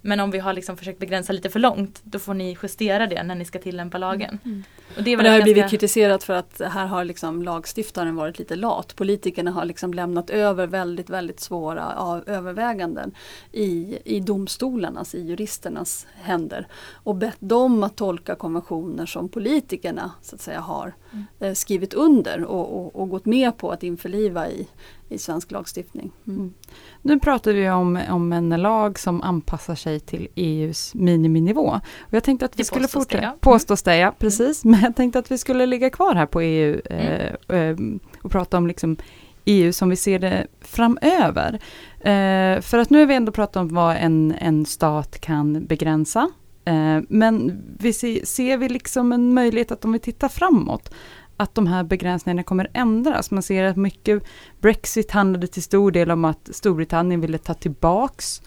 Men 0.00 0.20
om 0.20 0.30
vi 0.30 0.38
har 0.38 0.52
liksom 0.52 0.76
försökt 0.76 0.98
begränsa 0.98 1.32
lite 1.32 1.50
för 1.50 1.60
långt 1.60 2.00
då 2.04 2.18
får 2.18 2.34
ni 2.34 2.56
justera 2.62 3.06
det 3.06 3.22
när 3.22 3.34
ni 3.34 3.44
ska 3.44 3.58
tillämpa 3.58 3.98
lagen. 3.98 4.38
Mm. 4.44 4.64
Och 4.96 5.02
det, 5.02 5.16
och 5.16 5.22
det 5.22 5.28
har 5.28 5.38
ganska... 5.38 5.42
blivit 5.52 5.70
kritiserat 5.70 6.24
för 6.24 6.34
att 6.34 6.60
här 6.70 6.86
har 6.86 7.04
liksom 7.04 7.42
lagstiftaren 7.42 8.16
varit 8.16 8.38
lite 8.38 8.56
lat. 8.56 8.96
Politikerna 8.96 9.50
har 9.50 9.64
liksom 9.64 9.94
lämnat 9.94 10.30
över 10.30 10.66
väldigt, 10.66 11.10
väldigt 11.10 11.40
svåra 11.40 12.22
överväganden 12.26 13.14
i, 13.52 13.98
i 14.04 14.20
domstolarnas, 14.20 15.14
i 15.14 15.20
juristernas 15.20 16.06
händer. 16.14 16.66
Och 16.92 17.14
bett 17.14 17.36
dem 17.38 17.82
att 17.82 17.96
tolka 17.96 18.34
konventioner 18.34 19.06
som 19.06 19.28
politikerna 19.28 20.10
så 20.22 20.34
att 20.34 20.40
säga 20.40 20.60
har 20.60 20.82
mm. 20.84 20.94
Eh, 21.40 21.52
skrivit 21.52 21.94
under 21.94 22.44
och, 22.44 22.76
och, 22.76 22.96
och, 22.96 23.08
gått 23.08 23.26
med 23.26 23.56
på 23.56 23.70
att 23.70 23.82
införliva 23.82 24.48
i, 24.48 24.68
i 25.08 25.18
svensk 25.18 25.50
lagstiftning. 25.50 26.12
Mm. 26.26 26.38
mm. 26.38 26.54
Nu 27.02 27.18
pratar 27.18 27.52
vi 27.52 27.70
om, 27.70 28.00
om 28.10 28.32
en 28.32 28.48
lag 28.48 28.98
som 28.98 29.22
anpassar 29.22 29.74
sig 29.74 30.00
till 30.00 30.28
EUs 30.34 30.94
miniminivå. 30.94 31.80
Och 31.98 32.14
jag 32.14 32.24
tänkte 32.24 32.46
att 32.46 32.54
vi 32.54 32.56
det 32.56 32.64
skulle 32.64 32.88
fortsätta, 32.88 33.22
ja. 33.22 33.36
påstås 33.40 33.82
det 33.82 33.96
ja, 33.96 34.06
mm. 34.06 34.14
precis, 34.18 34.64
mm. 34.64 34.72
men 34.80 34.84
jag 34.84 34.96
tänkte 34.96 35.18
att 35.18 35.30
vi 35.30 35.38
skulle 35.38 35.66
ligga 35.66 35.90
kvar 35.90 36.14
här 36.14 36.26
på 36.26 36.40
EU 36.40 36.80
mm. 36.90 37.36
eh, 37.48 37.56
eh, 37.58 37.76
och 38.22 38.30
prata 38.30 38.56
om 38.56 38.66
liksom 38.66 38.96
EU 39.44 39.72
som 39.72 39.88
vi 39.88 39.96
ser 39.96 40.18
det 40.18 40.46
framöver. 40.60 41.60
Eh, 42.00 42.60
för 42.60 42.78
att 42.78 42.90
nu 42.90 42.98
har 42.98 43.06
vi 43.06 43.14
ändå 43.14 43.32
pratat 43.32 43.56
om 43.56 43.68
vad 43.68 43.96
en, 43.96 44.34
en 44.38 44.66
stat 44.66 45.20
kan 45.20 45.66
begränsa. 45.66 46.30
Eh, 46.68 47.02
men 47.08 47.62
vi 47.78 47.92
ser, 47.92 48.24
ser 48.24 48.56
vi 48.56 48.68
liksom 48.68 49.12
en 49.12 49.34
möjlighet 49.34 49.72
att 49.72 49.84
om 49.84 49.92
vi 49.92 49.98
tittar 49.98 50.28
framåt, 50.28 50.90
att 51.36 51.54
de 51.54 51.66
här 51.66 51.84
begränsningarna 51.84 52.42
kommer 52.42 52.70
ändras. 52.74 53.30
Man 53.30 53.42
ser 53.42 53.64
att 53.64 53.76
mycket 53.76 54.22
Brexit 54.60 55.10
handlade 55.10 55.46
till 55.46 55.62
stor 55.62 55.90
del 55.90 56.10
om 56.10 56.24
att 56.24 56.48
Storbritannien 56.52 57.20
ville 57.20 57.38
ta 57.38 57.54
tillbaks 57.54 58.42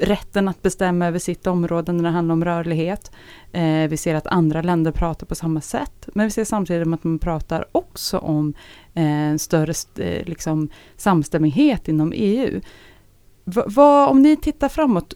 rätten 0.00 0.48
att 0.48 0.62
bestämma 0.62 1.06
över 1.06 1.18
sitt 1.18 1.46
område 1.46 1.92
när 1.92 2.02
det 2.02 2.10
handlar 2.10 2.32
om 2.32 2.44
rörlighet. 2.44 3.10
Eh, 3.52 3.88
vi 3.88 3.96
ser 3.96 4.14
att 4.14 4.26
andra 4.26 4.62
länder 4.62 4.92
pratar 4.92 5.26
på 5.26 5.34
samma 5.34 5.60
sätt, 5.60 6.08
men 6.14 6.26
vi 6.26 6.30
ser 6.30 6.44
samtidigt 6.44 6.82
att 6.82 7.04
man 7.04 7.18
pratar 7.18 7.64
också 7.72 8.18
om 8.18 8.54
eh, 8.94 9.36
större 9.36 9.74
eh, 10.04 10.26
liksom, 10.26 10.68
samstämmighet 10.96 11.88
inom 11.88 12.12
EU. 12.16 12.60
Va, 13.44 13.64
va, 13.66 14.08
om 14.08 14.22
ni 14.22 14.36
tittar 14.36 14.68
framåt, 14.68 15.14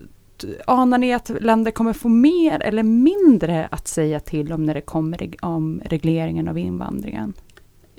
anar 0.66 0.98
ni 0.98 1.12
att 1.12 1.30
länder 1.40 1.70
kommer 1.70 1.92
få 1.92 2.08
mer 2.08 2.62
eller 2.62 2.82
mindre 2.82 3.68
att 3.70 3.88
säga 3.88 4.20
till 4.20 4.52
om 4.52 4.64
när 4.64 4.74
det 4.74 4.80
kommer 4.80 5.34
om 5.44 5.82
regleringen 5.84 6.48
av 6.48 6.58
invandringen? 6.58 7.34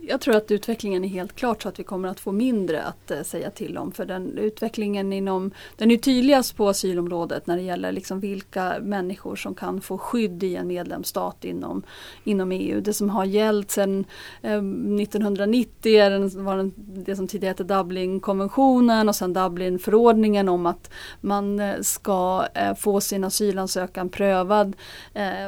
Jag 0.07 0.21
tror 0.21 0.35
att 0.35 0.51
utvecklingen 0.51 1.03
är 1.03 1.07
helt 1.07 1.35
klart 1.35 1.63
så 1.63 1.69
att 1.69 1.79
vi 1.79 1.83
kommer 1.83 2.09
att 2.09 2.19
få 2.19 2.31
mindre 2.31 2.83
att 2.83 3.11
eh, 3.11 3.21
säga 3.21 3.49
till 3.49 3.77
om. 3.77 3.91
För 3.91 4.05
den 4.05 4.37
utvecklingen 4.37 5.13
inom, 5.13 5.51
den 5.77 5.91
är 5.91 5.97
tydligast 5.97 6.57
på 6.57 6.69
asylområdet 6.69 7.47
när 7.47 7.55
det 7.55 7.61
gäller 7.61 7.91
liksom 7.91 8.19
vilka 8.19 8.75
människor 8.81 9.35
som 9.35 9.55
kan 9.55 9.81
få 9.81 9.97
skydd 9.97 10.43
i 10.43 10.55
en 10.55 10.67
medlemsstat 10.67 11.45
inom, 11.45 11.83
inom 12.23 12.51
EU. 12.51 12.81
Det 12.81 12.93
som 12.93 13.09
har 13.09 13.25
gällt 13.25 13.71
sedan 13.71 14.05
eh, 14.41 14.57
1990 14.57 15.91
är 15.91 16.09
den, 16.09 16.45
var 16.45 16.57
den, 16.57 16.73
det 16.77 17.15
som 17.15 17.27
tidigare 17.27 17.51
hette 17.51 17.63
Dublinkonventionen 17.63 19.09
och 19.09 19.15
sen 19.15 19.33
Dublinförordningen 19.33 20.49
om 20.49 20.65
att 20.65 20.91
man 21.21 21.59
eh, 21.59 21.81
ska 21.81 22.47
få 22.77 23.01
sin 23.01 23.23
asylansökan 23.23 24.09
prövad 24.09 24.75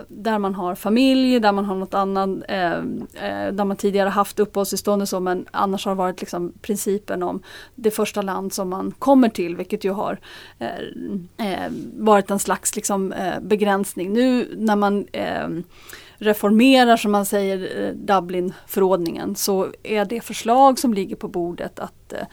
där 0.08 0.39
man 0.39 0.56
har 0.56 0.76
familj, 0.76 1.39
där 1.39 1.51
man 1.51 1.66
har 1.66 1.76
något 1.76 1.93
annat, 1.93 2.30
där 3.51 3.66
man 3.66 3.78
tidigare 3.78 4.10
haft 4.10 4.39
uppehållstillstånd 4.46 5.02
och 5.02 5.10
så 5.10 5.20
men 5.20 5.46
annars 5.52 5.86
har 5.86 5.91
det 5.91 5.98
varit 5.98 6.22
liksom 6.22 6.54
principen 6.62 7.24
om 7.24 7.41
det 7.76 7.91
första 7.91 8.22
land 8.22 8.54
som 8.54 8.70
man 8.70 8.91
kommer 9.00 9.30
till 9.30 9.56
vilket 9.56 9.84
ju 9.84 9.91
har 9.91 10.20
eh, 10.60 11.48
eh 11.48 11.72
varit 11.98 12.32
en 12.32 12.39
slags 12.39 12.76
liksom, 12.76 13.14
eh, 13.14 13.39
begränsning. 13.41 14.14
Nu 14.14 14.56
när 14.58 14.76
man 14.76 15.08
eh, 15.12 15.48
reformerar 16.18 16.98
som 16.98 17.12
man 17.12 17.26
säger 17.26 17.86
eh, 17.88 17.93
Dublinförordningen 17.93 19.36
så 19.36 19.68
är 19.84 20.06
det 20.06 20.22
förslag 20.22 20.80
som 20.80 20.93
ligger 20.93 21.16
på 21.16 21.28
bordet 21.28 21.80
att 21.80 22.14
eh, 22.14 22.28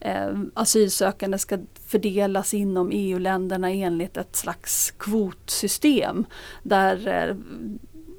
eh 0.00 0.34
asylsökande 0.54 1.38
ska 1.38 1.58
fördelas 1.86 2.54
inom 2.54 2.90
EU-länderna 2.92 3.70
enligt 3.70 4.16
ett 4.16 4.36
slags 4.36 4.90
kvotsystem 4.90 6.26
där 6.62 7.36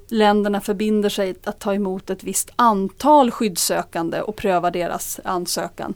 länderna 0.08 0.62
förbinder 0.62 1.10
sig 1.10 1.36
att 1.44 1.60
ta 1.60 1.74
emot 1.74 2.10
ett 2.10 2.24
visst 2.24 2.50
antal 2.56 3.32
skyddssökande 3.32 4.22
och 4.22 4.36
pröva 4.36 4.72
deras 4.72 5.20
ansökan. 5.24 5.94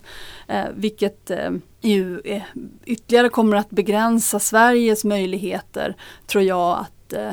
Eh, 0.48 0.66
vilket 0.76 1.32
eh, 1.32 1.52
ju 1.82 2.20
eh, 2.26 2.42
ytterligare 2.86 3.30
kommer 3.30 3.58
att 3.58 3.70
begränsa 3.70 4.40
Sveriges 4.40 5.04
möjligheter, 5.04 5.96
tror 6.28 6.44
jag, 6.44 6.80
att 6.80 7.14
eh, 7.14 7.32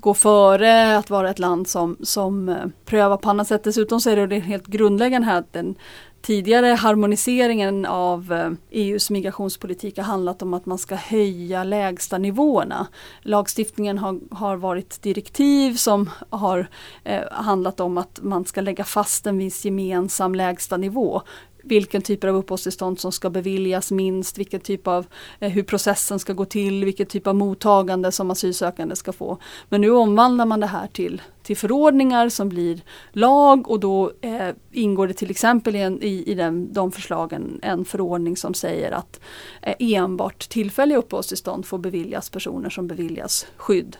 gå 0.00 0.14
före, 0.14 0.96
att 0.96 1.10
vara 1.10 1.30
ett 1.30 1.38
land 1.38 1.68
som, 1.68 1.96
som 2.02 2.48
eh, 2.48 2.66
prövar 2.84 3.16
på 3.16 3.30
annat 3.30 3.48
sätt. 3.48 3.64
Dessutom 3.64 4.00
så 4.00 4.10
är 4.10 4.26
det 4.26 4.38
helt 4.38 4.66
grundläggande 4.66 5.26
här 5.26 5.38
att 5.38 5.52
den, 5.52 5.74
tidigare 6.22 6.66
harmoniseringen 6.66 7.86
av 7.86 8.32
eh, 8.32 8.50
e 8.70 8.88
EUs 8.88 9.10
migrationspolitik 9.10 9.96
har 9.96 10.04
handlat 10.04 10.42
om 10.42 10.54
att 10.54 10.66
man 10.66 10.78
ska 10.78 10.94
höja 10.94 11.64
lägsta 11.64 12.18
nivåerna. 12.18 12.86
Lagstiftningen 13.22 13.98
har, 13.98 14.20
har 14.30 14.56
varit 14.56 15.02
direktiv 15.02 15.74
som 15.74 16.10
har 16.30 16.68
eh, 17.04 17.22
handlat 17.30 17.80
om 17.80 17.98
att 17.98 18.18
man 18.22 18.44
ska 18.44 18.60
lägga 18.60 18.84
fast 18.84 19.26
en 19.26 19.38
viss 19.38 19.64
gemensam 19.64 20.34
lägsta 20.34 20.76
nivå 20.76 21.22
vilken 21.68 22.02
typ 22.02 22.24
av 22.24 22.36
uppehållstillstånd 22.36 23.00
som 23.00 23.12
ska 23.12 23.30
beviljas 23.30 23.90
minst, 23.90 24.38
vilken 24.38 24.60
typ 24.60 24.86
av, 24.86 25.06
eh, 25.40 25.50
hur 25.50 25.62
processen 25.62 26.18
ska 26.18 26.32
gå 26.32 26.44
till, 26.44 26.84
vilken 26.84 27.06
typ 27.06 27.26
av 27.26 27.34
mottagande 27.34 28.12
som 28.12 28.30
asylsökande 28.30 28.96
ska 28.96 29.12
få. 29.12 29.38
Men 29.68 29.80
nu 29.80 29.90
omvandlar 29.90 30.46
man 30.46 30.60
det 30.60 30.66
här 30.66 30.86
till, 30.86 31.22
till 31.42 31.56
förordningar 31.56 32.28
som 32.28 32.48
blir 32.48 32.80
lag 33.12 33.70
och 33.70 33.80
då 33.80 34.12
eh, 34.20 34.50
ingår 34.72 35.08
det 35.08 35.14
till 35.14 35.30
exempel 35.30 35.76
i, 35.76 35.80
en, 35.80 36.02
i, 36.02 36.22
i 36.26 36.34
den, 36.34 36.72
de 36.72 36.92
förslagen 36.92 37.60
en 37.62 37.84
förordning 37.84 38.36
som 38.36 38.54
säger 38.54 38.92
att 38.92 39.20
eh, 39.62 39.74
enbart 39.78 40.48
tillfälliga 40.48 40.98
uppehållstillstånd 40.98 41.66
får 41.66 41.78
beviljas 41.78 42.30
personer 42.30 42.70
som 42.70 42.86
beviljas 42.86 43.46
skydd. 43.56 43.96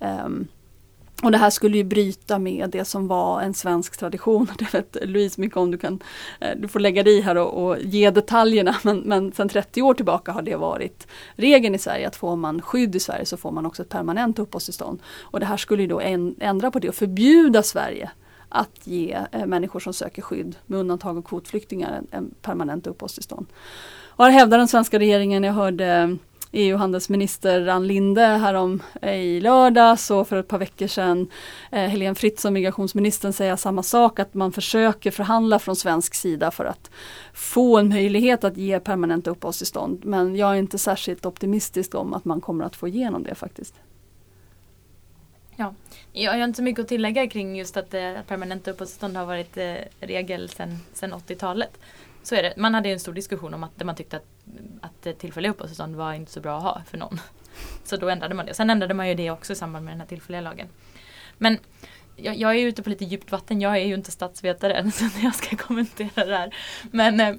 Um, 0.00 0.48
och 1.24 1.30
det 1.30 1.38
här 1.38 1.50
skulle 1.50 1.76
ju 1.76 1.84
bryta 1.84 2.38
med 2.38 2.70
det 2.70 2.84
som 2.84 3.08
var 3.08 3.40
en 3.40 3.54
svensk 3.54 3.96
tradition. 3.96 4.48
Det 4.58 4.74
vet 4.74 4.96
Louise 5.02 5.40
mycket 5.40 5.56
om, 5.56 5.70
du, 5.70 5.78
kan, 5.78 6.00
eh, 6.40 6.50
du 6.56 6.68
får 6.68 6.80
lägga 6.80 7.02
dig 7.02 7.20
här 7.20 7.36
och, 7.36 7.66
och, 7.66 7.78
ge 7.80 8.10
detaljerna. 8.10 8.76
Men, 8.82 8.98
men 8.98 9.32
sedan 9.32 9.48
30 9.48 9.82
år 9.82 9.94
tillbaka 9.94 10.32
har 10.32 10.42
det 10.42 10.56
varit 10.56 11.06
regeln 11.34 11.74
i 11.74 11.78
Sverige 11.78 12.08
att 12.08 12.16
får 12.16 12.36
man 12.36 12.62
skydd 12.62 12.96
i 12.96 13.00
Sverige 13.00 13.26
så 13.26 13.36
får 13.36 13.50
man 13.50 13.66
också 13.66 13.82
ett 13.82 13.88
permanent 13.88 14.38
uppehållstillstånd. 14.38 15.02
Och 15.20 15.40
det 15.40 15.46
här 15.46 15.56
skulle 15.56 15.82
ju 15.82 15.88
då 15.88 16.00
ändra 16.40 16.70
på 16.70 16.78
det 16.78 16.88
och 16.88 16.94
förbjuda 16.94 17.62
Sverige 17.62 18.10
att 18.48 18.86
ge 18.86 19.18
eh, 19.32 19.46
människor 19.46 19.80
som 19.80 19.92
söker 19.92 20.22
skydd, 20.22 20.56
med 20.66 20.78
undantag 20.78 21.18
av 21.18 21.22
kvotflyktingar, 21.22 21.92
en, 21.92 22.06
en 22.10 22.34
permanent 22.42 22.86
uppehållstillstånd. 22.86 23.46
Och 24.16 24.24
här 24.24 24.32
hävdar 24.32 24.58
den 24.58 24.68
svenska 24.68 24.98
regeringen, 24.98 25.44
jag 25.44 25.52
hörde 25.52 26.18
EU-handelsminister 26.54 27.66
Ann 27.66 27.86
Linde 27.86 28.22
härom 28.22 28.82
eh, 29.02 29.14
i 29.14 29.40
lördags 29.40 30.10
och 30.10 30.28
för 30.28 30.36
ett 30.36 30.48
par 30.48 30.58
veckor 30.58 30.86
sedan 30.86 31.28
eh, 31.72 31.88
Helene 31.88 32.14
Fritzon, 32.14 32.52
migrationsministern, 32.52 33.32
säga 33.32 33.56
samma 33.56 33.82
sak 33.82 34.18
att 34.18 34.34
man 34.34 34.52
försöker 34.52 35.10
förhandla 35.10 35.58
från 35.58 35.76
svensk 35.76 36.14
sida 36.14 36.50
för 36.50 36.64
att 36.64 36.90
få 37.32 37.78
en 37.78 37.88
möjlighet 37.88 38.44
att 38.44 38.56
ge 38.56 38.80
permanenta 38.80 39.30
uppehållstillstånd. 39.30 40.04
Men 40.04 40.36
jag 40.36 40.50
är 40.50 40.54
inte 40.54 40.78
särskilt 40.78 41.26
optimistisk 41.26 41.94
om 41.94 42.14
att 42.14 42.24
man 42.24 42.40
kommer 42.40 42.64
att 42.64 42.76
få 42.76 42.88
igenom 42.88 43.22
det 43.22 43.34
faktiskt. 43.34 43.74
Ja, 45.56 45.74
jag 46.12 46.32
har 46.32 46.44
inte 46.44 46.56
så 46.56 46.62
mycket 46.62 46.82
att 46.82 46.88
tillägga 46.88 47.26
kring 47.26 47.56
just 47.56 47.76
att 47.76 47.94
eh, 47.94 48.12
permanenta 48.28 48.70
uppehållstillstånd 48.70 49.16
har 49.16 49.26
varit 49.26 49.56
eh, 49.56 49.74
regel 50.00 50.48
sedan 50.48 50.80
80-talet. 51.14 51.78
Så 52.24 52.34
är 52.34 52.42
det. 52.42 52.54
Man 52.56 52.74
hade 52.74 52.88
en 52.88 53.00
stor 53.00 53.12
diskussion 53.12 53.54
om 53.54 53.64
att 53.64 53.84
man 53.84 53.94
tyckte 53.94 54.16
att, 54.16 54.26
att 54.80 55.18
tillfälliga 55.18 55.52
uppehållstillstånd 55.52 55.96
var 55.96 56.12
inte 56.12 56.32
så 56.32 56.40
bra 56.40 56.56
att 56.56 56.62
ha 56.62 56.82
för 56.86 56.98
någon. 56.98 57.20
Så 57.84 57.96
då 57.96 58.08
ändrade 58.08 58.34
man 58.34 58.46
det. 58.46 58.54
Sen 58.54 58.70
ändrade 58.70 58.94
man 58.94 59.08
ju 59.08 59.14
det 59.14 59.30
också 59.30 59.52
i 59.52 59.56
samband 59.56 59.84
med 59.84 59.92
den 59.92 60.00
här 60.00 60.06
tillfälliga 60.06 60.40
lagen. 60.40 60.68
Men 61.38 61.58
jag, 62.16 62.36
jag 62.36 62.56
är 62.56 62.66
ute 62.66 62.82
på 62.82 62.90
lite 62.90 63.04
djupt 63.04 63.32
vatten. 63.32 63.60
Jag 63.60 63.76
är 63.76 63.84
ju 63.84 63.94
inte 63.94 64.10
statsvetare 64.10 64.74
än 64.74 64.92
så 64.92 65.04
jag 65.22 65.34
ska 65.34 65.56
kommentera 65.56 66.24
det 66.24 66.36
här. 66.36 66.54
Men, 66.90 67.20
eh, 67.20 67.34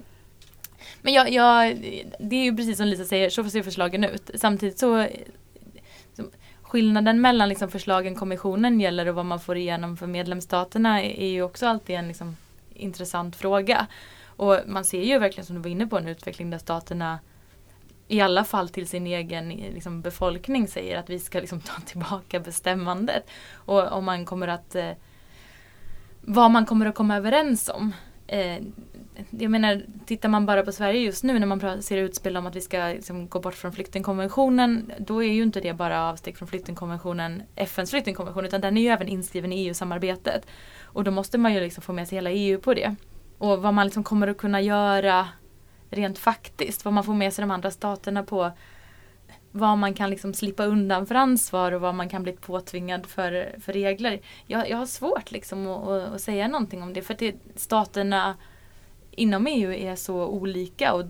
men 1.02 1.14
jag, 1.14 1.32
jag, 1.32 1.76
det 2.18 2.36
är 2.36 2.44
ju 2.44 2.56
precis 2.56 2.76
som 2.76 2.86
Lisa 2.86 3.04
säger, 3.04 3.30
så 3.30 3.44
ser 3.44 3.62
förslagen 3.62 4.04
ut. 4.04 4.30
Samtidigt 4.34 4.78
så 4.78 5.06
skillnaden 6.62 7.20
mellan 7.20 7.48
liksom 7.48 7.70
förslagen 7.70 8.14
kommissionen 8.14 8.80
gäller 8.80 9.08
och 9.08 9.14
vad 9.14 9.26
man 9.26 9.40
får 9.40 9.56
igenom 9.56 9.96
för 9.96 10.06
medlemsstaterna 10.06 11.02
är 11.02 11.28
ju 11.28 11.42
också 11.42 11.66
alltid 11.66 11.96
en 11.96 12.08
liksom 12.08 12.36
intressant 12.74 13.36
fråga. 13.36 13.86
Och 14.36 14.58
man 14.66 14.84
ser 14.84 15.02
ju 15.02 15.18
verkligen 15.18 15.46
som 15.46 15.56
du 15.56 15.62
var 15.62 15.70
inne 15.70 15.86
på 15.86 15.98
en 15.98 16.08
utveckling 16.08 16.50
där 16.50 16.58
staterna 16.58 17.18
i 18.08 18.20
alla 18.20 18.44
fall 18.44 18.68
till 18.68 18.88
sin 18.88 19.06
egen 19.06 19.48
liksom, 19.48 20.00
befolkning 20.00 20.68
säger 20.68 20.98
att 20.98 21.10
vi 21.10 21.18
ska 21.18 21.40
liksom, 21.40 21.60
ta 21.64 21.80
tillbaka 21.80 22.40
bestämmandet. 22.40 23.30
Och 23.54 23.92
om 23.92 24.04
man 24.04 24.24
kommer 24.24 24.48
att 24.48 24.74
eh, 24.74 24.90
vad 26.20 26.50
man 26.50 26.66
kommer 26.66 26.86
att 26.86 26.94
komma 26.94 27.16
överens 27.16 27.68
om. 27.68 27.92
Eh, 28.26 28.62
jag 29.30 29.50
menar, 29.50 29.82
tittar 30.06 30.28
man 30.28 30.46
bara 30.46 30.62
på 30.62 30.72
Sverige 30.72 31.00
just 31.00 31.24
nu 31.24 31.38
när 31.38 31.46
man 31.46 31.82
ser 31.82 31.96
utspel 31.96 32.36
om 32.36 32.46
att 32.46 32.56
vi 32.56 32.60
ska 32.60 32.86
liksom, 32.86 33.28
gå 33.28 33.40
bort 33.40 33.54
från 33.54 33.72
flyktingkonventionen. 33.72 34.92
Då 34.98 35.22
är 35.22 35.32
ju 35.32 35.42
inte 35.42 35.60
det 35.60 35.72
bara 35.72 36.08
avsteg 36.08 36.36
från 36.36 36.48
flyktingkonventionen, 36.48 37.42
FNs 37.56 37.90
flyktingkonvention, 37.90 38.44
utan 38.44 38.60
den 38.60 38.76
är 38.76 38.82
ju 38.82 38.88
även 38.88 39.08
inskriven 39.08 39.52
i 39.52 39.66
EU-samarbetet. 39.66 40.46
Och 40.82 41.04
då 41.04 41.10
måste 41.10 41.38
man 41.38 41.54
ju 41.54 41.60
liksom 41.60 41.82
få 41.82 41.92
med 41.92 42.08
sig 42.08 42.16
hela 42.16 42.30
EU 42.30 42.60
på 42.60 42.74
det. 42.74 42.96
Och 43.38 43.62
vad 43.62 43.74
man 43.74 43.86
liksom 43.86 44.04
kommer 44.04 44.28
att 44.28 44.36
kunna 44.36 44.60
göra 44.60 45.28
rent 45.90 46.18
faktiskt. 46.18 46.84
Vad 46.84 46.94
man 46.94 47.04
får 47.04 47.14
med 47.14 47.32
sig 47.32 47.42
de 47.42 47.50
andra 47.50 47.70
staterna 47.70 48.22
på. 48.22 48.50
Vad 49.52 49.78
man 49.78 49.94
kan 49.94 50.10
liksom 50.10 50.34
slippa 50.34 50.64
undan 50.64 51.06
för 51.06 51.14
ansvar 51.14 51.72
och 51.72 51.80
vad 51.80 51.94
man 51.94 52.08
kan 52.08 52.22
bli 52.22 52.32
påtvingad 52.32 53.06
för, 53.06 53.54
för 53.60 53.72
regler. 53.72 54.20
Jag, 54.46 54.70
jag 54.70 54.76
har 54.76 54.86
svårt 54.86 55.30
liksom 55.30 55.66
att, 55.66 55.88
att, 55.88 56.20
säga 56.20 56.48
någonting 56.48 56.82
om 56.82 56.92
det 56.92 57.02
för 57.02 57.14
att 57.14 57.20
det, 57.20 57.34
staterna 57.56 58.36
inom 59.10 59.46
EU 59.46 59.72
är 59.72 59.96
så 59.96 60.26
olika 60.26 60.94
och 60.94 61.04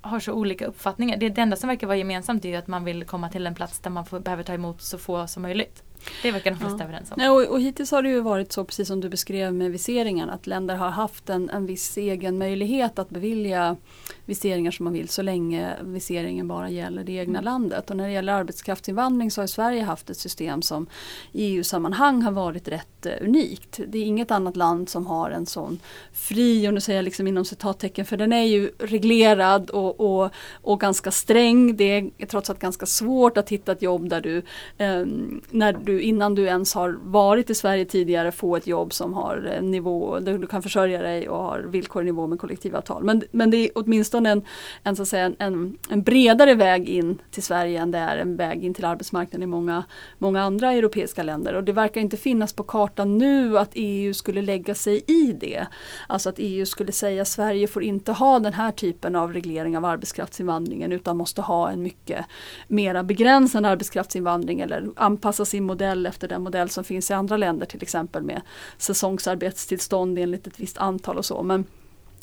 har 0.00 0.20
så 0.20 0.32
olika 0.32 0.66
uppfattningar. 0.66 1.16
Det, 1.16 1.28
det 1.28 1.40
enda 1.40 1.56
som 1.56 1.68
verkar 1.68 1.86
vara 1.86 1.96
gemensamt 1.96 2.44
är 2.44 2.58
att 2.58 2.66
man 2.66 2.84
vill 2.84 3.04
komma 3.04 3.28
till 3.28 3.46
en 3.46 3.54
plats 3.54 3.78
där 3.78 3.90
man 3.90 4.06
får, 4.06 4.20
behöver 4.20 4.42
ta 4.42 4.54
emot 4.54 4.82
så 4.82 4.98
få 4.98 5.26
som 5.26 5.42
möjligt. 5.42 5.82
Det 6.22 6.30
verkar 6.30 6.50
de 6.50 6.56
flesta 6.56 6.78
ja. 6.78 6.84
överens 6.84 7.10
om. 7.10 7.14
Nej, 7.18 7.28
och, 7.28 7.42
och 7.42 7.60
hittills 7.60 7.90
har 7.90 8.02
det 8.02 8.08
ju 8.08 8.20
varit 8.20 8.52
så 8.52 8.64
precis 8.64 8.88
som 8.88 9.00
du 9.00 9.08
beskrev 9.08 9.54
med 9.54 9.72
viseringarna 9.72 10.32
att 10.32 10.46
länder 10.46 10.76
har 10.76 10.90
haft 10.90 11.30
en, 11.30 11.50
en 11.50 11.66
viss 11.66 11.96
egen 11.96 12.38
möjlighet 12.38 12.98
att 12.98 13.10
bevilja 13.10 13.76
viseringar 14.24 14.70
som 14.70 14.84
man 14.84 14.92
vill 14.92 15.08
så 15.08 15.22
länge 15.22 15.76
viseringen 15.82 16.48
bara 16.48 16.70
gäller 16.70 17.04
det 17.04 17.12
egna 17.12 17.38
mm. 17.38 17.44
landet. 17.44 17.90
Och 17.90 17.96
när 17.96 18.06
det 18.06 18.12
gäller 18.12 18.32
arbetskraftsinvandring 18.32 19.30
så 19.30 19.42
har 19.42 19.46
Sverige 19.46 19.82
haft 19.82 20.10
ett 20.10 20.16
system 20.16 20.62
som 20.62 20.86
i 21.32 21.44
EU-sammanhang 21.44 22.22
har 22.22 22.32
varit 22.32 22.68
rätt 22.68 23.06
uh, 23.06 23.12
unikt. 23.20 23.80
Det 23.88 23.98
är 23.98 24.04
inget 24.04 24.30
annat 24.30 24.56
land 24.56 24.88
som 24.88 25.06
har 25.06 25.30
en 25.30 25.46
sån 25.46 25.80
fri, 26.12 26.68
och 26.68 26.74
nu 26.74 26.80
säger 26.80 26.98
jag 26.98 27.04
liksom 27.04 27.26
inom 27.26 27.44
citattecken, 27.44 28.06
för 28.06 28.16
den 28.16 28.32
är 28.32 28.44
ju 28.44 28.70
reglerad 28.78 29.70
och, 29.70 30.00
och, 30.00 30.30
och 30.52 30.80
ganska 30.80 31.10
sträng. 31.10 31.76
Det 31.76 32.10
är 32.18 32.26
trots 32.26 32.50
allt 32.50 32.58
ganska 32.58 32.86
svårt 32.86 33.38
att 33.38 33.48
hitta 33.48 33.72
ett 33.72 33.82
jobb 33.82 34.08
där 34.08 34.20
du, 34.20 34.42
um, 34.84 35.40
när 35.50 35.72
du 35.88 36.00
innan 36.00 36.34
du 36.34 36.44
ens 36.44 36.74
har 36.74 36.98
varit 37.02 37.50
i 37.50 37.54
Sverige 37.54 37.84
tidigare 37.84 38.32
få 38.32 38.56
ett 38.56 38.66
jobb 38.66 38.92
som 38.92 39.14
har 39.14 39.36
en 39.36 39.70
nivå 39.70 40.18
där 40.20 40.38
du 40.38 40.46
kan 40.46 40.62
försörja 40.62 41.02
dig 41.02 41.28
och 41.28 41.42
har 41.42 41.60
villkor 41.60 42.02
i 42.02 42.04
nivå 42.04 42.26
med 42.26 42.38
kollektivavtal. 42.38 43.04
Men, 43.04 43.22
men 43.30 43.50
det 43.50 43.56
är 43.56 43.70
åtminstone 43.74 44.30
en, 44.30 44.42
en, 44.82 44.96
så 44.96 45.02
att 45.02 45.08
säga, 45.08 45.32
en, 45.38 45.78
en 45.90 46.02
bredare 46.02 46.54
väg 46.54 46.88
in 46.88 47.18
till 47.30 47.42
Sverige 47.42 47.80
än 47.80 47.90
det 47.90 47.98
är 47.98 48.16
en 48.16 48.36
väg 48.36 48.64
in 48.64 48.74
till 48.74 48.84
arbetsmarknaden 48.84 49.42
i 49.42 49.46
många, 49.46 49.84
många 50.18 50.42
andra 50.42 50.72
europeiska 50.72 51.22
länder. 51.22 51.54
Och 51.54 51.64
det 51.64 51.72
verkar 51.72 52.00
inte 52.00 52.16
finnas 52.16 52.52
på 52.52 52.62
kartan 52.62 53.18
nu 53.18 53.58
att 53.58 53.70
EU 53.74 54.14
skulle 54.14 54.42
lägga 54.42 54.74
sig 54.74 55.04
i 55.06 55.32
det. 55.32 55.66
Alltså 56.06 56.28
att 56.28 56.38
EU 56.38 56.66
skulle 56.66 56.92
säga 56.92 57.22
att 57.22 57.28
Sverige 57.28 57.66
får 57.66 57.82
inte 57.82 58.12
ha 58.12 58.38
den 58.38 58.52
här 58.52 58.72
typen 58.72 59.16
av 59.16 59.32
reglering 59.32 59.76
av 59.76 59.84
arbetskraftsinvandringen 59.84 60.92
utan 60.92 61.16
måste 61.16 61.42
ha 61.42 61.70
en 61.70 61.82
mycket 61.82 62.24
mera 62.68 63.02
begränsad 63.02 63.66
arbetskraftsinvandring 63.66 64.60
eller 64.60 64.88
anpassa 64.96 65.44
sin 65.44 65.64
modell 65.78 66.06
efter 66.06 66.28
den 66.28 66.42
modell 66.42 66.68
som 66.68 66.84
finns 66.84 67.10
i 67.10 67.14
andra 67.14 67.36
länder 67.36 67.66
till 67.66 67.82
exempel 67.82 68.22
med 68.22 68.40
säsongsarbetstillstånd 68.78 70.18
enligt 70.18 70.46
ett 70.46 70.60
visst 70.60 70.78
antal 70.78 71.18
och 71.18 71.24
så. 71.24 71.42
Men 71.42 71.64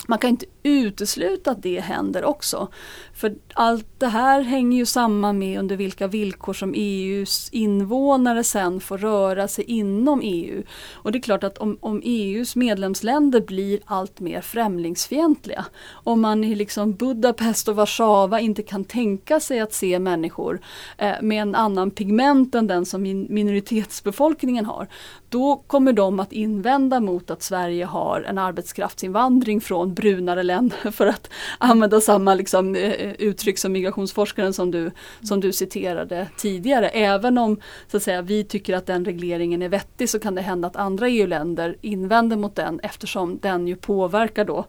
man 0.08 0.20
kan 0.20 0.30
inte 0.30 0.46
utesluta 0.64 1.52
att 1.52 1.64
det 1.64 1.80
händer 1.80 2.26
också. 2.26 2.68
För 3.14 3.36
allt 3.54 3.88
det 3.98 4.08
här 4.08 4.42
hänger 4.42 4.78
ju 4.78 4.86
samman 4.86 5.40
med 5.40 5.60
under 5.60 5.76
vilka 5.76 6.08
villkor 6.08 6.54
som 6.54 6.74
EUs 6.78 7.50
invånare 7.52 8.44
sen 8.44 8.80
får 8.80 8.98
röra 8.98 9.48
sig 9.48 9.64
inom 9.64 10.22
EU. 10.24 10.64
Och 10.94 11.12
det 11.12 11.18
är 11.18 11.22
klart 11.22 11.44
att 11.44 11.58
om, 11.58 11.78
om 11.82 12.02
EUs 12.04 12.56
medlemsländer 12.56 13.42
blir 13.42 13.80
allt 13.86 14.20
mer 14.20 14.42
främlingsfientliga, 14.42 15.66
om 15.92 16.22
man 16.22 16.44
i 16.44 16.56
liksom 16.56 16.94
Budapest 16.94 17.68
och 17.68 17.76
Warszawa 17.76 18.40
inte 18.40 18.64
kan 18.64 18.86
tänka 18.86 19.40
sig 19.40 19.60
att 19.60 19.74
se 19.74 20.00
människor 20.00 20.60
eh, 20.98 21.14
med 21.22 21.42
en 21.42 21.56
annan 21.56 21.92
pigment 21.92 22.56
än 22.56 22.68
den 22.68 22.86
som 22.86 23.02
min 23.02 23.28
minoritetsbefolkningen 23.30 24.66
har, 24.66 24.88
då 25.30 25.64
kommer 25.68 25.94
de 25.94 26.20
att 26.20 26.32
invända 26.32 27.00
mot 27.00 27.32
att 27.32 27.44
Sverige 27.44 27.86
har 27.86 28.22
en 28.22 28.38
arbetskraftsinvandring 28.38 29.62
från 29.62 29.94
brunare 29.94 30.44
länder 30.44 30.92
för 30.92 31.08
att 31.08 31.30
använda 31.58 32.02
samma 32.02 32.34
liksom, 32.36 32.76
eh, 32.76 32.92
eh, 32.92 33.14
uttryck 33.20 33.58
som 33.58 33.72
migrationsforskaren 33.72 34.54
som 34.54 34.72
du, 34.72 34.92
som 35.22 35.40
du 35.40 35.54
citerade 35.54 36.28
tidigare. 36.38 36.90
Även 36.90 37.38
om 37.38 37.60
så 37.88 37.98
att 37.98 38.04
säga, 38.04 38.22
vi 38.22 38.44
tycker 38.44 38.76
att 38.76 38.86
den 38.86 39.06
regleringen 39.06 39.62
är 39.62 39.70
vettig 39.70 40.10
så 40.10 40.20
kan 40.20 40.36
det 40.36 40.42
hända 40.42 40.68
att 40.68 40.76
andra 40.76 41.10
EU-länder 41.10 41.78
invänder 41.82 42.38
mot 42.38 42.56
den 42.56 42.80
eftersom 42.80 43.40
den 43.42 43.68
ju 43.68 43.76
påverkar 43.76 44.46
då 44.46 44.66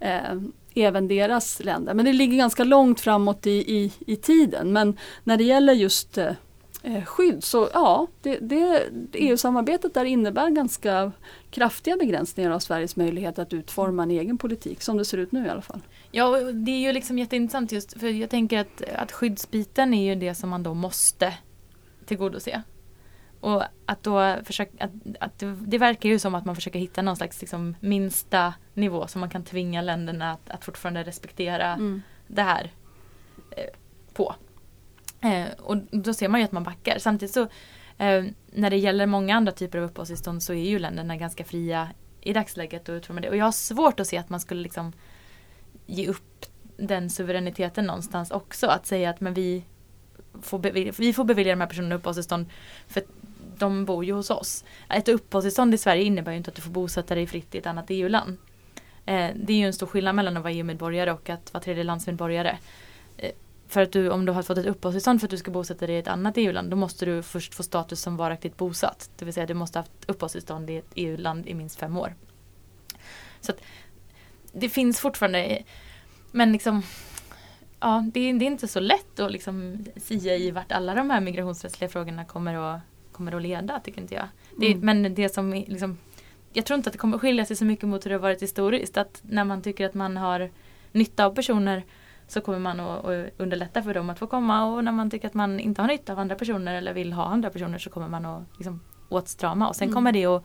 eh, 0.00 0.34
även 0.74 1.08
deras 1.08 1.60
länder. 1.64 1.94
Men 1.94 2.04
det 2.04 2.12
ligger 2.12 2.36
ganska 2.36 2.64
långt 2.64 3.00
framåt 3.00 3.46
i, 3.46 3.50
i, 3.50 3.92
i 4.06 4.16
tiden. 4.16 4.72
Men 4.72 4.96
när 5.24 5.36
det 5.36 5.44
gäller 5.44 5.72
just 5.72 6.18
eh, 6.18 6.32
skydd. 7.06 7.44
Så 7.44 7.68
ja, 7.72 8.06
det, 8.22 8.38
det, 8.38 8.88
EU-samarbetet 9.12 9.94
där 9.94 10.04
innebär 10.04 10.50
ganska 10.50 11.12
kraftiga 11.50 11.96
begränsningar 11.96 12.50
av 12.50 12.58
Sveriges 12.58 12.96
möjlighet 12.96 13.38
att 13.38 13.52
utforma 13.52 14.02
en 14.02 14.10
egen 14.10 14.38
politik, 14.38 14.82
som 14.82 14.96
det 14.96 15.04
ser 15.04 15.18
ut 15.18 15.32
nu 15.32 15.46
i 15.46 15.48
alla 15.48 15.62
fall. 15.62 15.80
Ja, 16.10 16.40
det 16.40 16.70
är 16.70 16.80
ju 16.80 16.92
liksom 16.92 17.18
jätteintressant 17.18 17.72
just 17.72 18.00
för 18.00 18.08
jag 18.08 18.30
tänker 18.30 18.58
att, 18.58 18.82
att 18.96 19.12
skyddsbiten 19.12 19.94
är 19.94 20.14
ju 20.14 20.14
det 20.14 20.34
som 20.34 20.50
man 20.50 20.62
då 20.62 20.74
måste 20.74 21.34
tillgodose. 22.06 22.62
Och 23.40 23.62
att 23.86 24.02
då 24.02 24.36
försöka, 24.44 24.84
att, 24.84 24.90
att 25.20 25.38
det, 25.38 25.56
det, 25.66 25.78
verkar 25.78 26.08
ju 26.08 26.18
som 26.18 26.34
att 26.34 26.44
man 26.44 26.54
försöker 26.54 26.78
hitta 26.78 27.02
någon 27.02 27.16
slags 27.16 27.40
liksom 27.40 27.76
minsta 27.80 28.54
nivå 28.74 29.06
som 29.06 29.20
man 29.20 29.30
kan 29.30 29.44
tvinga 29.44 29.82
länderna 29.82 30.32
att, 30.32 30.50
att 30.50 30.64
fortfarande 30.64 31.02
respektera 31.02 31.72
mm. 31.72 32.02
det 32.26 32.42
här 32.42 32.72
eh, 33.50 33.64
på. 34.12 34.34
Eh, 35.20 35.46
och 35.58 35.76
då 35.76 36.14
ser 36.14 36.28
man 36.28 36.40
ju 36.40 36.44
att 36.44 36.52
man 36.52 36.64
backar. 36.64 36.98
Samtidigt 36.98 37.34
så 37.34 37.42
eh, 37.98 38.24
när 38.50 38.70
det 38.70 38.76
gäller 38.76 39.06
många 39.06 39.36
andra 39.36 39.52
typer 39.52 39.78
av 39.78 39.84
uppehållstillstånd 39.84 40.42
så 40.42 40.52
är 40.52 40.68
ju 40.68 40.78
länderna 40.78 41.16
ganska 41.16 41.44
fria 41.44 41.88
i 42.20 42.32
dagsläget 42.32 42.88
och 42.88 42.92
utformar 42.92 43.22
det. 43.22 43.28
Och 43.28 43.36
jag 43.36 43.44
har 43.44 43.52
svårt 43.52 44.00
att 44.00 44.06
se 44.06 44.16
att 44.16 44.30
man 44.30 44.40
skulle 44.40 44.62
liksom 44.62 44.92
ge 45.86 46.08
upp 46.08 46.46
den 46.76 47.10
suveräniteten 47.10 47.86
någonstans 47.86 48.30
också. 48.30 48.66
Att 48.66 48.86
säga 48.86 49.10
att 49.10 49.20
men 49.20 49.34
vi 49.34 49.64
får 50.42 50.58
bevilja, 50.58 50.92
vi 50.98 51.12
får 51.12 51.24
bevilja 51.24 51.52
de 51.52 51.60
här 51.60 51.68
personerna 51.68 51.94
uppehållstillstånd 51.94 52.46
för 52.88 53.02
de 53.58 53.84
bor 53.84 54.04
ju 54.04 54.12
hos 54.12 54.30
oss. 54.30 54.64
Ett 54.90 55.08
uppehållstillstånd 55.08 55.74
i 55.74 55.78
Sverige 55.78 56.02
innebär 56.02 56.32
ju 56.32 56.38
inte 56.38 56.50
att 56.50 56.54
du 56.54 56.62
får 56.62 56.70
bosätta 56.70 57.14
dig 57.14 57.26
fritt 57.26 57.54
i 57.54 57.58
ett 57.58 57.66
annat 57.66 57.86
EU-land. 57.88 58.36
Eh, 59.06 59.30
det 59.34 59.52
är 59.52 59.56
ju 59.56 59.66
en 59.66 59.72
stor 59.72 59.86
skillnad 59.86 60.14
mellan 60.14 60.36
att 60.36 60.42
vara 60.42 60.52
EU-medborgare 60.52 61.12
och 61.12 61.30
att 61.30 61.54
vara 61.54 61.62
tredjelandsmedborgare. 61.62 62.58
För 63.70 63.80
att 63.80 63.92
du, 63.92 64.10
om 64.10 64.24
du 64.24 64.32
har 64.32 64.42
fått 64.42 64.58
ett 64.58 64.66
uppehållstillstånd 64.66 65.20
för 65.20 65.26
att 65.26 65.30
du 65.30 65.36
ska 65.36 65.50
bosätta 65.50 65.86
dig 65.86 65.96
i 65.96 65.98
ett 65.98 66.08
annat 66.08 66.36
EU-land, 66.36 66.70
då 66.70 66.76
måste 66.76 67.04
du 67.04 67.22
först 67.22 67.54
få 67.54 67.62
status 67.62 68.00
som 68.00 68.16
varaktigt 68.16 68.56
bosatt. 68.56 69.10
Det 69.16 69.24
vill 69.24 69.34
säga 69.34 69.46
du 69.46 69.54
måste 69.54 69.78
ha 69.78 69.82
haft 69.82 70.10
uppehållstillstånd 70.10 70.70
i 70.70 70.76
ett 70.76 70.92
EU-land 70.94 71.46
i 71.46 71.54
minst 71.54 71.78
fem 71.78 71.96
år. 71.96 72.14
Så 73.40 73.52
att, 73.52 73.60
det 74.52 74.68
finns 74.68 75.00
fortfarande, 75.00 75.62
men 76.30 76.52
liksom 76.52 76.82
ja, 77.80 78.04
det, 78.12 78.32
det, 78.32 78.44
är 78.44 78.46
inte 78.46 78.68
så 78.68 78.80
lätt 78.80 79.20
att 79.20 79.32
liksom 79.32 79.84
sia 79.96 80.36
i 80.36 80.50
vart 80.50 80.72
alla 80.72 80.94
de 80.94 81.10
här 81.10 81.20
migrationsrättsliga 81.20 81.90
frågorna 81.90 82.24
kommer 82.24 82.54
att, 82.54 82.80
kommer 83.12 83.36
att 83.36 83.42
leda, 83.42 83.80
tycker 83.80 84.00
inte 84.00 84.14
jag. 84.14 84.28
Det, 84.58 84.72
mm. 84.72 84.86
Men 84.86 85.14
det 85.14 85.28
som 85.28 85.52
liksom, 85.52 85.98
jag 86.52 86.66
tror 86.66 86.76
inte 86.76 86.88
att 86.88 86.92
det 86.92 86.98
kommer 86.98 87.18
skilja 87.18 87.44
sig 87.44 87.56
så 87.56 87.64
mycket 87.64 87.88
mot 87.88 88.04
hur 88.04 88.10
det 88.10 88.16
har 88.16 88.22
varit 88.22 88.42
historiskt. 88.42 88.96
Att 88.96 89.20
när 89.22 89.44
man 89.44 89.62
tycker 89.62 89.86
att 89.86 89.94
man 89.94 90.16
har 90.16 90.50
nytta 90.92 91.26
av 91.26 91.34
personer 91.34 91.84
så 92.30 92.40
kommer 92.40 92.58
man 92.58 92.80
att, 92.80 93.04
att 93.04 93.30
underlätta 93.36 93.82
för 93.82 93.94
dem 93.94 94.10
att 94.10 94.18
få 94.18 94.26
komma 94.26 94.64
och 94.64 94.84
när 94.84 94.92
man 94.92 95.10
tycker 95.10 95.28
att 95.28 95.34
man 95.34 95.60
inte 95.60 95.82
har 95.82 95.88
nytta 95.88 96.12
av 96.12 96.18
andra 96.18 96.34
personer 96.34 96.74
eller 96.74 96.92
vill 96.92 97.12
ha 97.12 97.24
andra 97.24 97.50
personer 97.50 97.78
så 97.78 97.90
kommer 97.90 98.08
man 98.08 98.24
att 98.26 98.42
liksom 98.56 98.80
åtstrama 99.08 99.68
och 99.68 99.76
sen 99.76 99.88
mm. 99.88 99.94
kommer 99.94 100.12
det 100.12 100.26
att 100.26 100.44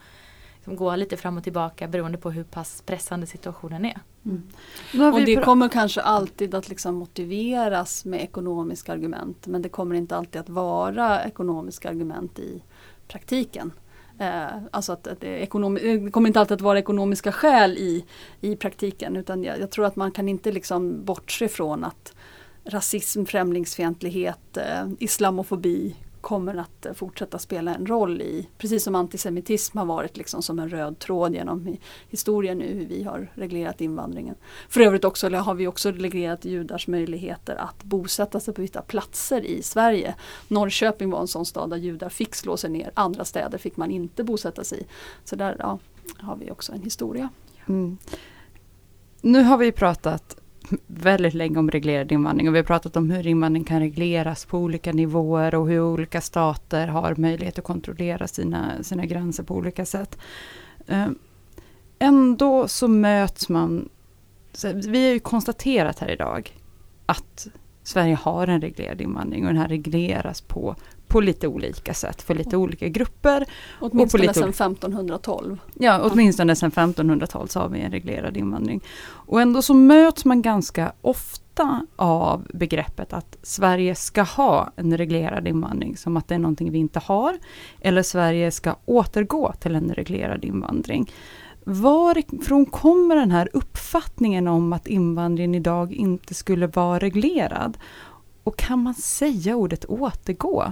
liksom 0.55 0.75
gå 0.75 0.95
lite 0.95 1.17
fram 1.17 1.37
och 1.37 1.43
tillbaka 1.43 1.87
beroende 1.87 2.17
på 2.17 2.31
hur 2.31 2.43
pass 2.43 2.83
pressande 2.85 3.27
situationen 3.27 3.85
är. 3.85 3.99
Mm. 4.25 5.13
Och 5.13 5.21
det 5.21 5.35
kommer 5.35 5.69
kanske 5.69 6.01
alltid 6.01 6.55
att 6.55 6.69
liksom 6.69 6.95
motiveras 6.95 8.05
med 8.05 8.21
ekonomiska 8.21 8.93
argument 8.93 9.47
men 9.47 9.61
det 9.61 9.69
kommer 9.69 9.95
inte 9.95 10.17
alltid 10.17 10.41
att 10.41 10.49
vara 10.49 11.23
ekonomiska 11.23 11.89
argument 11.89 12.39
i 12.39 12.63
praktiken. 13.07 13.71
Eh, 14.19 14.57
alltså 14.71 14.93
att, 14.93 15.07
att 15.07 15.21
det, 15.21 15.35
eh, 15.35 15.39
det, 15.39 16.11
kommer 16.11 16.27
inte 16.27 16.39
alltid 16.39 16.55
att 16.55 16.61
vara 16.61 16.79
ekonomiska 16.79 17.31
skäl 17.31 17.77
i, 17.77 18.05
i 18.41 18.55
praktiken 18.55 19.15
utan 19.15 19.43
jag, 19.43 19.59
jag 19.59 19.71
tror 19.71 19.85
att 19.85 19.95
man 19.95 20.11
kan 20.11 20.29
inte 20.29 20.51
liksom 20.51 21.05
bortse 21.05 21.47
från 21.47 21.83
att 21.83 22.13
rasism, 22.65 23.25
främlingsfientlighet, 23.25 24.57
eh, 24.57 24.87
islamofobi 24.99 25.95
kommer 26.25 26.55
att 26.55 26.85
eh, 26.85 26.93
fortsätta 26.93 27.39
spela 27.39 27.75
en 27.75 27.85
roll 27.85 28.21
i, 28.21 28.47
precis 28.57 28.83
som 28.83 28.95
antisemitism 28.95 29.77
har 29.77 29.85
varit 29.85 30.17
liksom 30.17 30.41
som 30.41 30.59
en 30.59 30.69
röd 30.69 30.99
tråd 30.99 31.33
genom 31.33 31.77
historien 32.09 32.57
nu 32.57 32.65
hur 32.65 32.85
vi 32.85 33.03
har 33.03 33.31
reglerat 33.33 33.81
invandringen. 33.81 34.35
För 34.69 34.81
övrigt 34.81 35.05
också, 35.05 35.29
har 35.29 35.53
vi 35.53 35.67
också 35.67 35.91
reglerat 35.91 36.45
judars 36.45 36.87
möjligheter 36.87 37.55
att 37.55 37.83
bosätta 37.83 38.39
sig 38.39 38.53
på 38.53 38.61
vissa 38.61 38.81
platser 38.81 39.45
i 39.45 39.61
Sverige. 39.61 40.15
Norrköping 40.47 41.09
var 41.09 41.19
en 41.21 41.27
sån 41.27 41.45
stad 41.45 41.69
där 41.69 41.77
judar 41.77 42.09
fick 42.09 42.35
slå 42.35 42.57
sig 42.57 42.69
ner, 42.69 42.91
andra 42.93 43.25
städer 43.25 43.57
fick 43.57 43.77
man 43.77 43.91
inte 43.91 44.23
bosätta 44.23 44.63
sig 44.63 44.79
i. 44.79 44.85
Så 45.23 45.35
där 45.35 45.55
ja, 45.59 45.79
har 46.17 46.35
vi 46.35 46.51
också 46.51 46.73
en 46.73 46.81
historia. 46.81 47.29
Mm. 47.67 47.97
Nu 49.21 49.43
har 49.43 49.57
vi 49.57 49.71
pratat 49.71 50.37
väldigt 50.87 51.33
länge 51.33 51.59
om 51.59 51.71
reglerad 51.71 52.11
invandring 52.11 52.47
och 52.47 52.53
vi 52.55 52.59
har 52.59 52.65
pratat 52.65 52.97
om 52.97 53.09
hur 53.09 53.27
invandring 53.27 53.63
kan 53.63 53.79
regleras 53.79 54.45
på 54.45 54.57
olika 54.57 54.91
nivåer 54.91 55.55
och 55.55 55.67
hur 55.67 55.81
olika 55.81 56.21
stater 56.21 56.87
har 56.87 57.15
möjlighet 57.15 57.59
att 57.59 57.65
kontrollera 57.65 58.27
sina, 58.27 58.83
sina 58.83 59.05
gränser 59.05 59.43
på 59.43 59.55
olika 59.55 59.85
sätt. 59.85 60.17
Ehm, 60.87 61.19
ändå 61.99 62.67
så 62.67 62.87
möts 62.87 63.49
man, 63.49 63.89
vi 64.73 65.05
har 65.05 65.13
ju 65.13 65.19
konstaterat 65.19 65.99
här 65.99 66.11
idag 66.11 66.57
att 67.05 67.47
Sverige 67.83 68.15
har 68.15 68.47
en 68.47 68.61
reglerad 68.61 69.01
invandring 69.01 69.43
och 69.43 69.53
den 69.53 69.61
här 69.61 69.67
regleras 69.67 70.41
på 70.41 70.75
på 71.07 71.21
lite 71.21 71.47
olika 71.47 71.93
sätt 71.93 72.21
för 72.21 72.35
lite 72.35 72.57
olika 72.57 72.87
grupper. 72.87 73.45
Åtminstone 73.79 74.33
sedan 74.33 74.49
1512. 74.49 75.57
Ja, 75.73 75.99
åtminstone 76.03 76.55
sedan 76.55 76.67
1512 76.67 77.47
så 77.47 77.59
har 77.59 77.69
vi 77.69 77.79
en 77.81 77.91
reglerad 77.91 78.37
invandring. 78.37 78.83
Och 79.07 79.41
ändå 79.41 79.61
så 79.61 79.73
möts 79.73 80.25
man 80.25 80.41
ganska 80.41 80.93
ofta 81.01 81.85
av 81.95 82.47
begreppet 82.53 83.13
att 83.13 83.37
Sverige 83.41 83.95
ska 83.95 84.21
ha 84.21 84.71
en 84.75 84.97
reglerad 84.97 85.47
invandring, 85.47 85.97
som 85.97 86.17
att 86.17 86.27
det 86.27 86.35
är 86.35 86.39
någonting 86.39 86.71
vi 86.71 86.77
inte 86.77 86.99
har. 86.99 87.37
Eller 87.81 88.03
Sverige 88.03 88.51
ska 88.51 88.75
återgå 88.85 89.53
till 89.59 89.75
en 89.75 89.93
reglerad 89.93 90.45
invandring. 90.45 91.11
Varifrån 91.63 92.65
kommer 92.65 93.15
den 93.15 93.31
här 93.31 93.49
uppfattningen 93.53 94.47
om 94.47 94.73
att 94.73 94.87
invandringen 94.87 95.55
idag 95.55 95.93
inte 95.93 96.33
skulle 96.33 96.67
vara 96.67 96.99
reglerad? 96.99 97.77
Och 98.43 98.57
kan 98.57 98.83
man 98.83 98.93
säga 98.93 99.55
ordet 99.55 99.85
återgå? 99.85 100.71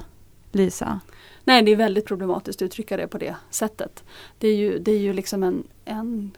Lisa? 0.56 1.00
Nej, 1.44 1.64
det 1.64 1.72
är 1.72 1.76
väldigt 1.76 2.06
problematiskt 2.06 2.62
att 2.62 2.66
uttrycka 2.66 2.98
det 2.98 3.08
på 3.08 3.18
det 3.18 3.36
sättet. 3.50 4.04
Det 4.38 4.48
är 4.48 4.56
ju, 4.56 4.80
det 4.80 4.92
är 4.92 5.00
ju 5.00 5.14
liksom 5.14 5.44
en, 5.44 5.64
en 5.86 6.32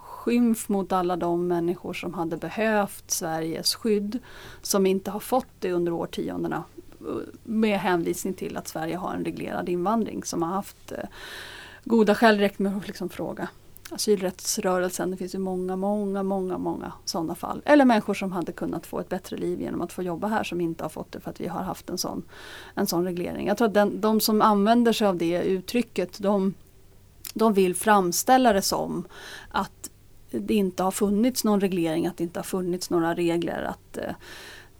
skymf 0.00 0.68
mot 0.68 0.92
alla 0.92 1.16
de 1.16 1.46
människor 1.46 1.92
som 1.92 2.14
hade 2.14 2.36
behövt 2.36 3.10
Sveriges 3.10 3.74
skydd 3.74 4.18
som 4.62 4.86
inte 4.86 5.10
har 5.10 5.20
fått 5.20 5.46
det 5.58 5.72
under 5.72 5.92
årtiondena 5.92 6.64
med 7.44 7.78
hänvisning 7.78 8.34
till 8.34 8.56
att 8.56 8.68
Sverige 8.68 8.96
har 8.96 9.14
en 9.14 9.24
reglerad 9.24 9.68
invandring 9.68 10.24
som 10.24 10.42
har 10.42 10.50
haft 10.50 10.92
eh, 10.92 11.04
goda 11.84 12.14
skäl 12.14 12.38
räckt 12.38 12.58
med 12.58 12.76
att 12.76 12.86
liksom 12.86 13.08
fråga 13.08 13.48
asylrättsrörelsen. 13.92 15.10
Det 15.10 15.16
finns 15.16 15.34
ju 15.34 15.38
många, 15.38 15.76
många, 15.76 16.22
många, 16.22 16.58
många 16.58 16.92
sådana 17.04 17.34
fall. 17.34 17.62
Eller 17.64 17.84
människor 17.84 18.14
som 18.14 18.32
hade 18.32 18.52
kunnat 18.52 18.86
få 18.86 19.00
ett 19.00 19.08
bättre 19.08 19.36
liv 19.36 19.60
genom 19.60 19.80
att 19.80 19.92
få 19.92 20.02
jobba 20.02 20.28
här 20.28 20.44
som 20.44 20.60
inte 20.60 20.84
har 20.84 20.88
fått 20.88 21.12
det 21.12 21.20
för 21.20 21.30
att 21.30 21.40
vi 21.40 21.46
har 21.46 21.62
haft 21.62 21.90
en 21.90 21.98
sån, 21.98 22.22
en 22.74 22.86
sån 22.86 23.04
reglering. 23.04 23.46
Jag 23.46 23.56
tror 23.56 23.68
att 23.68 23.74
den, 23.74 24.00
de 24.00 24.20
som 24.20 24.42
använder 24.42 24.92
sig 24.92 25.06
av 25.06 25.16
det 25.16 25.42
uttrycket 25.42 26.18
de, 26.18 26.54
de 27.34 27.52
vill 27.52 27.74
framställa 27.74 28.52
det 28.52 28.62
som 28.62 29.04
att 29.50 29.90
det 30.30 30.54
inte 30.54 30.82
har 30.82 30.90
funnits 30.90 31.44
någon 31.44 31.60
reglering, 31.60 32.06
att 32.06 32.16
det 32.16 32.24
inte 32.24 32.38
har 32.38 32.44
funnits 32.44 32.90
några 32.90 33.14
regler. 33.14 33.62
att 33.62 33.96
eh, 33.96 34.14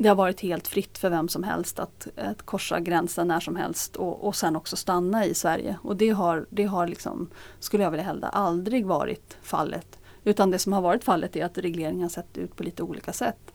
det 0.02 0.08
har 0.08 0.16
varit 0.16 0.40
helt 0.40 0.68
fritt 0.68 0.98
för 0.98 1.10
vem 1.10 1.28
som 1.28 1.42
helst 1.42 1.78
att, 1.78 2.08
att 2.16 2.42
korsa 2.42 2.80
gränsen 2.80 3.28
när 3.28 3.40
som 3.40 3.56
helst 3.56 3.96
och, 3.96 4.26
och 4.26 4.36
sen 4.36 4.56
också 4.56 4.76
stanna 4.76 5.26
i 5.26 5.34
Sverige. 5.34 5.78
Och 5.82 5.96
det 5.96 6.10
har, 6.10 6.46
det 6.50 6.64
har 6.64 6.86
liksom, 6.86 7.30
skulle 7.58 7.82
jag 7.82 7.90
vilja 7.90 8.04
hävda, 8.04 8.28
aldrig 8.28 8.86
varit 8.86 9.36
fallet. 9.42 9.98
Utan 10.24 10.50
det 10.50 10.58
som 10.58 10.72
har 10.72 10.80
varit 10.80 11.04
fallet 11.04 11.36
är 11.36 11.44
att 11.44 11.58
regleringen 11.58 12.02
har 12.02 12.08
sett 12.08 12.38
ut 12.38 12.56
på 12.56 12.62
lite 12.62 12.82
olika 12.82 13.12
sätt. 13.12 13.52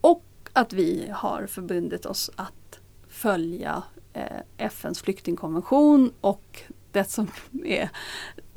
Och 0.00 0.24
att 0.52 0.72
vi 0.72 1.10
har 1.14 1.46
förbundit 1.46 2.06
oss 2.06 2.30
att 2.36 2.78
följa 3.08 3.82
eh, 4.12 4.40
FNs 4.56 5.02
flyktingkonvention 5.02 6.12
och 6.20 6.62
det 6.92 7.04
som 7.04 7.28
är 7.64 7.90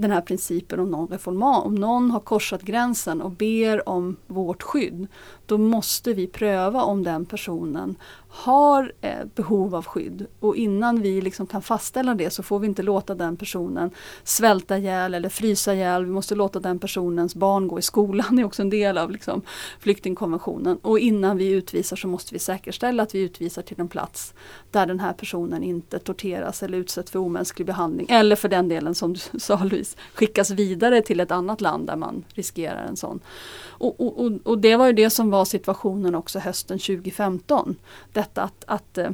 den 0.02 0.12
här 0.12 0.22
principen 0.22 0.80
om 0.80 0.92
någon 0.92 1.08
reformat, 1.08 1.66
Om 1.66 1.76
någon 1.76 2.12
har 2.12 2.20
korsat 2.20 2.62
gränsen 2.62 3.22
och 3.22 3.32
ber 3.32 3.90
om 3.90 4.18
vårt 4.28 4.64
skydd, 4.64 5.08
då 5.46 5.58
måste 5.58 6.14
vi 6.14 6.28
pröva 6.28 6.84
om 6.84 7.04
den 7.04 7.26
personen 7.26 7.96
har 8.34 8.94
eh, 9.02 9.26
behov 9.36 9.76
av 9.76 9.86
skydd. 9.86 10.26
Och 10.40 10.56
innan 10.56 11.02
vi 11.02 11.22
liksom 11.22 11.48
kan 11.48 11.62
fastställa 11.62 12.16
det 12.16 12.30
så 12.30 12.44
får 12.44 12.60
vi 12.60 12.68
inte 12.68 12.84
låta 12.84 13.16
den 13.16 13.38
personen 13.38 13.92
svälta 14.24 14.78
ihjäl 14.78 15.14
eller 15.14 15.30
frysa 15.30 15.74
ihjäl. 15.74 16.06
Vi 16.06 16.12
måste 16.12 16.36
låta 16.36 16.60
den 16.60 16.80
personens 16.80 17.36
barn 17.36 17.68
gå 17.68 17.80
i 17.80 17.82
skolan, 17.82 18.26
det 18.36 18.42
är 18.42 18.46
också 18.46 18.62
en 18.62 18.70
del 18.70 18.98
av 18.98 19.12
liksom, 19.12 19.42
flyktingkonventionen. 19.80 20.78
Och 20.78 21.00
innan 21.00 21.38
vi 21.38 21.50
utvisar 21.50 21.96
så 21.96 22.08
måste 22.08 22.34
vi 22.34 22.40
säkerställa 22.40 23.04
att 23.04 23.16
vi 23.16 23.20
utvisar 23.20 23.62
till 23.62 23.80
en 23.80 23.88
plats 23.88 24.34
där 24.72 24.86
den 24.86 25.00
här 25.00 25.14
personen 25.14 25.64
inte 25.64 26.00
torteras 26.00 26.64
eller 26.64 26.78
utsätts 26.78 27.12
för 27.12 27.20
omänsklig 27.20 27.68
behandling. 27.68 28.08
Eller 28.10 28.36
för 28.36 28.50
den 28.50 28.68
delen 28.68 28.96
som 28.96 29.14
du 29.14 29.20
sa 29.40 29.64
Louise, 29.64 29.91
skickas 30.14 30.52
vidare 30.52 31.02
till 31.02 31.20
ett 31.20 31.32
annat 31.32 31.62
land 31.62 31.88
där 31.88 31.96
man 31.96 32.24
riskerar 32.34 32.86
en 32.86 32.98
sån. 32.98 33.20
Och, 33.64 34.02
och, 34.02 34.26
och, 34.26 34.32
och 34.44 34.58
det 34.58 34.76
var 34.76 34.88
ju 34.88 34.94
det 34.94 35.10
som 35.10 35.30
var 35.30 35.46
situationen 35.46 36.16
också 36.16 36.40
hösten 36.40 36.80
2015 36.80 37.76
detta 38.14 38.42
att, 38.42 38.64
att, 38.68 38.98
eh, 38.98 39.10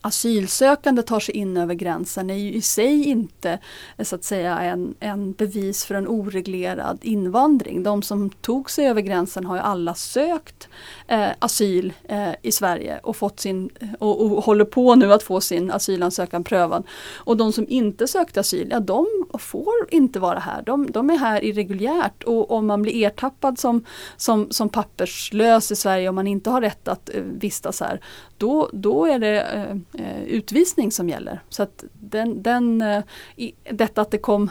asylsökande 0.00 1.02
tar 1.02 1.20
sig 1.20 1.36
in 1.36 1.56
över 1.56 1.74
gränsen 1.74 2.30
är 2.30 2.34
ju 2.34 2.52
i 2.52 2.62
sig 2.62 3.04
inte 3.04 3.58
eh, 3.96 4.04
så 4.04 4.14
att 4.14 4.24
säga 4.24 4.58
en, 4.58 4.94
en 5.00 5.32
bevis 5.32 5.84
för 5.84 5.94
en 5.94 6.08
oreglerad 6.08 6.98
invandring. 7.02 7.82
De 7.82 8.02
som 8.02 8.30
tog 8.30 8.70
sig 8.70 8.86
över 8.86 9.00
gränsen 9.00 9.46
har 9.46 9.56
ju 9.56 9.62
alla 9.62 9.94
sökt 9.94 10.68
eh, 11.06 11.28
asyl 11.38 11.92
eh, 12.08 12.30
i 12.42 12.52
Sverige 12.52 13.00
och, 13.02 13.16
fått 13.16 13.40
sin, 13.40 13.70
eh, 13.80 13.88
och, 13.98 14.22
och, 14.22 14.44
håller 14.44 14.64
på 14.64 14.94
nu 14.94 15.12
att 15.12 15.22
få 15.22 15.40
sin 15.40 15.70
asylansökan 15.70 16.44
prövad. 16.44 16.86
Och 17.14 17.36
de 17.36 17.52
som 17.52 17.66
inte 17.68 18.06
sökte 18.06 18.40
asyl, 18.40 18.68
ja 18.70 18.80
de 18.80 19.06
får 19.38 19.74
inte 19.90 20.20
vara 20.20 20.38
här. 20.38 20.62
De, 20.62 20.90
de 20.90 21.10
är 21.10 21.18
här 21.18 21.44
irreguljärt 21.44 22.22
och 22.22 22.50
om 22.50 22.66
man 22.66 22.82
blir 22.82 23.06
ertappad 23.06 23.58
som, 23.58 23.84
som, 24.16 24.50
som 24.50 24.68
papperslös 24.68 25.72
i 25.72 25.76
Sverige 25.76 26.08
och 26.08 26.14
man 26.14 26.26
inte 26.26 26.50
har 26.50 26.60
rätt 26.60 26.88
att 26.88 27.14
eh, 27.14 27.22
vistas 27.22 27.80
här, 27.80 28.00
då, 28.36 28.70
då 28.72 29.06
är 29.06 29.18
det 29.18 29.40
eh, 29.40 29.76
eh, 29.98 30.22
utvisning 30.22 30.92
som 30.92 31.08
gäller. 31.08 31.40
Så 31.48 31.62
att 31.62 31.84
den, 31.92 32.42
den, 32.42 32.82
eh, 32.82 33.02
i, 33.36 33.52
detta 33.70 34.00
att 34.00 34.10
det 34.10 34.18
kom 34.18 34.50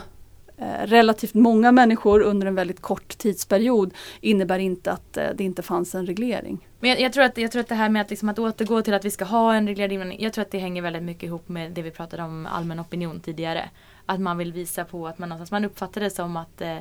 eh, 0.56 0.86
relativt 0.86 1.34
många 1.34 1.72
människor 1.72 2.20
under 2.20 2.46
en 2.46 2.54
väldigt 2.54 2.80
kort 2.80 3.18
tidsperiod 3.18 3.94
innebär 4.20 4.58
inte 4.58 4.92
att 4.92 5.16
eh, 5.16 5.26
det 5.34 5.44
inte 5.44 5.62
fanns 5.62 5.94
en 5.94 6.06
reglering. 6.06 6.68
Men 6.80 6.90
jag, 6.90 7.00
jag, 7.00 7.12
tror 7.12 7.24
att, 7.24 7.38
jag 7.38 7.52
tror 7.52 7.60
att 7.60 7.68
det 7.68 7.74
här 7.74 7.88
med 7.88 8.02
att, 8.02 8.10
liksom, 8.10 8.28
att 8.28 8.38
återgå 8.38 8.82
till 8.82 8.94
att 8.94 9.04
vi 9.04 9.10
ska 9.10 9.24
ha 9.24 9.54
en 9.54 9.68
reglerad 9.68 9.92
invandring, 9.92 10.22
jag 10.22 10.32
tror 10.32 10.42
att 10.42 10.50
det 10.50 10.58
hänger 10.58 10.82
väldigt 10.82 11.02
mycket 11.02 11.22
ihop 11.22 11.48
med 11.48 11.72
det 11.72 11.82
vi 11.82 11.90
pratade 11.90 12.22
om 12.22 12.46
allmän 12.46 12.80
opinion 12.80 13.20
tidigare. 13.20 13.70
Att 14.06 14.20
man 14.20 14.38
vill 14.38 14.52
visa 14.52 14.84
på 14.84 15.06
att 15.06 15.18
man, 15.18 15.46
man 15.50 15.64
uppfattar 15.64 16.00
det 16.00 16.10
som 16.10 16.36
att, 16.36 16.60
eh, 16.60 16.78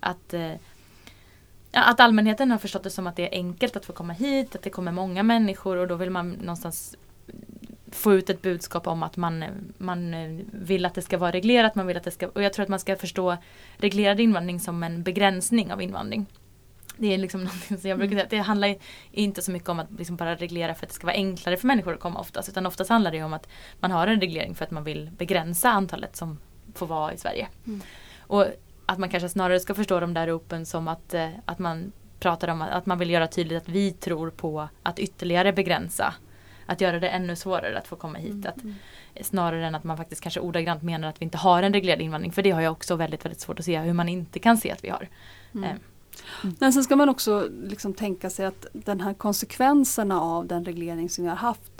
att 0.00 0.34
eh, 0.34 0.52
att 1.72 2.00
allmänheten 2.00 2.50
har 2.50 2.58
förstått 2.58 2.82
det 2.82 2.90
som 2.90 3.06
att 3.06 3.16
det 3.16 3.22
är 3.22 3.38
enkelt 3.38 3.76
att 3.76 3.84
få 3.84 3.92
komma 3.92 4.12
hit, 4.12 4.54
att 4.56 4.62
det 4.62 4.70
kommer 4.70 4.92
många 4.92 5.22
människor 5.22 5.76
och 5.76 5.88
då 5.88 5.94
vill 5.94 6.10
man 6.10 6.30
någonstans 6.30 6.96
få 7.94 8.12
ut 8.12 8.30
ett 8.30 8.42
budskap 8.42 8.86
om 8.86 9.02
att 9.02 9.16
man, 9.16 9.44
man 9.78 10.14
vill 10.52 10.86
att 10.86 10.94
det 10.94 11.02
ska 11.02 11.18
vara 11.18 11.30
reglerat. 11.30 11.74
Man 11.74 11.86
vill 11.86 11.96
att 11.96 12.04
det 12.04 12.10
ska, 12.10 12.28
och 12.28 12.42
jag 12.42 12.52
tror 12.52 12.62
att 12.62 12.68
man 12.68 12.80
ska 12.80 12.96
förstå 12.96 13.36
reglerad 13.76 14.20
invandring 14.20 14.60
som 14.60 14.82
en 14.82 15.02
begränsning 15.02 15.72
av 15.72 15.82
invandring. 15.82 16.26
Det 16.96 17.14
är 17.14 17.18
liksom 17.18 17.40
någonting 17.44 17.78
som 17.78 17.90
jag 17.90 17.98
brukar 17.98 18.16
säga, 18.16 18.26
det 18.30 18.38
handlar 18.38 18.76
inte 19.10 19.42
så 19.42 19.52
mycket 19.52 19.68
om 19.68 19.78
att 19.78 19.90
liksom 19.98 20.16
bara 20.16 20.34
reglera 20.34 20.74
för 20.74 20.86
att 20.86 20.90
det 20.90 20.94
ska 20.94 21.06
vara 21.06 21.16
enklare 21.16 21.56
för 21.56 21.66
människor 21.66 21.94
att 21.94 22.00
komma 22.00 22.20
oftast. 22.20 22.48
Utan 22.48 22.66
oftast 22.66 22.90
handlar 22.90 23.12
det 23.12 23.22
om 23.22 23.32
att 23.32 23.48
man 23.80 23.90
har 23.90 24.06
en 24.06 24.20
reglering 24.20 24.54
för 24.54 24.64
att 24.64 24.70
man 24.70 24.84
vill 24.84 25.10
begränsa 25.18 25.70
antalet 25.70 26.16
som 26.16 26.38
får 26.74 26.86
vara 26.86 27.12
i 27.12 27.16
Sverige. 27.16 27.48
Mm. 27.66 27.80
Och 28.18 28.46
att 28.86 28.98
man 28.98 29.08
kanske 29.08 29.28
snarare 29.28 29.60
ska 29.60 29.74
förstå 29.74 30.00
de 30.00 30.14
där 30.14 30.26
ropen 30.26 30.66
som 30.66 30.88
att, 30.88 31.14
eh, 31.14 31.28
att 31.44 31.58
man 31.58 31.92
pratar 32.20 32.48
om 32.48 32.62
att 32.62 32.86
man 32.86 32.98
vill 32.98 33.10
göra 33.10 33.26
tydligt 33.26 33.62
att 33.62 33.68
vi 33.68 33.92
tror 33.92 34.30
på 34.30 34.68
att 34.82 34.98
ytterligare 34.98 35.52
begränsa. 35.52 36.14
Att 36.72 36.80
göra 36.80 37.00
det 37.00 37.08
ännu 37.08 37.36
svårare 37.36 37.78
att 37.78 37.86
få 37.86 37.96
komma 37.96 38.18
hit. 38.18 38.32
Mm. 38.32 38.74
Att, 39.14 39.26
snarare 39.26 39.66
än 39.66 39.74
att 39.74 39.84
man 39.84 39.96
faktiskt 39.96 40.20
kanske 40.20 40.40
ordagrant 40.40 40.82
menar 40.82 41.08
att 41.08 41.20
vi 41.20 41.24
inte 41.24 41.38
har 41.38 41.62
en 41.62 41.72
reglerad 41.72 42.00
invandring. 42.00 42.32
För 42.32 42.42
det 42.42 42.50
har 42.50 42.60
jag 42.60 42.72
också 42.72 42.96
väldigt, 42.96 43.24
väldigt 43.24 43.40
svårt 43.40 43.58
att 43.58 43.64
se 43.64 43.78
hur 43.78 43.92
man 43.92 44.08
inte 44.08 44.38
kan 44.38 44.56
se 44.56 44.70
att 44.70 44.84
vi 44.84 44.88
har. 44.88 45.08
Mm. 45.54 45.64
Eh. 45.64 45.76
Men 46.58 46.72
sen 46.72 46.84
ska 46.84 46.96
man 46.96 47.08
också 47.08 47.48
liksom 47.64 47.94
tänka 47.94 48.30
sig 48.30 48.46
att 48.46 48.66
den 48.72 49.00
här 49.00 49.14
konsekvenserna 49.14 50.20
av 50.20 50.46
den 50.46 50.64
reglering 50.64 51.08
som 51.08 51.24
vi 51.24 51.30
har 51.30 51.36
haft 51.36 51.71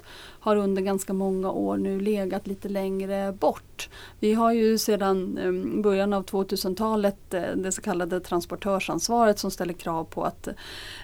har 0.42 0.56
under 0.56 0.82
ganska 0.82 1.12
många 1.12 1.50
år 1.50 1.76
nu 1.76 2.00
legat 2.00 2.46
lite 2.46 2.68
längre 2.68 3.32
bort. 3.32 3.88
Vi 4.20 4.34
har 4.34 4.52
ju 4.52 4.78
sedan 4.78 5.38
ehm, 5.38 5.82
början 5.82 6.12
av 6.12 6.24
2000-talet 6.24 7.34
eh, 7.34 7.42
det 7.56 7.72
så 7.72 7.82
kallade 7.82 8.20
transportörsansvaret 8.20 9.38
som 9.38 9.50
ställer 9.50 9.74
krav 9.74 10.04
på 10.04 10.24
att 10.24 10.48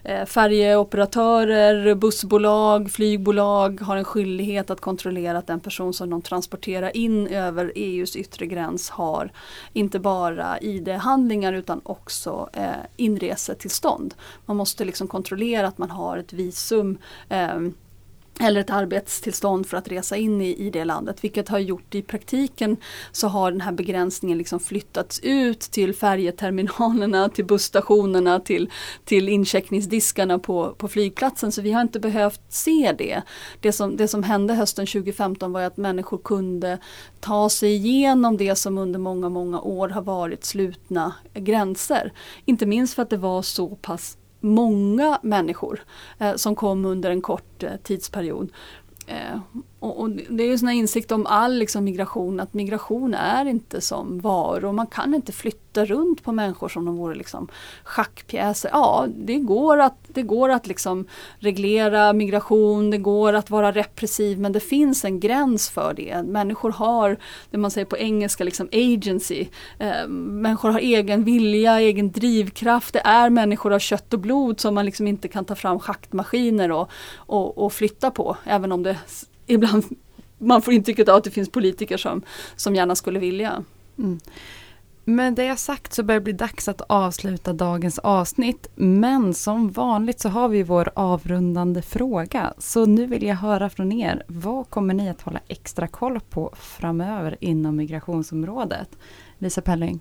eh, 0.05 0.24
färjeoperatörer, 0.24 1.95
bussbolag, 1.95 2.91
flygbolag 2.91 3.80
har 3.80 3.97
en 3.97 4.05
skyldighet 4.05 4.70
att 4.70 4.80
kontrollera 4.80 5.39
att 5.39 5.47
den 5.47 5.61
person 5.61 5.95
som 5.95 6.11
de 6.11 6.22
transporterar 6.22 6.97
in 6.97 7.26
över 7.26 7.72
EUs 7.74 8.16
yttre 8.16 8.47
gräns 8.47 8.91
har 8.91 9.32
inte 9.72 9.99
bara 9.99 10.61
ID-handlingar 10.61 11.53
utan 11.53 11.80
också 11.82 12.49
eh, 12.53 12.68
inresetillstånd. 12.97 14.14
Man 14.47 14.57
måste 14.57 14.84
liksom 14.84 15.09
kontrollera 15.09 15.68
att 15.68 15.78
man 15.78 15.91
har 15.91 16.16
ett 16.18 16.32
visum 16.32 16.99
eh, 17.28 17.59
eller 18.41 18.61
ett 18.61 18.70
arbetstillstånd 18.70 19.66
för 19.66 19.76
att 19.76 19.89
resa 19.89 20.16
in 20.16 20.41
i, 20.41 20.66
i 20.66 20.70
det 20.70 20.84
landet. 20.84 21.24
Vilket 21.24 21.49
har 21.49 21.59
gjort 21.59 21.95
i 21.95 22.03
praktiken 22.03 22.76
så 23.12 23.28
har 23.28 23.51
den 23.51 23.61
här 23.61 23.72
begränsningen 23.72 24.39
liksom 24.39 24.61
flyttats 24.61 25.20
ut 25.22 25.61
till 25.61 25.95
färjeterminalerna, 25.95 27.28
till 27.28 27.45
busstationerna, 27.45 28.41
till, 28.41 28.70
till 29.05 29.28
incheckningsdiskarna 29.28 30.39
på, 30.39 30.74
på 30.78 30.89
flygplatsen. 30.89 31.53
Så 31.53 31.62
vi 31.62 31.72
har 31.72 31.80
inte 31.80 32.01
behövt 32.01 32.41
se 32.49 32.95
det. 32.99 33.22
Det 33.61 33.72
som, 33.72 33.97
det 33.97 34.09
som 34.09 34.22
hände 34.22 34.55
hösten 34.55 34.86
2015 34.86 35.53
var 35.53 35.62
att 35.62 35.76
människor 35.76 36.18
kunde 36.18 36.78
ta 37.20 37.49
sig 37.49 37.74
igenom 37.74 38.36
det 38.36 38.55
som 38.55 38.78
under 38.78 38.99
många, 38.99 39.28
många 39.28 39.61
år 39.61 39.89
har 39.89 40.03
varit 40.03 40.45
slutna 40.45 41.14
gränser. 41.34 42.12
Inte 42.45 42.66
minst 42.66 42.95
för 42.95 43.03
att 43.03 43.11
det 43.11 43.16
var 43.16 43.43
så 43.43 43.68
pass 43.68 44.18
många 44.41 45.18
människor 45.22 45.80
eh, 46.18 46.34
som 46.34 46.55
kom 46.55 46.84
under 46.84 47.11
en 47.11 47.20
kort 47.20 47.62
eh, 47.62 47.76
tidsperiod. 47.82 48.53
Eh, 49.07 49.41
och, 49.81 50.01
och, 50.01 50.11
det 50.11 50.43
är 50.43 50.47
ju 50.47 50.59
sån 50.59 50.68
insikt 50.68 51.12
om 51.12 51.26
all 51.26 51.59
liksom, 51.59 51.85
migration 51.85 52.41
att 52.41 52.55
migration 52.55 53.14
är 53.14 53.45
inte 53.45 53.81
som 53.81 54.20
varor. 54.20 54.72
Man 54.72 54.87
kan 54.87 55.14
inte 55.14 55.33
flytta 55.33 55.85
runt 55.85 56.24
på 56.24 56.33
människor 56.33 56.68
som 56.68 56.85
de 56.85 56.97
vore 56.97 57.14
liksom, 57.14 57.49
schackpjäser. 57.85 58.70
Ja, 58.72 59.07
det 59.16 59.39
går 59.39 59.79
att, 59.79 59.99
det 60.09 60.22
går 60.22 60.49
att 60.49 60.66
liksom, 60.66 61.07
reglera 61.39 62.12
migration, 62.12 62.91
det 62.91 62.99
går 62.99 63.33
att 63.33 63.51
vara 63.51 63.72
repressiv 63.72 64.39
men 64.39 64.53
det 64.53 64.61
finns 64.61 65.05
en 65.05 65.20
gräns 65.20 65.70
för 65.70 65.95
det. 65.95 66.22
Människor 66.22 66.70
har, 66.70 67.16
det 67.51 67.59
man 67.59 67.70
säger 67.70 67.85
på 67.85 67.99
engelska, 67.99 68.45
liksom 68.45 68.68
agency. 68.72 69.47
Eh, 69.79 70.09
människor 70.09 70.70
har 70.70 70.81
egen 70.81 71.24
vilja, 71.24 71.81
egen 71.81 72.11
drivkraft. 72.11 72.93
Det 72.93 73.03
är 73.05 73.31
människor 73.31 73.72
av 73.72 73.79
kött 73.79 74.14
och 74.14 74.20
blod 74.20 74.61
som 74.61 74.74
man 74.74 74.85
liksom 74.85 75.07
inte 75.07 75.29
kan 75.29 75.45
ta 75.45 75.55
fram 75.55 75.81
schaktmaskiner 75.81 76.72
och, 76.72 76.91
och, 77.16 77.59
och 77.59 77.72
flytta 77.72 78.11
på. 78.11 78.37
Även 78.45 78.72
om 78.72 78.83
det 78.83 78.97
ibland 79.49 79.84
man 80.38 80.62
får 80.62 80.74
intrycket 80.74 81.09
av 81.09 81.16
att 81.16 81.24
det 81.24 81.30
finns 81.30 81.51
politiker 81.51 81.96
som, 81.96 82.22
som 82.57 82.74
gärna 82.74 82.94
skulle 82.94 83.18
vilja. 83.18 83.64
Mm. 83.99 84.20
Med 85.05 85.34
det 85.34 85.57
sagt 85.57 85.92
så 85.92 86.03
börjar 86.03 86.20
det 86.20 86.24
bli 86.24 86.32
dags 86.32 86.68
att 86.68 86.80
avsluta 86.80 87.53
dagens 87.53 87.99
avsnitt. 87.99 88.68
Men 88.74 89.34
som 89.34 89.70
vanligt 89.70 90.20
så 90.20 90.28
har 90.28 90.49
vi 90.49 90.62
vår 90.62 90.90
avrundande 90.94 91.82
fråga. 91.82 92.55
Så 92.59 92.86
nu 92.86 93.07
vill 93.07 93.22
jag 93.22 93.36
höra 93.36 93.70
från 93.70 93.92
er. 93.92 94.22
Vad 94.26 94.70
kommer 94.70 94.94
ni 94.94 95.09
att 95.09 95.22
hålla 95.22 95.40
extra 95.49 95.86
koll 95.86 96.20
på 96.20 96.55
framöver 96.57 97.36
inom 97.40 97.76
migrationsområdet? 97.76 98.88
Lisa 99.38 99.61
Pelling? 99.61 100.01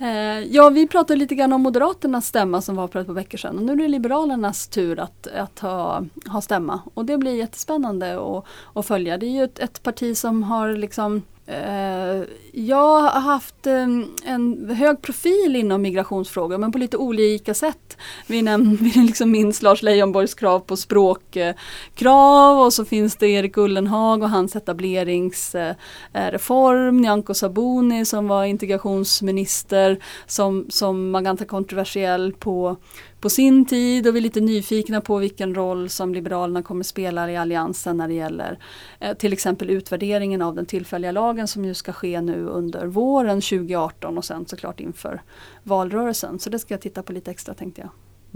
Eh, 0.00 0.44
ja, 0.50 0.70
vi 0.70 0.86
pratade 0.86 1.18
lite 1.18 1.34
grann 1.34 1.52
om 1.52 1.62
Moderaternas 1.62 2.26
stämma 2.26 2.60
som 2.60 2.76
var 2.76 2.88
för 2.88 3.00
ett 3.00 3.06
par 3.06 3.14
veckor 3.14 3.38
sedan. 3.38 3.58
Och 3.58 3.64
nu 3.64 3.72
är 3.72 3.76
det 3.76 3.88
Liberalernas 3.88 4.68
tur 4.68 5.00
att, 5.00 5.26
att 5.26 5.58
ha, 5.58 6.04
ha 6.26 6.40
stämma. 6.40 6.80
Och 6.94 7.04
det 7.04 7.18
blir 7.18 7.34
jättespännande 7.34 8.14
att, 8.20 8.44
att 8.74 8.86
följa. 8.86 9.18
Det 9.18 9.26
är 9.26 9.30
ju 9.30 9.44
ett, 9.44 9.58
ett 9.58 9.82
parti 9.82 10.16
som 10.16 10.42
har 10.42 10.72
liksom 10.72 11.22
Eh, 11.50 12.22
jag 12.52 13.00
har 13.00 13.20
haft 13.20 13.66
ehm, 13.66 14.06
en 14.24 14.70
hög 14.70 15.02
profil 15.02 15.56
inom 15.56 15.82
migrationsfrågor 15.82 16.58
men 16.58 16.72
på 16.72 16.78
lite 16.78 16.96
olika 16.96 17.54
sätt. 17.54 17.96
Vi, 18.26 18.42
näm- 18.42 18.76
vi 18.80 19.00
liksom 19.00 19.30
minns 19.30 19.62
Lars 19.62 19.82
Leijonborgs 19.82 20.34
krav 20.34 20.60
på 20.60 20.76
språkkrav 20.76 22.60
och 22.60 22.72
så 22.72 22.84
finns 22.84 23.16
det 23.16 23.28
Erik 23.28 23.56
Ullenhag 23.56 24.22
och 24.22 24.30
hans 24.30 24.56
etableringsreform. 24.56 26.96
Eh, 26.96 27.00
Nyamko 27.00 27.34
Sabuni 27.34 28.04
som 28.04 28.28
var 28.28 28.44
integrationsminister 28.44 29.98
som, 30.26 30.66
som 30.68 31.12
var 31.12 31.20
ganska 31.20 31.44
kontroversiell 31.44 32.32
på 32.32 32.76
på 33.20 33.30
sin 33.30 33.66
tid 33.66 34.06
och 34.06 34.14
vi 34.14 34.18
är 34.18 34.22
lite 34.22 34.40
nyfikna 34.40 35.00
på 35.00 35.18
vilken 35.18 35.54
roll 35.54 35.88
som 35.88 36.14
Liberalerna 36.14 36.62
kommer 36.62 36.84
spela 36.84 37.30
i 37.30 37.36
Alliansen 37.36 37.96
när 37.96 38.08
det 38.08 38.14
gäller 38.14 38.58
eh, 39.00 39.16
till 39.16 39.32
exempel 39.32 39.70
utvärderingen 39.70 40.42
av 40.42 40.54
den 40.54 40.66
tillfälliga 40.66 41.12
lagen 41.12 41.48
som 41.48 41.64
ju 41.64 41.74
ska 41.74 41.92
ske 41.92 42.20
nu 42.20 42.46
under 42.46 42.86
våren 42.86 43.40
2018 43.40 44.18
och 44.18 44.24
sen 44.24 44.46
såklart 44.46 44.80
inför 44.80 45.22
valrörelsen. 45.62 46.38
Så 46.38 46.50
det 46.50 46.58
ska 46.58 46.74
jag 46.74 46.80
titta 46.80 47.02
på 47.02 47.12
lite 47.12 47.30
extra 47.30 47.54
tänkte 47.54 47.80
jag. 47.80 47.90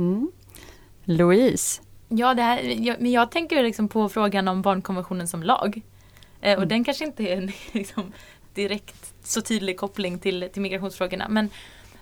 Mm. 0.07 0.31
Louise? 1.05 1.83
Ja, 2.09 2.35
det 2.35 2.43
här, 2.43 2.87
jag, 2.87 2.97
men 3.01 3.13
jag 3.13 3.31
tänker 3.31 3.63
liksom 3.63 3.89
på 3.89 4.09
frågan 4.09 4.49
om 4.49 4.63
barnkonventionen 4.63 5.29
som 5.29 5.43
lag. 5.43 5.83
Eh, 6.41 6.53
och 6.53 6.59
mm. 6.59 6.69
den 6.69 6.85
kanske 6.85 7.05
inte 7.05 7.23
är 7.23 7.37
en 7.37 7.53
liksom, 7.73 8.13
direkt 8.55 9.15
så 9.23 9.41
tydlig 9.41 9.77
koppling 9.77 10.19
till, 10.19 10.49
till 10.53 10.63
migrationsfrågorna. 10.63 11.29
Men 11.29 11.51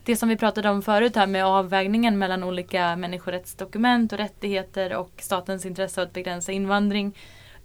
det 0.05 0.17
som 0.17 0.29
vi 0.29 0.37
pratade 0.37 0.71
om 0.71 0.83
förut 0.83 1.17
här 1.17 1.27
med 1.27 1.45
avvägningen 1.45 2.19
mellan 2.19 2.45
olika 2.45 2.97
människorättsdokument 2.97 4.13
och 4.13 4.19
rättigheter 4.19 4.97
och 4.97 5.13
statens 5.17 5.67
intresse 5.67 6.01
av 6.01 6.07
att 6.07 6.13
begränsa 6.13 6.53
invandring. 6.53 7.19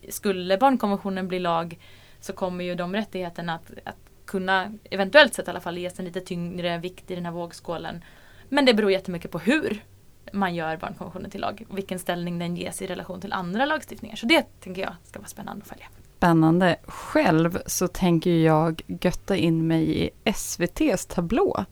Skulle 0.10 0.58
barnkonventionen 0.58 1.28
bli 1.28 1.40
lag 1.40 1.80
så 2.20 2.34
kommer 2.34 2.64
ju 2.64 2.76
de 2.76 2.94
rättigheterna 2.94 3.56
att, 3.56 3.72
att 3.84 3.98
kunna, 4.26 4.74
eventuellt 4.84 5.34
sett 5.34 5.48
i 5.48 5.52
alla 5.52 5.60
fall, 5.60 5.78
ges 5.78 6.00
en 6.00 6.06
lite 6.06 6.22
tyngre 6.22 6.78
vikt 6.78 7.12
i 7.12 7.16
den 7.16 7.26
här 7.26 7.32
vågskålen. 7.32 8.04
Men 8.50 8.66
det 8.66 8.74
beror 8.74 8.92
jättemycket 8.92 9.32
på 9.32 9.40
hur 9.40 9.84
man 10.32 10.56
gör 10.56 10.78
barnkonventionen 10.78 11.32
till 11.32 11.42
lag. 11.42 11.64
Och 11.70 11.78
vilken 11.78 12.00
ställning 12.00 12.40
den 12.40 12.56
ges 12.56 12.82
i 12.82 12.88
relation 12.88 13.22
till 13.22 13.34
andra 13.34 13.66
lagstiftningar. 13.66 14.16
Så 14.16 14.26
det 14.26 14.60
tänker 14.60 14.82
jag 14.82 14.94
ska 15.04 15.20
vara 15.20 15.28
spännande 15.28 15.62
att 15.62 15.70
följa. 15.70 15.86
Spännande. 16.18 16.76
Själv 16.84 17.60
så 17.66 17.88
tänker 17.88 18.32
jag 18.32 18.82
götta 18.88 19.36
in 19.36 19.68
mig 19.68 20.04
i 20.04 20.10
SVTs 20.24 21.06
tablå. 21.06 21.66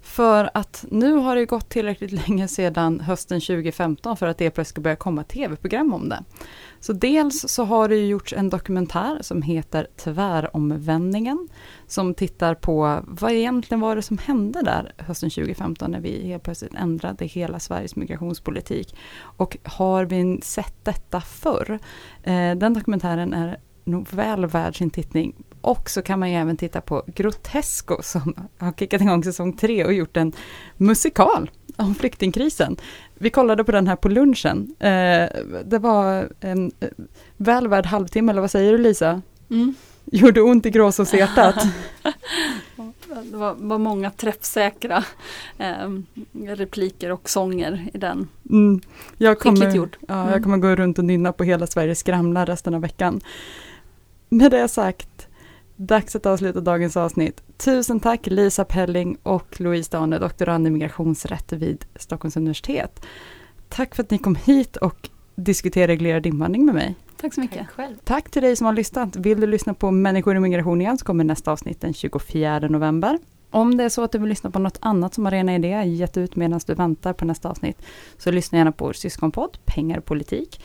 För 0.00 0.50
att 0.54 0.84
nu 0.90 1.12
har 1.12 1.36
det 1.36 1.44
gått 1.44 1.68
tillräckligt 1.68 2.28
länge 2.28 2.48
sedan 2.48 3.00
hösten 3.00 3.40
2015 3.40 4.16
för 4.16 4.26
att 4.26 4.38
det 4.38 4.50
plötsligt 4.50 4.74
ska 4.74 4.80
börja 4.80 4.96
komma 4.96 5.24
tv-program 5.24 5.94
om 5.94 6.08
det. 6.08 6.24
Så 6.80 6.92
dels 6.92 7.48
så 7.48 7.64
har 7.64 7.88
det 7.88 8.06
gjorts 8.06 8.32
en 8.32 8.50
dokumentär 8.50 9.18
som 9.20 9.42
heter 9.42 9.86
Tväromvändningen, 9.96 11.48
som 11.86 12.14
tittar 12.14 12.54
på 12.54 13.00
vad 13.06 13.32
egentligen 13.32 13.80
var 13.80 13.96
det 13.96 14.02
som 14.02 14.18
hände 14.18 14.62
där 14.62 14.92
hösten 14.98 15.30
2015 15.30 15.90
när 15.90 16.00
vi 16.00 16.26
helt 16.26 16.42
plötsligt 16.42 16.74
ändrade 16.74 17.24
hela 17.24 17.60
Sveriges 17.60 17.96
migrationspolitik. 17.96 18.96
Och 19.20 19.58
har 19.62 20.04
vi 20.04 20.40
sett 20.42 20.84
detta 20.84 21.20
förr? 21.20 21.78
Eh, 22.22 22.54
den 22.54 22.74
dokumentären 22.74 23.34
är 23.34 23.58
nog 23.84 24.08
väl 24.10 24.46
värd 24.46 24.78
sin 24.78 24.90
tittning. 24.90 25.34
Och 25.60 25.90
så 25.90 26.02
kan 26.02 26.18
man 26.18 26.30
ju 26.30 26.36
även 26.36 26.56
titta 26.56 26.80
på 26.80 27.02
Grotesco 27.06 28.02
som 28.02 28.34
har 28.58 28.72
kickat 28.72 29.00
igång 29.00 29.24
säsong 29.24 29.52
tre 29.52 29.84
och 29.84 29.92
gjort 29.92 30.16
en 30.16 30.32
musikal 30.76 31.50
om 31.76 31.94
flyktingkrisen. 31.94 32.76
Vi 33.14 33.30
kollade 33.30 33.64
på 33.64 33.72
den 33.72 33.86
här 33.86 33.96
på 33.96 34.08
lunchen. 34.08 34.74
Eh, 34.78 35.28
det 35.64 35.78
var 35.78 36.28
en 36.40 36.72
eh, 36.80 36.88
väl 37.36 37.68
värd 37.68 37.86
halvtimme, 37.86 38.32
eller 38.32 38.40
vad 38.40 38.50
säger 38.50 38.72
du 38.72 38.78
Lisa? 38.78 39.22
Mm. 39.50 39.74
Gjorde 40.04 40.42
ont 40.42 40.66
i 40.66 40.70
gråsåshjärtat. 40.70 41.66
det 43.30 43.36
var, 43.36 43.54
var, 43.58 43.78
många 43.78 44.10
träffsäkra 44.10 45.04
eh, 45.58 45.90
repliker 46.46 47.12
och 47.12 47.30
sånger 47.30 47.88
i 47.94 47.98
den. 47.98 48.28
Mm. 48.50 48.80
Jag 49.16 49.38
kommer, 49.38 49.74
gjort. 49.74 49.98
Ja, 50.08 50.18
jag 50.18 50.28
mm. 50.28 50.42
kommer 50.42 50.58
gå 50.58 50.76
runt 50.76 50.98
och 50.98 51.04
nynna 51.04 51.32
på 51.32 51.44
Hela 51.44 51.66
Sverige 51.66 51.94
skramlar 51.94 52.46
resten 52.46 52.74
av 52.74 52.80
veckan. 52.80 53.20
Med 54.28 54.50
det 54.50 54.68
sagt, 54.68 55.07
dags 55.78 56.16
att 56.16 56.26
avsluta 56.26 56.60
dagens 56.60 56.96
avsnitt. 56.96 57.42
Tusen 57.56 58.00
tack 58.00 58.26
Lisa 58.26 58.64
Pelling 58.64 59.16
och 59.22 59.60
Louise 59.60 59.90
Dane, 59.90 60.18
doktorand 60.18 60.66
i 60.66 60.70
migrationsrätt 60.70 61.52
vid 61.52 61.84
Stockholms 61.96 62.36
universitet. 62.36 63.00
Tack 63.68 63.94
för 63.94 64.02
att 64.02 64.10
ni 64.10 64.18
kom 64.18 64.34
hit 64.34 64.76
och 64.76 65.08
diskuterade 65.34 65.92
reglerad 65.92 66.26
invandring 66.26 66.64
med 66.64 66.74
mig. 66.74 66.94
Tack 67.20 67.34
så 67.34 67.40
mycket. 67.40 67.66
Tack, 67.76 67.90
tack 68.04 68.30
till 68.30 68.42
dig 68.42 68.56
som 68.56 68.66
har 68.66 68.72
lyssnat. 68.72 69.16
Vill 69.16 69.40
du 69.40 69.46
lyssna 69.46 69.74
på 69.74 69.90
Människor 69.90 70.36
i 70.36 70.40
migration 70.40 70.80
igen 70.80 70.98
så 70.98 71.04
kommer 71.04 71.24
nästa 71.24 71.52
avsnitt 71.52 71.80
den 71.80 71.94
24 71.94 72.58
november. 72.58 73.18
Om 73.50 73.76
det 73.76 73.84
är 73.84 73.88
så 73.88 74.02
att 74.02 74.12
du 74.12 74.18
vill 74.18 74.28
lyssna 74.28 74.50
på 74.50 74.58
något 74.58 74.78
annat 74.80 75.14
som 75.14 75.26
Arena 75.26 75.54
Idé 75.54 75.84
gett 75.84 76.16
ut 76.16 76.36
medan 76.36 76.60
du 76.66 76.74
väntar 76.74 77.12
på 77.12 77.24
nästa 77.24 77.48
avsnitt, 77.48 77.82
så 78.18 78.30
lyssna 78.30 78.58
gärna 78.58 78.72
på 78.72 78.84
vår 78.84 78.92
syskonpodd 78.92 79.58
Pengar 79.64 79.98
och 79.98 80.04
politik. 80.04 80.60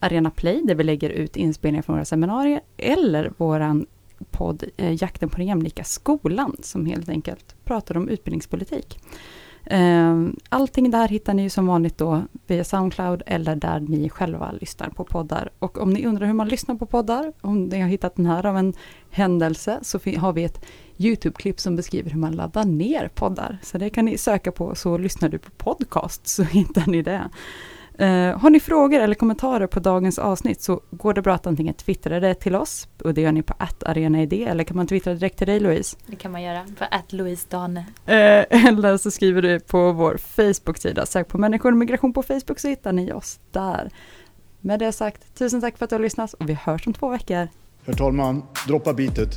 Arena 0.00 0.30
Play 0.30 0.62
där 0.64 0.74
vi 0.74 0.84
lägger 0.84 1.10
ut 1.10 1.36
inspelningar 1.36 1.82
från 1.82 1.96
våra 1.96 2.04
seminarier 2.04 2.60
eller 2.76 3.32
våran 3.36 3.86
podd 4.30 4.64
eh, 4.76 5.02
Jakten 5.02 5.28
på 5.28 5.36
den 5.36 5.46
jämlika 5.46 5.84
skolan 5.84 6.56
som 6.60 6.86
helt 6.86 7.08
enkelt 7.08 7.54
pratar 7.64 7.96
om 7.96 8.08
utbildningspolitik. 8.08 8.98
Eh, 9.66 10.26
allting 10.48 10.90
där 10.90 11.08
hittar 11.08 11.34
ni 11.34 11.50
som 11.50 11.66
vanligt 11.66 11.98
då 11.98 12.22
via 12.46 12.64
Soundcloud 12.64 13.22
eller 13.26 13.56
där 13.56 13.80
ni 13.80 14.08
själva 14.08 14.52
lyssnar 14.52 14.88
på 14.88 15.04
poddar. 15.04 15.50
Och 15.58 15.78
om 15.78 15.90
ni 15.90 16.06
undrar 16.06 16.26
hur 16.26 16.34
man 16.34 16.48
lyssnar 16.48 16.74
på 16.74 16.86
poddar, 16.86 17.32
om 17.40 17.64
ni 17.64 17.80
har 17.80 17.88
hittat 17.88 18.16
den 18.16 18.26
här 18.26 18.46
av 18.46 18.56
en 18.56 18.72
händelse, 19.10 19.78
så 19.82 19.98
har 20.16 20.32
vi 20.32 20.44
ett 20.44 20.64
YouTube-klipp 20.98 21.60
som 21.60 21.76
beskriver 21.76 22.10
hur 22.10 22.20
man 22.20 22.32
laddar 22.32 22.64
ner 22.64 23.08
poddar. 23.14 23.58
Så 23.62 23.78
det 23.78 23.90
kan 23.90 24.04
ni 24.04 24.18
söka 24.18 24.52
på, 24.52 24.74
så 24.74 24.98
lyssnar 24.98 25.28
du 25.28 25.38
på 25.38 25.50
podcast 25.50 26.26
så 26.26 26.42
hittar 26.42 26.86
ni 26.86 27.02
det. 27.02 27.30
Uh, 28.00 28.38
har 28.38 28.50
ni 28.50 28.60
frågor 28.60 29.00
eller 29.00 29.14
kommentarer 29.14 29.66
på 29.66 29.80
dagens 29.80 30.18
avsnitt 30.18 30.62
så 30.62 30.80
går 30.90 31.14
det 31.14 31.22
bra 31.22 31.34
att 31.34 31.46
antingen 31.46 31.74
twittra 31.74 32.20
det 32.20 32.34
till 32.34 32.54
oss 32.54 32.88
och 33.04 33.14
det 33.14 33.20
gör 33.20 33.32
ni 33.32 33.42
på 33.42 33.54
arenaid 33.86 34.32
eller 34.32 34.64
kan 34.64 34.76
man 34.76 34.86
twittra 34.86 35.14
direkt 35.14 35.38
till 35.38 35.46
dig 35.46 35.60
Louise? 35.60 35.96
Det 36.06 36.16
kan 36.16 36.32
man 36.32 36.42
göra 36.42 36.64
på 36.78 37.16
Louise 37.16 37.46
Dane. 37.50 37.80
Uh, 37.80 37.86
eller 38.68 38.96
så 38.96 39.10
skriver 39.10 39.42
du 39.42 39.60
på 39.60 39.92
vår 39.92 40.16
Facebook-sida, 40.16 41.06
sök 41.06 41.28
på 41.28 41.38
människor 41.38 41.72
och 41.72 41.78
migration 41.78 42.12
på 42.12 42.22
Facebook 42.22 42.58
så 42.58 42.68
hittar 42.68 42.92
ni 42.92 43.12
oss 43.12 43.40
där. 43.52 43.90
Med 44.60 44.78
det 44.78 44.92
sagt, 44.92 45.38
tusen 45.38 45.60
tack 45.60 45.78
för 45.78 45.84
att 45.84 45.90
du 45.90 45.96
har 45.96 46.02
lyssnat 46.02 46.32
och 46.32 46.48
vi 46.48 46.54
hörs 46.54 46.86
om 46.86 46.92
två 46.92 47.08
veckor. 47.08 47.48
Herr 47.86 47.94
talman, 47.94 48.42
droppa 48.66 48.92
bitet. 48.92 49.30